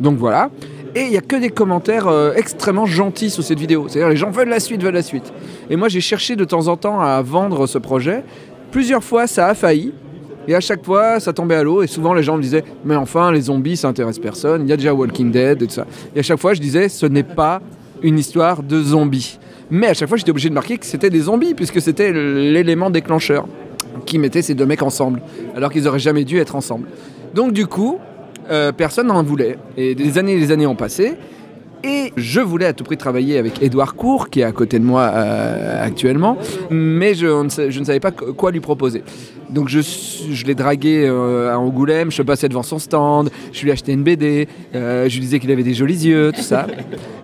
Donc 0.00 0.18
voilà. 0.18 0.50
Et 0.96 1.02
il 1.02 1.10
n'y 1.10 1.16
a 1.16 1.20
que 1.20 1.34
des 1.36 1.48
commentaires 1.50 2.06
euh, 2.06 2.32
extrêmement 2.36 2.86
gentils 2.86 3.30
sous 3.30 3.42
cette 3.42 3.58
vidéo. 3.58 3.86
C'est-à-dire 3.88 4.08
les 4.08 4.16
gens 4.16 4.30
veulent 4.30 4.48
la 4.48 4.60
suite, 4.60 4.82
veulent 4.82 4.94
la 4.94 5.02
suite. 5.02 5.32
Et 5.68 5.74
moi 5.76 5.88
j'ai 5.88 6.00
cherché 6.00 6.36
de 6.36 6.44
temps 6.44 6.68
en 6.68 6.76
temps 6.76 7.00
à 7.00 7.20
vendre 7.22 7.66
ce 7.66 7.78
projet. 7.78 8.22
Plusieurs 8.70 9.02
fois 9.02 9.26
ça 9.26 9.48
a 9.48 9.54
failli. 9.54 9.92
Et 10.46 10.54
à 10.54 10.60
chaque 10.60 10.84
fois 10.84 11.18
ça 11.18 11.32
tombait 11.32 11.56
à 11.56 11.64
l'eau. 11.64 11.82
Et 11.82 11.88
souvent 11.88 12.14
les 12.14 12.22
gens 12.22 12.36
me 12.36 12.42
disaient 12.42 12.62
Mais 12.84 12.94
enfin 12.94 13.32
les 13.32 13.40
zombies 13.42 13.76
ça 13.76 13.88
intéresse 13.88 14.20
personne. 14.20 14.62
Il 14.62 14.68
y 14.68 14.72
a 14.72 14.76
déjà 14.76 14.94
Walking 14.94 15.32
Dead 15.32 15.62
et 15.62 15.66
tout 15.66 15.72
ça. 15.72 15.86
Et 16.14 16.20
à 16.20 16.22
chaque 16.22 16.38
fois 16.38 16.54
je 16.54 16.60
disais 16.60 16.88
Ce 16.88 17.06
n'est 17.06 17.22
pas 17.24 17.60
une 18.02 18.16
histoire 18.18 18.62
de 18.62 18.80
zombies. 18.80 19.38
Mais 19.70 19.88
à 19.88 19.94
chaque 19.94 20.08
fois, 20.08 20.18
j'étais 20.18 20.30
obligé 20.30 20.48
de 20.48 20.54
marquer 20.54 20.78
que 20.78 20.86
c'était 20.86 21.10
des 21.10 21.20
zombies, 21.20 21.54
puisque 21.54 21.80
c'était 21.80 22.12
l'élément 22.12 22.90
déclencheur 22.90 23.46
qui 24.06 24.18
mettait 24.18 24.42
ces 24.42 24.54
deux 24.54 24.66
mecs 24.66 24.82
ensemble, 24.82 25.22
alors 25.56 25.70
qu'ils 25.70 25.88
auraient 25.88 25.98
jamais 25.98 26.24
dû 26.24 26.38
être 26.38 26.56
ensemble. 26.56 26.88
Donc 27.34 27.52
du 27.52 27.66
coup, 27.66 27.98
euh, 28.50 28.72
personne 28.72 29.06
n'en 29.06 29.22
voulait. 29.22 29.58
Et 29.76 29.94
des 29.94 30.18
années 30.18 30.34
et 30.34 30.40
des 30.40 30.52
années 30.52 30.66
ont 30.66 30.76
passé. 30.76 31.16
Et 31.86 32.14
je 32.16 32.40
voulais 32.40 32.64
à 32.64 32.72
tout 32.72 32.82
prix 32.82 32.96
travailler 32.96 33.36
avec 33.36 33.62
Édouard 33.62 33.94
Cour, 33.94 34.30
qui 34.30 34.40
est 34.40 34.44
à 34.44 34.52
côté 34.52 34.78
de 34.78 34.84
moi 34.84 35.02
euh, 35.02 35.84
actuellement, 35.84 36.38
mais 36.70 37.12
je, 37.14 37.26
ne 37.44 37.84
savais 37.84 38.00
pas 38.00 38.10
qu- 38.10 38.32
quoi 38.32 38.50
lui 38.52 38.60
proposer. 38.60 39.04
Donc 39.50 39.68
je, 39.68 39.80
l'ai 40.46 40.54
dragué 40.54 41.04
euh, 41.06 41.52
à 41.52 41.58
Angoulême, 41.58 42.10
je 42.10 42.22
passais 42.22 42.48
devant 42.48 42.62
son 42.62 42.78
stand, 42.78 43.28
je 43.52 43.62
lui 43.62 43.68
ai 43.68 43.72
acheté 43.72 43.92
une 43.92 44.02
BD, 44.02 44.48
euh, 44.74 45.10
je 45.10 45.14
lui 45.14 45.20
disais 45.20 45.38
qu'il 45.38 45.50
avait 45.50 45.62
des 45.62 45.74
jolis 45.74 46.06
yeux, 46.06 46.32
tout 46.34 46.40
ça. 46.40 46.66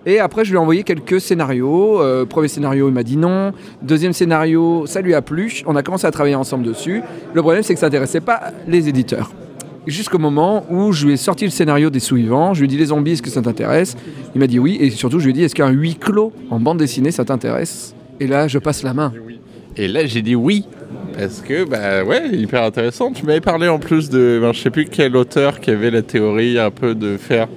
Et 0.05 0.19
après, 0.19 0.45
je 0.45 0.51
lui 0.51 0.57
ai 0.57 0.59
envoyé 0.59 0.83
quelques 0.83 1.19
scénarios. 1.19 1.99
Premier 2.29 2.47
scénario, 2.47 2.87
il 2.87 2.93
m'a 2.93 3.03
dit 3.03 3.17
non. 3.17 3.53
Deuxième 3.81 4.13
scénario, 4.13 4.85
ça 4.85 5.01
lui 5.01 5.15
a 5.15 5.23
plu. 5.23 5.61
On 5.65 5.75
a 5.75 5.81
commencé 5.81 6.05
à 6.05 6.11
travailler 6.11 6.35
ensemble 6.35 6.65
dessus. 6.65 7.01
Le 7.33 7.41
problème, 7.41 7.63
c'est 7.63 7.73
que 7.73 7.79
ça 7.79 7.87
n'intéressait 7.87 8.21
pas 8.21 8.51
les 8.67 8.87
éditeurs. 8.87 9.31
Jusqu'au 9.87 10.19
moment 10.19 10.65
où 10.69 10.91
je 10.91 11.07
lui 11.07 11.13
ai 11.13 11.17
sorti 11.17 11.45
le 11.45 11.51
scénario 11.51 11.89
des 11.89 11.99
suivants, 11.99 12.53
je 12.53 12.59
lui 12.59 12.65
ai 12.65 12.67
dit 12.67 12.77
les 12.77 12.85
zombies, 12.85 13.13
est-ce 13.13 13.21
que 13.21 13.29
ça 13.29 13.41
t'intéresse? 13.41 13.97
Il 14.35 14.39
m'a 14.39 14.47
dit 14.47 14.59
oui, 14.59 14.77
et 14.79 14.89
surtout 14.91 15.19
je 15.19 15.25
lui 15.25 15.31
ai 15.31 15.33
dit 15.33 15.43
est-ce 15.43 15.55
qu'un 15.55 15.69
huis 15.69 15.95
clos 15.95 16.31
en 16.49 16.59
bande 16.59 16.77
dessinée 16.77 17.11
ça 17.11 17.25
t'intéresse? 17.25 17.95
Et 18.19 18.27
là 18.27 18.47
je 18.47 18.59
passe 18.59 18.83
la 18.83 18.93
main. 18.93 19.11
Et 19.77 19.87
là, 19.87 20.05
j'ai 20.05 20.21
dit 20.21 20.35
oui. 20.35 20.65
Parce 21.17 21.41
que, 21.41 21.65
bah 21.65 22.03
ouais, 22.03 22.29
hyper 22.33 22.63
intéressant. 22.63 23.11
Tu 23.11 23.25
m'avais 23.25 23.41
parlé 23.41 23.67
en 23.67 23.79
plus 23.79 24.09
de, 24.09 24.39
ben, 24.41 24.53
je 24.53 24.59
sais 24.59 24.69
plus 24.69 24.85
quel 24.85 25.15
auteur 25.15 25.59
qui 25.59 25.69
avait 25.71 25.91
la 25.91 26.01
théorie 26.01 26.57
un 26.57 26.71
peu 26.71 26.95
de 26.95 27.17
faire 27.17 27.47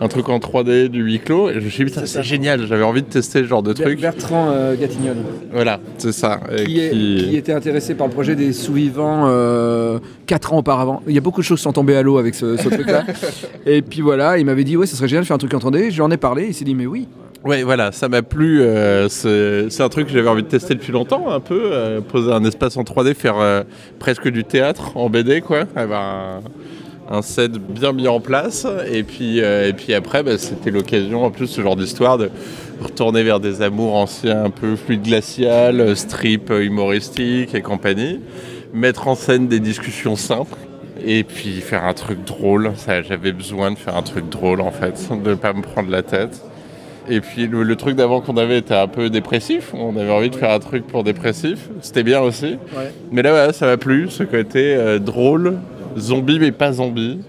un 0.00 0.08
truc 0.08 0.28
en 0.28 0.38
3D 0.38 0.88
du 0.88 1.02
huis 1.02 1.20
clos. 1.20 1.50
Et 1.50 1.54
je 1.54 1.60
me 1.60 1.68
suis 1.68 1.84
dit, 1.84 1.90
putain, 1.90 2.06
c'est 2.06 2.22
génial. 2.22 2.66
J'avais 2.66 2.82
envie 2.82 3.02
de 3.02 3.06
tester 3.08 3.40
ce 3.40 3.44
genre 3.44 3.62
de 3.62 3.72
truc. 3.72 4.00
Bertrand 4.00 4.50
euh, 4.50 4.74
Gatignol. 4.76 5.16
Voilà, 5.52 5.80
c'est 5.98 6.12
ça. 6.12 6.40
Qui, 6.64 6.80
est- 6.80 6.90
qui- 6.90 7.26
qui 7.30 7.36
était 7.36 7.52
intéressé 7.52 7.94
par 7.94 8.06
le 8.06 8.12
projet 8.12 8.34
des 8.36 8.52
sous-vivants 8.52 9.28
4 10.26 10.52
ans 10.52 10.58
auparavant. 10.58 11.02
Il 11.06 11.14
y 11.14 11.18
a 11.18 11.20
beaucoup 11.20 11.40
de 11.40 11.46
choses 11.46 11.58
qui 11.58 11.64
sont 11.64 11.72
tombées 11.72 11.96
à 11.96 12.02
l'eau 12.02 12.18
avec 12.18 12.34
ce, 12.34 12.56
ce 12.56 12.68
truc-là. 12.68 13.04
et 13.66 13.82
puis 13.82 14.00
voilà, 14.00 14.38
il 14.38 14.46
m'avait 14.46 14.64
dit 14.64 14.76
ouais, 14.76 14.86
ça 14.86 14.96
serait 14.96 15.08
génial 15.08 15.22
de 15.24 15.26
faire 15.26 15.36
un 15.36 15.38
truc 15.38 15.54
en 15.54 15.58
3D. 15.58 15.90
Je 15.90 15.94
lui 15.94 16.00
en 16.02 16.10
ai 16.10 16.16
parlé, 16.16 16.46
il 16.48 16.54
s'est 16.54 16.64
dit 16.64 16.74
mais 16.74 16.86
oui. 16.86 17.06
Ouais, 17.44 17.62
voilà, 17.62 17.92
ça 17.92 18.08
m'a 18.08 18.22
plu. 18.22 18.62
euh, 18.62 19.06
c'est 19.10 19.82
un 19.82 19.88
truc 19.90 20.06
que 20.06 20.12
j'avais 20.14 20.28
envie 20.30 20.42
de 20.42 20.48
tester 20.48 20.74
depuis 20.74 20.92
longtemps, 20.92 21.30
un 21.30 21.40
peu. 21.40 21.60
euh, 21.72 22.00
poser 22.00 22.32
un 22.32 22.42
espace 22.44 22.76
en 22.78 22.84
3D, 22.84 23.12
faire 23.14 23.38
euh, 23.38 23.62
presque 23.98 24.28
du 24.28 24.44
théâtre 24.44 24.96
en 24.96 25.10
BD, 25.10 25.42
quoi. 25.42 25.64
Avoir 25.76 26.00
un, 26.02 26.40
un 27.10 27.22
set 27.22 27.52
bien 27.52 27.92
mis 27.92 28.08
en 28.08 28.20
place. 28.20 28.66
Et 28.90 29.02
puis, 29.02 29.40
euh, 29.40 29.68
et 29.68 29.72
puis 29.72 29.94
après, 29.94 30.22
bah, 30.22 30.38
c'était 30.38 30.70
l'occasion, 30.70 31.24
en 31.24 31.30
plus, 31.30 31.46
ce 31.46 31.60
genre 31.60 31.76
d'histoire, 31.76 32.18
de 32.18 32.30
retourner 32.80 33.22
vers 33.22 33.40
des 33.40 33.62
amours 33.62 33.94
anciens, 33.94 34.44
un 34.44 34.50
peu 34.50 34.76
fluide 34.76 35.02
glacial, 35.02 35.80
euh, 35.80 35.94
strip 35.94 36.50
euh, 36.50 36.64
humoristique 36.64 37.54
et 37.54 37.62
compagnie. 37.62 38.20
Mettre 38.72 39.08
en 39.08 39.14
scène 39.14 39.48
des 39.48 39.60
discussions 39.60 40.16
simples. 40.16 40.56
Et 41.06 41.22
puis 41.22 41.60
faire 41.60 41.84
un 41.84 41.92
truc 41.92 42.24
drôle. 42.24 42.72
J'avais 42.86 43.32
besoin 43.32 43.72
de 43.72 43.76
faire 43.76 43.96
un 43.96 44.02
truc 44.02 44.28
drôle, 44.30 44.60
en 44.60 44.70
fait, 44.70 45.08
de 45.10 45.30
ne 45.30 45.34
pas 45.34 45.52
me 45.52 45.60
prendre 45.60 45.90
la 45.90 46.02
tête. 46.02 46.40
Et 47.08 47.20
puis 47.20 47.46
le, 47.46 47.62
le 47.62 47.76
truc 47.76 47.96
d'avant 47.96 48.20
qu'on 48.20 48.36
avait 48.36 48.58
était 48.58 48.74
un 48.74 48.86
peu 48.86 49.10
dépressif. 49.10 49.72
On 49.74 49.96
avait 49.96 50.10
envie 50.10 50.30
de 50.30 50.36
faire 50.36 50.50
un 50.50 50.58
truc 50.58 50.86
pour 50.86 51.04
dépressif. 51.04 51.68
C'était 51.82 52.02
bien 52.02 52.20
aussi. 52.20 52.56
Mais 53.12 53.22
là, 53.22 53.34
ouais, 53.34 53.52
ça 53.52 53.66
m'a 53.66 53.76
plu, 53.76 54.08
ce 54.08 54.22
côté 54.22 54.74
euh, 54.74 54.98
drôle, 54.98 55.58
zombie 55.96 56.38
mais 56.38 56.52
pas 56.52 56.72
zombie. 56.72 57.20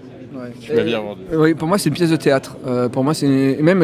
Tu 0.60 0.72
m'as 0.74 0.82
bien 0.84 1.00
vendu. 1.00 1.22
Oui, 1.34 1.54
pour 1.54 1.66
moi, 1.66 1.76
c'est 1.78 1.88
une 1.88 1.94
pièce 1.94 2.10
de 2.10 2.16
théâtre. 2.16 2.56
Euh, 2.66 2.88
pour 2.88 3.02
moi, 3.02 3.14
c'est 3.14 3.26
et 3.26 3.62
même 3.62 3.82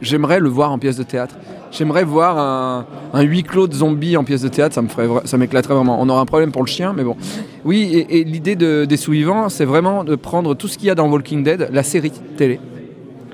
j'aimerais 0.00 0.38
le 0.38 0.48
voir 0.48 0.70
en 0.70 0.78
pièce 0.78 0.96
de 0.96 1.02
théâtre. 1.02 1.34
J'aimerais 1.72 2.04
voir 2.04 2.38
un, 2.38 2.86
un 3.12 3.22
huis 3.22 3.42
clos 3.42 3.66
de 3.66 3.74
zombies 3.74 4.16
en 4.16 4.22
pièce 4.22 4.42
de 4.42 4.48
théâtre. 4.48 4.74
Ça 4.74 4.82
me 4.82 4.88
ferait, 4.88 5.08
ça 5.24 5.38
m'éclaterait 5.38 5.74
vraiment. 5.74 5.98
On 6.00 6.08
aura 6.08 6.20
un 6.20 6.26
problème 6.26 6.52
pour 6.52 6.62
le 6.62 6.68
chien, 6.68 6.92
mais 6.96 7.02
bon. 7.02 7.16
Oui, 7.64 7.90
et, 7.92 8.20
et 8.20 8.24
l'idée 8.24 8.54
de- 8.54 8.84
des 8.84 8.96
sous-vivants, 8.96 9.48
c'est 9.48 9.64
vraiment 9.64 10.04
de 10.04 10.14
prendre 10.14 10.54
tout 10.54 10.68
ce 10.68 10.78
qu'il 10.78 10.86
y 10.86 10.90
a 10.90 10.94
dans 10.94 11.08
Walking 11.10 11.42
Dead, 11.42 11.68
la 11.72 11.82
série 11.82 12.12
télé. 12.36 12.60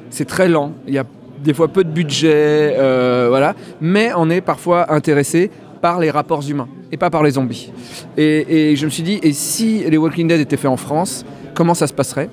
C'est 0.09 0.25
très 0.27 0.49
lent. 0.49 0.73
Il 0.87 0.95
y 0.95 0.99
a 0.99 1.05
des 1.45 1.53
fois 1.55 1.69
peu 1.69 1.85
de 1.85 1.91
budget, 1.91 2.33
euh, 2.79 3.27
voilà. 3.29 3.55
Mais 3.81 4.11
on 4.17 4.31
est 4.31 4.41
parfois 4.41 4.93
intéressé 4.93 5.51
par 5.81 6.01
les 6.01 6.11
rapports 6.11 6.49
humains 6.49 6.69
et 6.93 6.97
pas 6.97 7.11
par 7.11 7.23
les 7.23 7.33
zombies. 7.33 7.73
Et, 8.17 8.75
je 8.77 8.85
me 8.85 8.91
suis 8.91 9.03
dit, 9.03 9.19
et 9.23 9.33
si 9.33 9.85
les 9.89 9.97
Walking 9.97 10.29
Dead 10.29 10.41
étaient 10.41 10.57
faits 10.57 10.71
en 10.71 10.77
France, 10.77 11.25
comment 11.55 11.75
ça 11.75 11.87
se 11.87 11.93
passerait? 11.93 12.29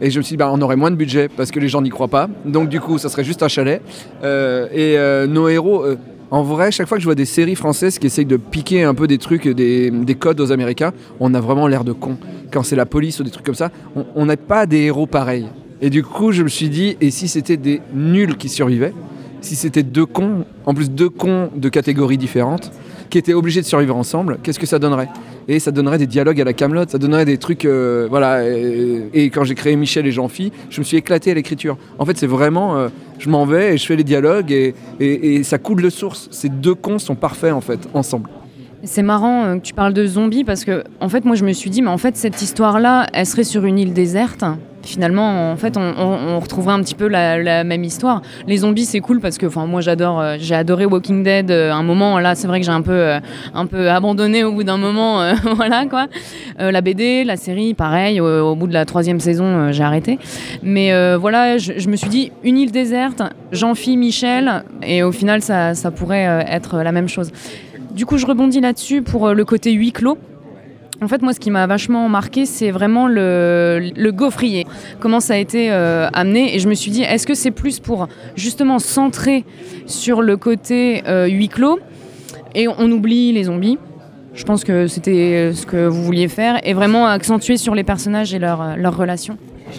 Et 0.00 0.10
je 0.10 0.18
me 0.18 0.22
suis 0.22 0.34
dit, 0.34 0.36
bah, 0.38 0.50
on 0.52 0.60
aurait 0.62 0.76
moins 0.76 0.90
de 0.90 0.96
budget 0.96 1.28
parce 1.28 1.50
que 1.50 1.60
les 1.60 1.68
gens 1.68 1.82
n'y 1.82 1.90
croient 1.90 2.08
pas. 2.08 2.28
Donc, 2.44 2.68
du 2.68 2.80
coup, 2.80 2.96
ça 2.98 3.08
serait 3.08 3.24
juste 3.24 3.42
un 3.42 3.48
chalet. 3.48 3.82
Euh, 4.24 4.66
et 4.72 4.96
euh, 4.96 5.26
nos 5.26 5.48
héros, 5.48 5.84
euh, 5.84 5.96
en 6.30 6.42
vrai, 6.42 6.70
chaque 6.70 6.88
fois 6.88 6.96
que 6.96 7.02
je 7.02 7.06
vois 7.06 7.14
des 7.14 7.26
séries 7.26 7.54
françaises 7.54 7.98
qui 7.98 8.06
essayent 8.06 8.24
de 8.24 8.38
piquer 8.38 8.82
un 8.84 8.94
peu 8.94 9.06
des 9.06 9.18
trucs, 9.18 9.46
des, 9.46 9.90
des 9.90 10.14
codes 10.14 10.40
aux 10.40 10.52
Américains, 10.52 10.92
on 11.18 11.34
a 11.34 11.40
vraiment 11.40 11.66
l'air 11.66 11.84
de 11.84 11.92
con. 11.92 12.16
Quand 12.50 12.62
c'est 12.62 12.76
la 12.76 12.86
police 12.86 13.20
ou 13.20 13.24
des 13.24 13.30
trucs 13.30 13.44
comme 13.44 13.54
ça, 13.54 13.70
on- 13.94 14.06
on 14.14 14.24
n'a 14.26 14.36
pas 14.36 14.64
des 14.66 14.78
héros 14.84 15.06
pareils. 15.06 15.46
Et 15.82 15.90
du 15.90 16.02
coup, 16.02 16.32
je 16.32 16.42
me 16.42 16.48
suis 16.48 16.68
dit, 16.68 16.96
et 17.00 17.10
si 17.10 17.28
c'était 17.28 17.56
des 17.56 17.80
nuls 17.94 18.36
qui 18.36 18.48
survivaient? 18.48 18.94
Si 19.42 19.56
c'était 19.56 19.82
deux 19.82 20.04
cons, 20.06 20.44
en 20.66 20.74
plus 20.74 20.90
deux 20.90 21.08
cons 21.08 21.50
de 21.56 21.68
catégories 21.70 22.18
différentes, 22.18 22.70
qui 23.10 23.18
étaient 23.18 23.34
obligés 23.34 23.60
de 23.60 23.66
survivre 23.66 23.96
ensemble, 23.96 24.38
qu'est-ce 24.42 24.58
que 24.58 24.66
ça 24.66 24.78
donnerait? 24.78 25.08
Et 25.48 25.58
ça 25.58 25.70
donnerait 25.70 25.98
des 25.98 26.06
dialogues 26.06 26.40
à 26.40 26.44
la 26.44 26.52
Camelot, 26.52 26.84
ça 26.88 26.98
donnerait 26.98 27.24
des 27.24 27.38
trucs, 27.38 27.64
euh, 27.64 28.06
voilà. 28.08 28.46
Et, 28.46 29.30
quand 29.30 29.44
j'ai 29.44 29.54
créé 29.54 29.76
Michel 29.76 30.06
et 30.06 30.12
Jean-Phi, 30.12 30.52
je 30.70 30.80
me 30.80 30.84
suis 30.84 30.96
éclaté 30.96 31.30
à 31.30 31.34
l'écriture. 31.34 31.76
En 31.98 32.06
fait, 32.06 32.16
c'est 32.16 32.26
vraiment, 32.26 32.76
euh, 32.76 32.88
je 33.18 33.28
m'en 33.28 33.44
vais 33.44 33.74
et 33.74 33.78
je 33.78 33.86
fais 33.86 33.96
les 33.96 34.04
dialogues 34.04 34.52
et 34.52 35.42
ça 35.42 35.58
coule 35.58 35.82
de 35.82 35.90
source. 35.90 36.28
Ces 36.30 36.48
deux 36.48 36.74
cons 36.74 36.98
sont 36.98 37.16
parfaits 37.16 37.52
en 37.52 37.60
fait 37.60 37.80
ensemble. 37.94 38.30
C'est 38.82 39.02
marrant 39.02 39.44
euh, 39.44 39.56
que 39.56 39.60
tu 39.62 39.74
parles 39.74 39.92
de 39.92 40.06
zombies 40.06 40.44
parce 40.44 40.64
que, 40.64 40.84
en 41.00 41.08
fait, 41.10 41.24
moi 41.26 41.36
je 41.36 41.44
me 41.44 41.52
suis 41.52 41.68
dit, 41.70 41.82
mais 41.82 41.90
en 41.90 41.98
fait, 41.98 42.16
cette 42.16 42.40
histoire-là, 42.40 43.06
elle 43.12 43.26
serait 43.26 43.44
sur 43.44 43.64
une 43.66 43.78
île 43.78 43.92
déserte. 43.92 44.42
Finalement, 44.82 45.52
en 45.52 45.56
fait, 45.56 45.76
on, 45.76 45.82
on- 45.82 46.18
on 46.36 46.40
retrouverait 46.40 46.72
un 46.72 46.80
petit 46.80 46.94
peu 46.94 47.06
la, 47.06 47.62
même 47.64 47.84
histoire. 47.84 48.22
Les 48.46 48.56
zombies, 48.56 48.86
c'est 48.86 49.00
cool 49.00 49.20
parce 49.20 49.36
que, 49.36 49.44
enfin, 49.44 49.66
moi 49.66 49.82
j'adore, 49.82 50.18
euh, 50.18 50.36
j'ai 50.40 50.54
adoré 50.54 50.86
Walking 50.86 51.22
Dead. 51.22 51.50
euh, 51.50 51.70
un 51.70 51.82
moment, 51.82 52.18
là, 52.18 52.34
c'est 52.34 52.46
vrai 52.46 52.60
que 52.60 52.64
j'ai 52.64 52.72
un 52.72 52.80
peu, 52.80 52.92
euh, 52.92 53.20
un 53.54 53.66
peu 53.66 53.90
abandonné 53.90 54.42
au 54.44 54.52
bout 54.52 54.64
d'un 54.64 54.78
moment, 54.78 55.20
voilà 55.56 55.84
quoi. 55.84 56.06
La 56.58 56.80
BD, 56.80 57.24
la 57.24 57.36
série, 57.36 57.74
pareil. 57.74 58.18
au- 58.22 58.54
bout 58.56 58.66
de 58.66 58.72
la 58.72 58.86
troisième 58.86 59.20
saison, 59.20 59.70
j'ai 59.72 59.82
arrêté. 59.84 60.18
Mais 60.62 60.90
voilà, 61.16 61.58
je, 61.58 61.86
me 61.90 61.96
suis 61.96 62.08
dit, 62.08 62.32
une 62.42 62.56
île 62.56 62.72
déserte, 62.72 63.22
Jean-Phi, 63.52 63.98
Michel, 63.98 64.64
et 64.82 65.02
au 65.02 65.12
final, 65.12 65.42
ça, 65.42 65.74
ça 65.74 65.90
pourrait 65.90 66.46
être 66.48 66.78
la 66.82 66.92
même 66.92 67.08
chose. 67.08 67.30
Du 67.92 68.06
coup, 68.06 68.18
je 68.18 68.26
rebondis 68.26 68.60
là-dessus 68.60 69.02
pour 69.02 69.28
euh, 69.28 69.34
le 69.34 69.44
côté 69.44 69.72
huis 69.72 69.92
clos. 69.92 70.18
En 71.02 71.08
fait, 71.08 71.22
moi, 71.22 71.32
ce 71.32 71.40
qui 71.40 71.50
m'a 71.50 71.66
vachement 71.66 72.08
marqué, 72.08 72.44
c'est 72.44 72.70
vraiment 72.70 73.08
le, 73.08 73.90
le 73.96 74.12
gaufrier. 74.12 74.66
Comment 75.00 75.20
ça 75.20 75.34
a 75.34 75.36
été 75.38 75.72
euh, 75.72 76.08
amené. 76.12 76.54
Et 76.54 76.58
je 76.58 76.68
me 76.68 76.74
suis 76.74 76.90
dit, 76.90 77.02
est-ce 77.02 77.26
que 77.26 77.34
c'est 77.34 77.50
plus 77.50 77.80
pour 77.80 78.06
justement 78.36 78.78
centrer 78.78 79.44
sur 79.86 80.20
le 80.22 80.36
côté 80.36 81.02
euh, 81.08 81.26
huis 81.26 81.48
clos 81.48 81.78
et 82.54 82.68
on 82.68 82.90
oublie 82.90 83.32
les 83.32 83.44
zombies? 83.44 83.78
Je 84.34 84.44
pense 84.44 84.62
que 84.62 84.86
c'était 84.86 85.52
ce 85.52 85.66
que 85.66 85.86
vous 85.86 86.04
vouliez 86.04 86.28
faire 86.28 86.60
et 86.64 86.72
vraiment 86.74 87.06
accentuer 87.06 87.56
sur 87.56 87.74
les 87.74 87.82
personnages 87.82 88.32
et 88.32 88.38
leurs 88.38 88.96
relations. 88.96 89.36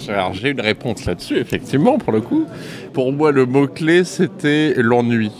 Alors 0.09 0.33
j'ai 0.33 0.49
une 0.49 0.61
réponse 0.61 1.05
là-dessus, 1.05 1.37
effectivement, 1.37 1.97
pour 1.97 2.11
le 2.11 2.21
coup. 2.21 2.45
Pour 2.93 3.13
moi, 3.13 3.31
le 3.31 3.45
mot-clé, 3.45 4.03
c'était 4.03 4.73
l'ennui. 4.77 5.31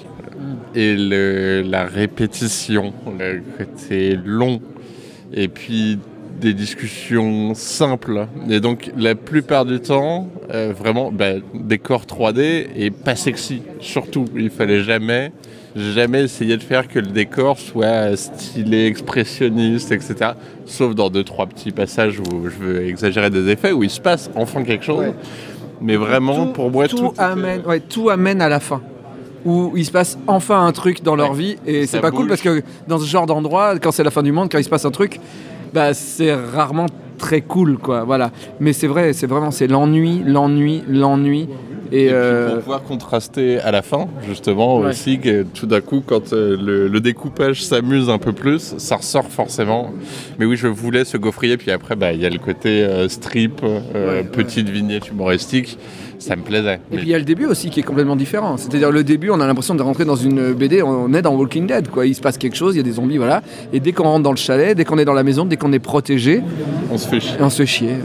Et 0.75 0.95
le- 0.95 1.61
la 1.61 1.85
répétition, 1.85 2.93
le 3.19 3.41
côté 3.57 4.17
long. 4.23 4.61
Et 5.33 5.47
puis 5.47 5.97
des 6.39 6.53
discussions 6.53 7.53
simples. 7.53 8.27
Et 8.49 8.59
donc 8.59 8.91
la 8.97 9.13
plupart 9.15 9.65
du 9.65 9.79
temps, 9.79 10.27
euh, 10.53 10.73
vraiment, 10.77 11.11
bah, 11.11 11.33
décor 11.53 12.05
3D 12.05 12.67
et 12.75 12.89
pas 12.89 13.15
sexy. 13.15 13.61
Surtout, 13.79 14.25
il 14.35 14.49
fallait 14.49 14.83
jamais, 14.83 15.31
jamais 15.75 16.23
essayer 16.23 16.57
de 16.57 16.63
faire 16.63 16.87
que 16.87 16.97
le 16.99 17.07
décor 17.07 17.59
soit 17.59 18.15
stylé, 18.17 18.87
expressionniste, 18.87 19.91
etc. 19.91 20.31
Sauf 20.65 20.95
dans 20.95 21.09
deux, 21.11 21.23
trois 21.23 21.45
petits 21.45 21.71
passages 21.71 22.19
où 22.19 22.45
je 22.49 22.57
veux 22.65 22.85
exagérer 22.87 23.29
des 23.29 23.47
effets, 23.49 23.71
où 23.71 23.83
il 23.83 23.89
se 23.91 24.01
passe 24.01 24.31
enfin 24.35 24.63
quelque 24.63 24.83
chose. 24.85 25.13
Mais 25.79 25.95
vraiment, 25.95 26.47
pour 26.47 26.71
moi, 26.71 26.87
tout, 26.87 26.97
tout, 26.97 27.13
amène, 27.17 27.61
ouais, 27.67 27.79
tout 27.81 28.09
amène 28.09 28.41
à 28.41 28.49
la 28.49 28.59
fin. 28.59 28.81
Où 29.45 29.73
il 29.75 29.85
se 29.85 29.91
passe 29.91 30.17
enfin 30.27 30.65
un 30.65 30.71
truc 30.71 31.01
dans 31.03 31.15
leur 31.15 31.33
vie. 31.33 31.57
Et 31.65 31.85
c'est 31.87 31.99
pas 31.99 32.11
cool 32.11 32.27
parce 32.27 32.41
que 32.41 32.61
dans 32.87 32.99
ce 32.99 33.05
genre 33.05 33.25
d'endroit, 33.25 33.77
quand 33.79 33.91
c'est 33.91 34.03
la 34.03 34.11
fin 34.11 34.23
du 34.23 34.31
monde, 34.31 34.49
quand 34.51 34.59
il 34.59 34.63
se 34.63 34.69
passe 34.69 34.85
un 34.85 34.91
truc, 34.91 35.19
bah, 35.73 35.93
c'est 35.93 36.33
rarement 36.33 36.85
très 37.17 37.41
cool. 37.41 37.77
quoi. 37.77 38.03
Voilà. 38.03 38.31
Mais 38.59 38.73
c'est 38.73 38.87
vrai, 38.87 39.13
c'est 39.13 39.27
vraiment 39.27 39.51
c'est 39.51 39.67
l'ennui, 39.67 40.21
l'ennui, 40.25 40.83
l'ennui. 40.87 41.47
Et, 41.93 42.03
Et 42.05 42.07
puis 42.07 42.15
euh, 42.15 42.49
pour 42.53 42.59
pouvoir 42.59 42.83
contraster 42.83 43.59
à 43.59 43.69
la 43.71 43.81
fin, 43.81 44.07
justement, 44.25 44.79
Ouais. 44.79 44.89
aussi, 44.91 45.19
que 45.19 45.43
tout 45.43 45.65
d'un 45.65 45.81
coup, 45.81 46.01
quand 46.05 46.31
euh, 46.31 46.55
le, 46.57 46.87
le 46.87 46.99
découpage 47.01 47.63
s'amuse 47.65 48.09
un 48.09 48.17
peu 48.17 48.31
plus, 48.31 48.75
ça 48.77 48.95
ressort 48.95 49.25
forcément. 49.27 49.91
Mais 50.39 50.45
oui, 50.45 50.55
je 50.55 50.67
voulais 50.67 51.03
ce 51.03 51.17
gaufrier, 51.17 51.57
puis 51.57 51.69
après, 51.69 51.97
bah, 51.97 52.13
il 52.13 52.21
y 52.21 52.25
a 52.25 52.29
le 52.29 52.37
côté 52.39 52.83
euh, 52.83 53.09
strip, 53.09 53.61
petite 54.31 54.69
vignette 54.69 55.09
humoristique. 55.09 55.77
Ça 56.22 56.36
me 56.36 56.43
plaisait. 56.43 56.80
Et 56.91 56.97
puis 56.97 57.07
il 57.07 57.09
y 57.09 57.15
a 57.15 57.17
le 57.19 57.26
début 57.26 57.45
aussi 57.45 57.69
qui 57.69 57.80
est 57.80 57.84
complètement 57.84 58.15
différent. 58.15 58.55
C'est-à-dire 58.55 58.91
le 58.91 59.03
début, 59.03 59.32
on 59.32 59.39
a 59.39 59.47
l'impression 59.47 59.74
de 59.74 59.82
rentrer 59.82 60.05
dans 60.05 60.15
une 60.15 60.53
BD, 60.53 60.84
on 60.84 61.11
est 61.13 61.22
dans 61.22 61.36
Walking 61.36 61.65
Dead, 61.65 61.88
quoi. 61.88 62.05
Il 62.05 62.13
se 62.13 62.22
passe 62.22 62.38
quelque 62.38 62.55
chose, 62.55 62.76
il 62.76 62.78
y 62.78 62.82
a 62.82 62.84
des 62.84 62.91
zombies, 62.91 63.17
voilà. 63.17 63.41
Et 63.74 63.80
dès 63.80 63.91
qu'on 63.91 64.03
rentre 64.03 64.24
dans 64.24 64.32
le 64.32 64.38
chalet, 64.38 64.78
dès 64.78 64.86
qu'on 64.86 64.99
est 64.99 65.05
dans 65.05 65.13
la 65.13 65.24
maison, 65.24 65.45
dès 65.45 65.57
qu'on 65.57 65.74
est 65.74 65.80
protégé, 65.80 66.43
on 66.91 66.97
se 66.97 67.07
fait 67.07 67.19
chier. 67.19 67.38
On 67.39 67.49
se 67.49 67.57
fait 67.57 67.65
chier. 67.65 67.95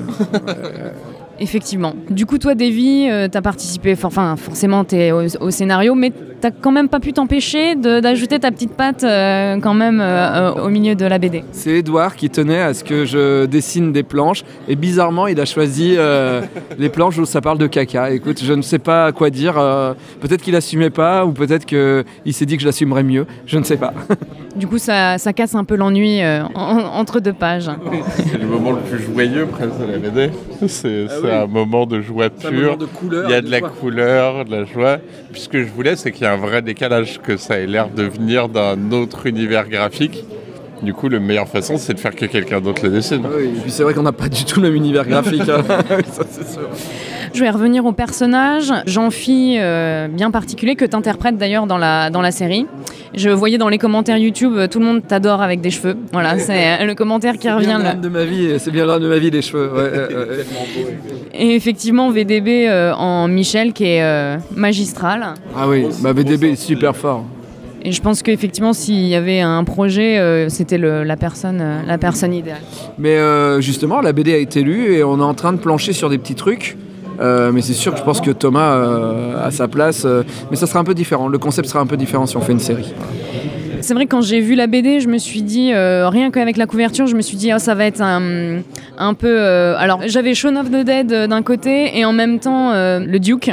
Effectivement. 1.39 1.95
Du 2.09 2.25
coup, 2.25 2.39
toi, 2.39 2.55
Davy, 2.55 3.09
euh, 3.11 3.29
t'as 3.31 3.43
participé, 3.43 3.95
enfin, 4.03 4.37
forcément, 4.37 4.85
t'es 4.85 5.13
au, 5.13 5.21
au 5.41 5.51
scénario, 5.51 5.95
mais 5.95 6.11
t'as 6.41 6.51
quand 6.51 6.71
même 6.73 6.89
pas 6.89 7.01
pu 7.01 7.13
t'empêcher 7.13 7.75
de- 7.75 8.01
d'ajouter 8.01 8.39
ta 8.39 8.51
petite 8.51 8.73
patte 8.73 9.05
euh, 9.05 9.59
quand 9.61 9.75
même 9.75 10.01
euh, 10.01 10.53
euh, 10.57 10.65
au 10.65 10.69
milieu 10.69 10.95
de 10.95 11.05
la 11.05 11.19
BD. 11.19 11.45
C'est 11.53 11.79
Edouard 11.79 12.17
qui 12.17 12.31
tenait 12.31 12.61
à 12.61 12.75
ce 12.75 12.85
que 12.85 13.05
je 13.05 13.47
dessine 13.47 13.93
des 13.93 14.03
planches. 14.03 14.43
Et 14.69 14.77
bizarrement, 14.77 15.27
il 15.27 15.41
a 15.41 15.45
choisi 15.45 15.95
euh, 15.97 16.43
les 16.79 16.89
planches 16.89 17.19
où 17.19 17.25
ça 17.25 17.41
parle 17.41 17.59
de 17.59 17.67
caca. 17.67 18.11
Écoute, 18.11 18.43
je 18.43 18.53
ne 18.53 18.63
sais 18.63 18.79
pas 18.79 19.13
quoi 19.13 19.31
dire. 19.31 19.59
euh, 19.59 19.95
peut-être 20.21 20.43
qu'il 20.43 20.57
assumait 20.57 20.91
pas, 20.91 21.25
ou 21.25 21.33
peut-être 21.33 21.65
qu'il 21.67 22.33
s'est 22.35 22.47
dit 22.47 22.57
que 22.57 22.63
je 22.63 22.67
l'assumerais 22.67 23.03
mieux. 23.03 23.27
Je 23.47 23.59
ne 23.59 23.65
sais 23.65 23.77
pas. 23.77 23.93
Du 24.57 24.67
coup, 24.67 24.79
ça, 24.79 25.19
ça 25.19 25.35
casse 25.35 25.55
un 25.55 25.65
peu 25.65 25.75
l'ennui 25.77 26.23
euh, 26.23 26.43
en- 26.55 26.79
entre 26.99 27.21
deux 27.21 27.35
pages. 27.35 27.71
C'est 28.17 28.39
le 28.39 28.47
moment 28.47 28.73
le 28.73 28.79
plus 28.79 29.03
joyeux 29.05 29.45
presque 29.45 29.79
de 29.79 29.93
la 29.93 29.99
BD. 29.99 30.31
C'est 30.67 31.05
oui. 31.23 31.31
un 31.31 31.47
moment 31.47 31.85
de 31.85 32.01
joie 32.01 32.29
C'est 32.39 32.47
un 32.47 32.51
pure. 32.51 32.63
moment 32.63 32.77
de 32.79 32.87
couleur 32.87 33.25
Il 33.29 33.33
y 33.33 33.35
a 33.35 33.43
de 33.43 33.47
de 33.47 33.51
la 33.51 33.59
joie. 33.59 33.69
couleur, 33.69 34.45
de 34.47 34.51
la 34.51 34.65
joie. 34.65 34.97
Puis 35.31 35.43
ce 35.43 35.49
que 35.51 35.63
je 35.63 35.69
voulais, 35.71 35.95
c'est 35.97 36.11
qu'il 36.11 36.26
y 36.27 36.29
a 36.29 36.33
un 36.33 36.37
vrai 36.37 36.61
décalage, 36.61 37.21
que 37.23 37.37
ça 37.37 37.59
ait 37.59 37.67
l'air 37.67 37.89
de 37.89 38.03
venir 38.03 38.49
d'un 38.49 38.91
autre 38.91 39.27
univers 39.27 39.69
graphique. 39.69 40.25
Du 40.83 40.93
coup, 40.93 41.09
la 41.09 41.19
meilleure 41.19 41.49
façon, 41.49 41.77
c'est 41.79 41.95
de 41.95 41.99
faire 41.99 42.15
que 42.15 42.27
quelqu'un 42.27 42.61
d'autre 42.61 42.83
le 42.85 42.91
dessine. 42.91 43.23
Oui, 43.35 43.45
et 43.45 43.61
puis 43.63 43.71
c'est 43.71 43.83
vrai 43.83 43.95
qu'on 43.95 44.03
n'a 44.03 44.13
pas 44.13 44.29
du 44.29 44.45
tout 44.45 44.61
le 44.61 44.69
même 44.69 44.77
univers 44.77 45.07
graphique. 45.07 45.49
hein. 45.49 45.63
Ça, 46.13 46.23
c'est 46.31 46.47
sûr. 46.47 46.69
Je 47.35 47.41
vais 47.41 47.51
revenir 47.51 47.85
au 47.85 47.93
personnage, 47.93 48.73
Jean-Phi, 48.87 49.57
euh, 49.59 50.07
bien 50.09 50.31
particulier, 50.31 50.77
que 50.77 50.85
tu 50.85 50.95
interprètes 50.97 51.37
d'ailleurs 51.37 51.67
dans 51.67 51.77
la, 51.79 52.09
dans 52.11 52.21
la 52.23 52.31
série. 52.31 52.67
Je 53.15 53.31
voyais 53.31 53.59
dans 53.59 53.69
les 53.69 53.79
commentaires 53.79 54.17
YouTube, 54.19 54.53
euh, 54.57 54.69
tout 54.69 54.79
le 54.79 54.85
monde 54.85 55.03
t'adore 55.07 55.43
avec 55.43 55.61
des 55.61 55.71
cheveux. 55.71 55.97
Voilà, 56.13 56.39
c'est 56.39 56.81
euh, 56.83 56.85
le 56.85 56.95
commentaire 56.95 57.35
qui 57.35 57.43
C'est 57.49 57.53
revient 57.53 57.79
là. 57.83 57.95
de 57.95 58.09
ma 58.09 58.25
vie, 58.25 58.55
c'est 58.59 58.71
bien 58.71 58.87
drame 58.87 59.03
de 59.03 59.09
ma 59.09 59.19
vie, 59.19 59.31
les 59.31 59.43
cheveux. 59.43 59.71
Ouais. 59.75 60.45
Et 61.35 61.55
effectivement, 61.55 62.11
VDB 62.11 62.67
euh, 62.69 62.93
en 62.95 63.29
Michel 63.29 63.73
qui 63.73 63.85
est 63.85 64.03
euh, 64.03 64.37
magistral. 64.55 65.35
Ah 65.57 65.69
oui, 65.69 65.87
bah 66.01 66.13
VDB 66.13 66.53
est 66.53 66.57
super 66.57 66.95
fort. 66.97 67.25
Et 67.87 67.93
je 67.93 68.03
pense 68.03 68.25
qu'effectivement, 68.25 68.73
s'il 68.73 69.07
y 69.07 69.15
avait 69.15 69.41
un 69.41 69.63
projet, 69.63 70.19
euh, 70.19 70.49
c'était 70.49 70.77
la, 70.77 71.17
personne, 71.17 71.61
euh, 71.61 71.83
la 71.87 71.99
personne 71.99 72.35
idéale. 72.35 72.61
Mais 72.99 73.17
euh, 73.17 73.61
justement, 73.61 74.01
la 74.01 74.13
BD 74.13 74.35
a 74.35 74.39
été 74.39 74.63
lue 74.63 74.93
et 74.93 75.05
on 75.05 75.21
est 75.21 75.23
en 75.23 75.35
train 75.35 75.53
de 75.53 75.59
plancher 75.59 75.93
sur 75.93 76.11
des 76.11 76.19
petits 76.19 76.35
trucs. 76.35 76.77
Mais 77.19 77.63
c'est 77.63 77.73
sûr 77.73 77.93
que 77.93 77.99
je 77.99 78.05
pense 78.05 78.21
que 78.21 78.31
Thomas 78.31 78.77
a 79.43 79.51
sa 79.51 79.69
place. 79.69 80.07
mais 80.51 80.57
ça 80.57 80.67
sera 80.67 80.81
un 80.81 80.85
peu 80.85 80.93
différent. 80.93 81.29
Le 81.29 81.39
concept 81.39 81.69
sera 81.69 81.81
un 81.81 81.87
peu 81.87 81.97
différent 81.97 82.27
si 82.27 82.37
on 82.37 82.43
fait 82.43 82.53
une 82.53 82.61
série. 82.61 82.93
C'est 83.87 83.95
vrai 83.95 84.07
que 84.07 84.11
quand 84.11 84.21
j'ai 84.21 84.41
vu 84.41 84.57
la 84.57 84.67
BD, 84.67 84.99
je 84.99 85.07
me 85.07 85.17
suis 85.17 85.43
dit, 85.43 85.73
euh, 85.73 86.09
rien 86.09 86.33
qu'avec 86.33 86.57
la 86.57 86.67
couverture, 86.67 87.07
je 87.07 87.15
me 87.15 87.23
suis 87.23 87.37
dit, 87.37 87.53
ah, 87.53 87.61
ça 87.61 87.77
va 87.77 87.85
être 87.85 88.01
un, 88.01 88.63
un 88.99 89.15
peu... 89.15 89.29
euh, 89.29 89.77
alors, 89.79 90.01
j'avais 90.07 90.35
Shaun 90.35 90.57
of 90.57 90.71
the 90.71 90.85
Dead 90.85 91.13
euh, 91.13 91.27
d'un 91.29 91.43
côté 91.43 91.97
et 91.97 92.05
en 92.05 92.13
même 92.13 92.41
temps 92.41 92.73
le 92.73 93.19
Duke. 93.19 93.53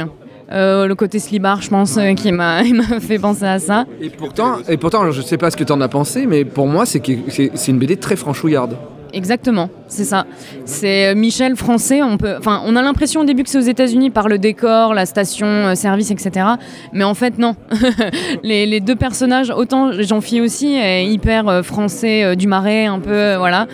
Euh, 0.54 0.86
le 0.86 0.94
côté 0.94 1.18
slibard, 1.18 1.62
je 1.62 1.68
pense, 1.68 1.96
euh, 1.96 2.14
qui 2.14 2.32
m'a 2.32 2.62
fait 3.00 3.18
penser 3.18 3.44
à 3.44 3.58
ça. 3.58 3.86
Et 4.00 4.10
pourtant, 4.10 4.56
et 4.68 4.76
pourtant 4.76 5.10
je 5.10 5.20
sais 5.20 5.36
pas 5.36 5.50
ce 5.50 5.56
que 5.56 5.64
tu 5.64 5.72
en 5.72 5.80
as 5.80 5.88
pensé, 5.88 6.26
mais 6.26 6.44
pour 6.44 6.66
moi, 6.66 6.86
c'est 6.86 7.06
une 7.08 7.78
BD 7.78 7.96
très 7.96 8.16
franchouillarde. 8.16 8.76
Exactement, 9.14 9.70
c'est 9.86 10.04
ça. 10.04 10.26
C'est 10.64 11.06
euh, 11.06 11.14
Michel 11.14 11.54
français. 11.54 12.02
On 12.02 12.16
peut, 12.16 12.34
enfin, 12.36 12.62
on 12.66 12.74
a 12.74 12.82
l'impression 12.82 13.20
au 13.20 13.24
début 13.24 13.44
que 13.44 13.48
c'est 13.48 13.58
aux 13.58 13.60
États-Unis 13.60 14.10
par 14.10 14.28
le 14.28 14.38
décor, 14.38 14.92
la 14.92 15.06
station 15.06 15.46
euh, 15.46 15.74
service, 15.76 16.10
etc. 16.10 16.46
Mais 16.92 17.04
en 17.04 17.14
fait, 17.14 17.38
non. 17.38 17.54
les, 18.42 18.66
les 18.66 18.80
deux 18.80 18.96
personnages, 18.96 19.50
autant 19.50 19.92
Jean-Phi 19.92 20.40
aussi 20.40 20.74
est 20.74 21.06
hyper 21.06 21.48
euh, 21.48 21.62
français 21.62 22.24
euh, 22.24 22.34
du 22.34 22.48
Marais, 22.48 22.86
un 22.86 22.98
peu, 22.98 23.36
voilà, 23.36 23.68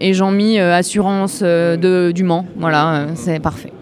et 0.00 0.14
Jean-Mi 0.14 0.58
assurance 0.58 1.42
de 1.42 2.10
du 2.12 2.24
Mans. 2.24 2.46
Voilà, 2.56 3.08
c'est 3.14 3.38
parfait. 3.38 3.72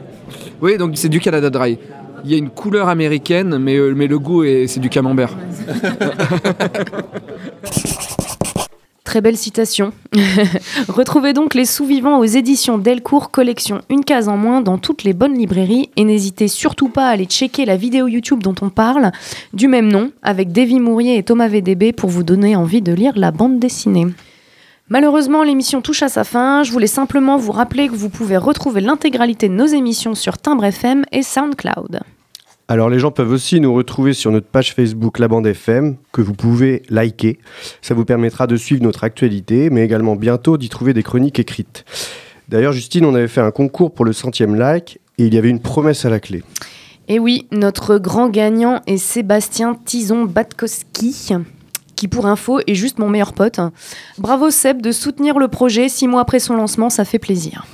Oui, 0.60 0.78
donc 0.78 0.92
c'est 0.96 1.08
du 1.08 1.20
Canada 1.20 1.48
Dry. 1.48 1.78
Il 2.24 2.30
y 2.30 2.34
a 2.34 2.38
une 2.38 2.50
couleur 2.50 2.88
américaine, 2.88 3.58
mais, 3.58 3.76
euh, 3.76 3.90
le 3.90 4.18
goût, 4.18 4.44
est- 4.44 4.66
c'est 4.66 4.80
du 4.80 4.88
camembert. 4.88 5.30
Très 9.04 9.20
belle 9.20 9.36
citation. 9.36 9.92
Retrouvez 10.88 11.34
donc 11.34 11.54
les 11.54 11.66
sous-vivants 11.66 12.18
aux 12.18 12.24
éditions 12.24 12.78
Delcourt 12.78 13.30
Collection 13.30 13.80
Une 13.90 14.04
case 14.04 14.28
en 14.28 14.36
moins 14.36 14.60
dans 14.60 14.78
toutes 14.78 15.04
les 15.04 15.12
bonnes 15.12 15.36
librairies 15.38 15.90
et 15.96 16.04
n'hésitez 16.04 16.48
surtout 16.48 16.88
pas 16.88 17.06
à 17.06 17.10
aller 17.10 17.26
checker 17.26 17.64
la 17.64 17.76
vidéo 17.76 18.08
YouTube 18.08 18.42
dont 18.42 18.54
on 18.62 18.70
parle, 18.70 19.12
du 19.52 19.68
même 19.68 19.92
nom, 19.92 20.10
avec 20.22 20.50
Davy 20.50 20.80
Mourier 20.80 21.16
et 21.18 21.22
Thomas 21.22 21.48
VDB 21.48 21.92
pour 21.92 22.10
vous 22.10 22.24
donner 22.24 22.56
envie 22.56 22.82
de 22.82 22.92
lire 22.92 23.12
la 23.16 23.30
bande 23.30 23.60
dessinée. 23.60 24.06
Malheureusement, 24.88 25.44
l'émission 25.44 25.80
touche 25.80 26.02
à 26.02 26.08
sa 26.08 26.24
fin. 26.24 26.62
Je 26.62 26.72
voulais 26.72 26.86
simplement 26.88 27.36
vous 27.36 27.52
rappeler 27.52 27.88
que 27.88 27.94
vous 27.94 28.10
pouvez 28.10 28.36
retrouver 28.36 28.80
l'intégralité 28.80 29.48
de 29.48 29.54
nos 29.54 29.66
émissions 29.66 30.14
sur 30.14 30.38
Timbre 30.38 30.64
FM 30.64 31.04
et 31.12 31.22
SoundCloud. 31.22 32.00
Alors 32.66 32.88
les 32.88 32.98
gens 32.98 33.10
peuvent 33.10 33.30
aussi 33.30 33.60
nous 33.60 33.74
retrouver 33.74 34.14
sur 34.14 34.30
notre 34.30 34.46
page 34.46 34.72
Facebook 34.72 35.18
La 35.18 35.28
Bande 35.28 35.46
FM, 35.46 35.96
que 36.12 36.22
vous 36.22 36.32
pouvez 36.32 36.82
liker. 36.88 37.38
Ça 37.82 37.92
vous 37.92 38.06
permettra 38.06 38.46
de 38.46 38.56
suivre 38.56 38.82
notre 38.82 39.04
actualité, 39.04 39.68
mais 39.68 39.84
également 39.84 40.16
bientôt 40.16 40.56
d'y 40.56 40.70
trouver 40.70 40.94
des 40.94 41.02
chroniques 41.02 41.38
écrites. 41.38 41.84
D'ailleurs, 42.48 42.72
Justine, 42.72 43.04
on 43.04 43.14
avait 43.14 43.28
fait 43.28 43.42
un 43.42 43.50
concours 43.50 43.92
pour 43.92 44.06
le 44.06 44.14
centième 44.14 44.54
like, 44.54 44.98
et 45.18 45.26
il 45.26 45.34
y 45.34 45.38
avait 45.38 45.50
une 45.50 45.60
promesse 45.60 46.06
à 46.06 46.10
la 46.10 46.20
clé. 46.20 46.42
Et 47.08 47.18
oui, 47.18 47.46
notre 47.52 47.98
grand 47.98 48.30
gagnant 48.30 48.80
est 48.86 48.96
Sébastien 48.96 49.74
Tison-Batkowski, 49.84 51.34
qui 51.96 52.08
pour 52.08 52.24
info 52.24 52.60
est 52.66 52.74
juste 52.74 52.98
mon 52.98 53.10
meilleur 53.10 53.34
pote. 53.34 53.60
Bravo 54.16 54.50
Seb 54.50 54.80
de 54.80 54.90
soutenir 54.90 55.38
le 55.38 55.48
projet, 55.48 55.90
six 55.90 56.08
mois 56.08 56.22
après 56.22 56.38
son 56.38 56.54
lancement, 56.54 56.88
ça 56.88 57.04
fait 57.04 57.18
plaisir. 57.18 57.66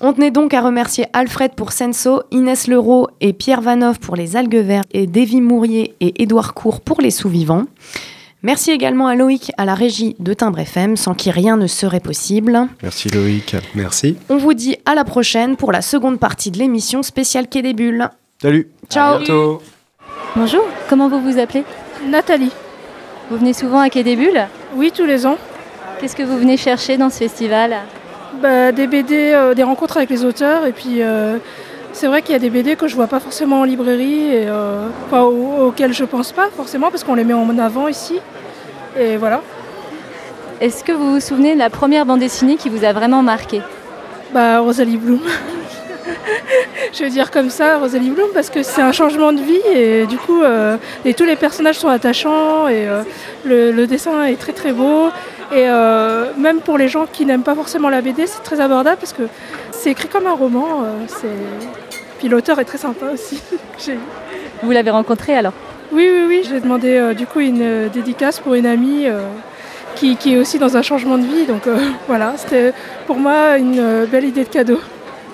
On 0.00 0.12
tenait 0.12 0.30
donc 0.30 0.54
à 0.54 0.60
remercier 0.60 1.06
Alfred 1.12 1.52
pour 1.54 1.72
Senso, 1.72 2.22
Inès 2.30 2.68
Leroux 2.68 3.06
et 3.20 3.32
Pierre 3.32 3.60
Vanov 3.60 3.98
pour 3.98 4.16
les 4.16 4.36
algues 4.36 4.56
vertes 4.56 4.88
et 4.92 5.06
Davy 5.06 5.40
Mourier 5.40 5.94
et 6.00 6.22
Édouard 6.22 6.54
Cour 6.54 6.80
pour 6.80 7.00
les 7.00 7.10
sous-vivants. 7.10 7.64
Merci 8.42 8.70
également 8.70 9.08
à 9.08 9.14
Loïc 9.14 9.50
à 9.56 9.64
la 9.64 9.74
régie 9.74 10.14
de 10.20 10.32
Timbre 10.34 10.60
FM, 10.60 10.96
sans 10.96 11.14
qui 11.14 11.30
rien 11.30 11.56
ne 11.56 11.66
serait 11.66 12.00
possible. 12.00 12.68
Merci 12.82 13.08
Loïc. 13.08 13.56
Merci. 13.74 14.16
On 14.28 14.36
vous 14.36 14.54
dit 14.54 14.76
à 14.84 14.94
la 14.94 15.04
prochaine 15.04 15.56
pour 15.56 15.72
la 15.72 15.82
seconde 15.82 16.20
partie 16.20 16.50
de 16.50 16.58
l'émission 16.58 17.02
spéciale 17.02 17.48
Quai 17.48 17.62
des 17.62 17.72
Bulles. 17.72 18.08
Salut. 18.40 18.68
Ciao. 18.90 19.18
Bonjour, 20.36 20.62
comment 20.88 21.08
vous 21.08 21.20
vous 21.20 21.38
appelez? 21.38 21.64
Nathalie. 22.06 22.52
Vous 23.30 23.38
venez 23.38 23.54
souvent 23.54 23.80
à 23.80 23.88
Quai 23.88 24.04
des 24.04 24.14
Bulles? 24.14 24.46
Oui, 24.76 24.92
tous 24.94 25.06
les 25.06 25.26
ans. 25.26 25.38
Qu'est-ce 25.98 26.14
que 26.14 26.22
vous 26.22 26.36
venez 26.36 26.58
chercher 26.58 26.98
dans 26.98 27.10
ce 27.10 27.16
festival? 27.16 27.74
Bah, 28.40 28.72
des 28.72 28.86
BD, 28.86 29.32
euh, 29.32 29.54
des 29.54 29.62
rencontres 29.62 29.96
avec 29.96 30.10
les 30.10 30.24
auteurs. 30.24 30.66
Et 30.66 30.72
puis, 30.72 31.02
euh, 31.02 31.36
c'est 31.92 32.06
vrai 32.06 32.22
qu'il 32.22 32.32
y 32.32 32.36
a 32.36 32.38
des 32.38 32.50
BD 32.50 32.76
que 32.76 32.86
je 32.88 32.94
vois 32.94 33.06
pas 33.06 33.20
forcément 33.20 33.60
en 33.60 33.64
librairie, 33.64 34.24
et, 34.32 34.44
euh, 34.48 34.86
enfin, 35.06 35.22
au- 35.22 35.66
auxquels 35.68 35.92
je 35.94 36.04
pense 36.04 36.32
pas 36.32 36.48
forcément, 36.54 36.90
parce 36.90 37.02
qu'on 37.04 37.14
les 37.14 37.24
met 37.24 37.34
en 37.34 37.58
avant 37.58 37.88
ici. 37.88 38.20
Et 38.98 39.16
voilà. 39.16 39.40
Est-ce 40.60 40.84
que 40.84 40.92
vous 40.92 41.12
vous 41.14 41.20
souvenez 41.20 41.54
de 41.54 41.58
la 41.58 41.70
première 41.70 42.04
bande 42.06 42.20
dessinée 42.20 42.56
qui 42.56 42.68
vous 42.68 42.84
a 42.84 42.92
vraiment 42.92 43.22
marqué? 43.22 43.62
Bah, 44.32 44.60
Rosalie 44.60 44.96
Bloom. 44.96 45.20
je 46.92 47.04
veux 47.04 47.10
dire 47.10 47.30
comme 47.30 47.50
ça, 47.50 47.78
Rosalie 47.78 48.10
Bloom, 48.10 48.28
parce 48.34 48.50
que 48.50 48.62
c'est 48.62 48.82
un 48.82 48.92
changement 48.92 49.32
de 49.32 49.40
vie 49.40 49.60
et 49.74 50.06
du 50.06 50.16
coup, 50.18 50.42
euh, 50.42 50.76
et 51.04 51.14
tous 51.14 51.24
les 51.24 51.36
personnages 51.36 51.78
sont 51.78 51.88
attachants 51.88 52.68
et 52.68 52.86
euh, 52.88 53.02
le, 53.44 53.70
le 53.72 53.86
dessin 53.86 54.24
est 54.24 54.36
très 54.36 54.52
très 54.52 54.72
beau. 54.72 55.08
Et 55.52 55.68
euh, 55.68 56.32
même 56.36 56.60
pour 56.60 56.76
les 56.76 56.88
gens 56.88 57.06
qui 57.10 57.24
n'aiment 57.24 57.42
pas 57.42 57.54
forcément 57.54 57.88
la 57.88 58.00
BD, 58.00 58.26
c'est 58.26 58.42
très 58.42 58.60
abordable 58.60 58.98
parce 58.98 59.12
que 59.12 59.22
c'est 59.70 59.90
écrit 59.90 60.08
comme 60.08 60.26
un 60.26 60.34
roman. 60.34 60.82
euh. 60.84 61.28
Puis 62.18 62.28
l'auteur 62.28 62.58
est 62.58 62.64
très 62.64 62.78
sympa 62.78 63.06
aussi. 63.12 63.40
Vous 64.62 64.70
l'avez 64.70 64.90
rencontré 64.90 65.36
alors? 65.36 65.52
Oui, 65.92 66.08
oui, 66.12 66.24
oui, 66.28 66.42
j'ai 66.48 66.60
demandé 66.60 66.96
euh, 66.96 67.14
du 67.14 67.26
coup 67.26 67.40
une 67.40 67.62
euh, 67.62 67.88
dédicace 67.88 68.40
pour 68.40 68.54
une 68.54 68.66
amie 68.66 69.06
euh, 69.06 69.20
qui, 69.94 70.16
qui 70.16 70.34
est 70.34 70.38
aussi 70.38 70.58
dans 70.58 70.76
un 70.76 70.82
changement 70.82 71.18
de 71.18 71.24
vie. 71.24 71.44
Donc 71.46 71.66
euh, 71.66 71.78
voilà, 72.08 72.34
c'était 72.36 72.72
pour 73.06 73.16
moi 73.16 73.56
une 73.58 73.78
euh, 73.78 74.06
belle 74.06 74.24
idée 74.24 74.44
de 74.44 74.48
cadeau. 74.48 74.80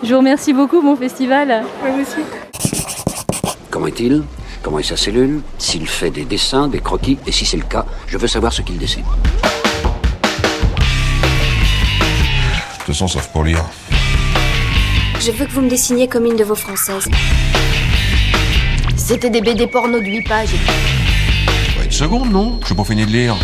Je 0.03 0.13
vous 0.13 0.19
remercie 0.19 0.53
beaucoup, 0.53 0.83
bon 0.83 0.97
festival. 0.97 1.63
Oui, 1.85 2.03
aussi. 2.03 2.17
Comment 3.71 3.87
est-il? 3.87 4.25
Comment 4.63 4.81
est 4.81 4.83
sa 4.83 4.97
cellule? 4.97 5.41
S'il 5.59 5.87
fait 5.89 6.11
des 6.11 6.25
dessins, 6.25 6.69
des 6.69 6.81
croquis? 6.81 7.19
Et 7.27 7.33
si 7.33 7.47
c'est 7.47 7.57
le 7.57 7.63
cas, 7.65 7.87
je 8.09 8.19
veux 8.19 8.27
savoir 8.27 8.53
ce 8.53 8.63
qu'il 8.63 8.77
dessine. 8.79 9.05
sauf 12.93 13.29
pour 13.29 13.45
lire. 13.45 13.65
Je 15.21 15.31
veux 15.31 15.47
que 15.47 15.53
vous 15.53 15.61
me 15.61 15.69
dessiniez 15.69 16.09
comme 16.09 16.27
une 16.27 16.37
de 16.37 16.45
vos 16.45 16.55
françaises. 16.55 17.09
C'était 18.97 19.31
des 19.31 19.41
BD 19.41 19.67
porno 19.67 20.01
de 20.01 20.05
8 20.05 20.23
pages. 20.29 20.55
Une 21.85 21.91
seconde, 21.91 22.33
non? 22.33 22.59
Je 22.63 22.67
suis 22.67 22.75
pas 22.75 22.85
fini 22.85 23.07
de 23.07 23.11
lire. 23.11 23.37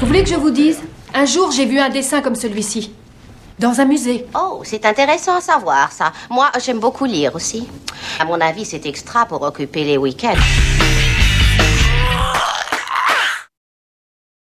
Vous 0.00 0.06
voulez 0.06 0.24
que 0.24 0.30
je 0.30 0.34
vous 0.34 0.50
dise? 0.50 0.78
Un 1.14 1.24
jour, 1.26 1.52
j'ai 1.52 1.64
vu 1.64 1.78
un 1.78 1.88
dessin 1.88 2.20
comme 2.20 2.34
celui-ci. 2.34 2.92
Dans 3.62 3.80
un 3.80 3.84
musée. 3.84 4.26
Oh, 4.34 4.62
c'est 4.64 4.84
intéressant 4.84 5.36
à 5.36 5.40
savoir 5.40 5.92
ça. 5.92 6.12
Moi, 6.28 6.50
j'aime 6.60 6.80
beaucoup 6.80 7.04
lire 7.04 7.36
aussi. 7.36 7.68
À 8.18 8.24
mon 8.24 8.40
avis, 8.40 8.64
c'est 8.64 8.86
extra 8.86 9.24
pour 9.24 9.40
occuper 9.42 9.84
les 9.84 9.96
week-ends. 9.96 10.34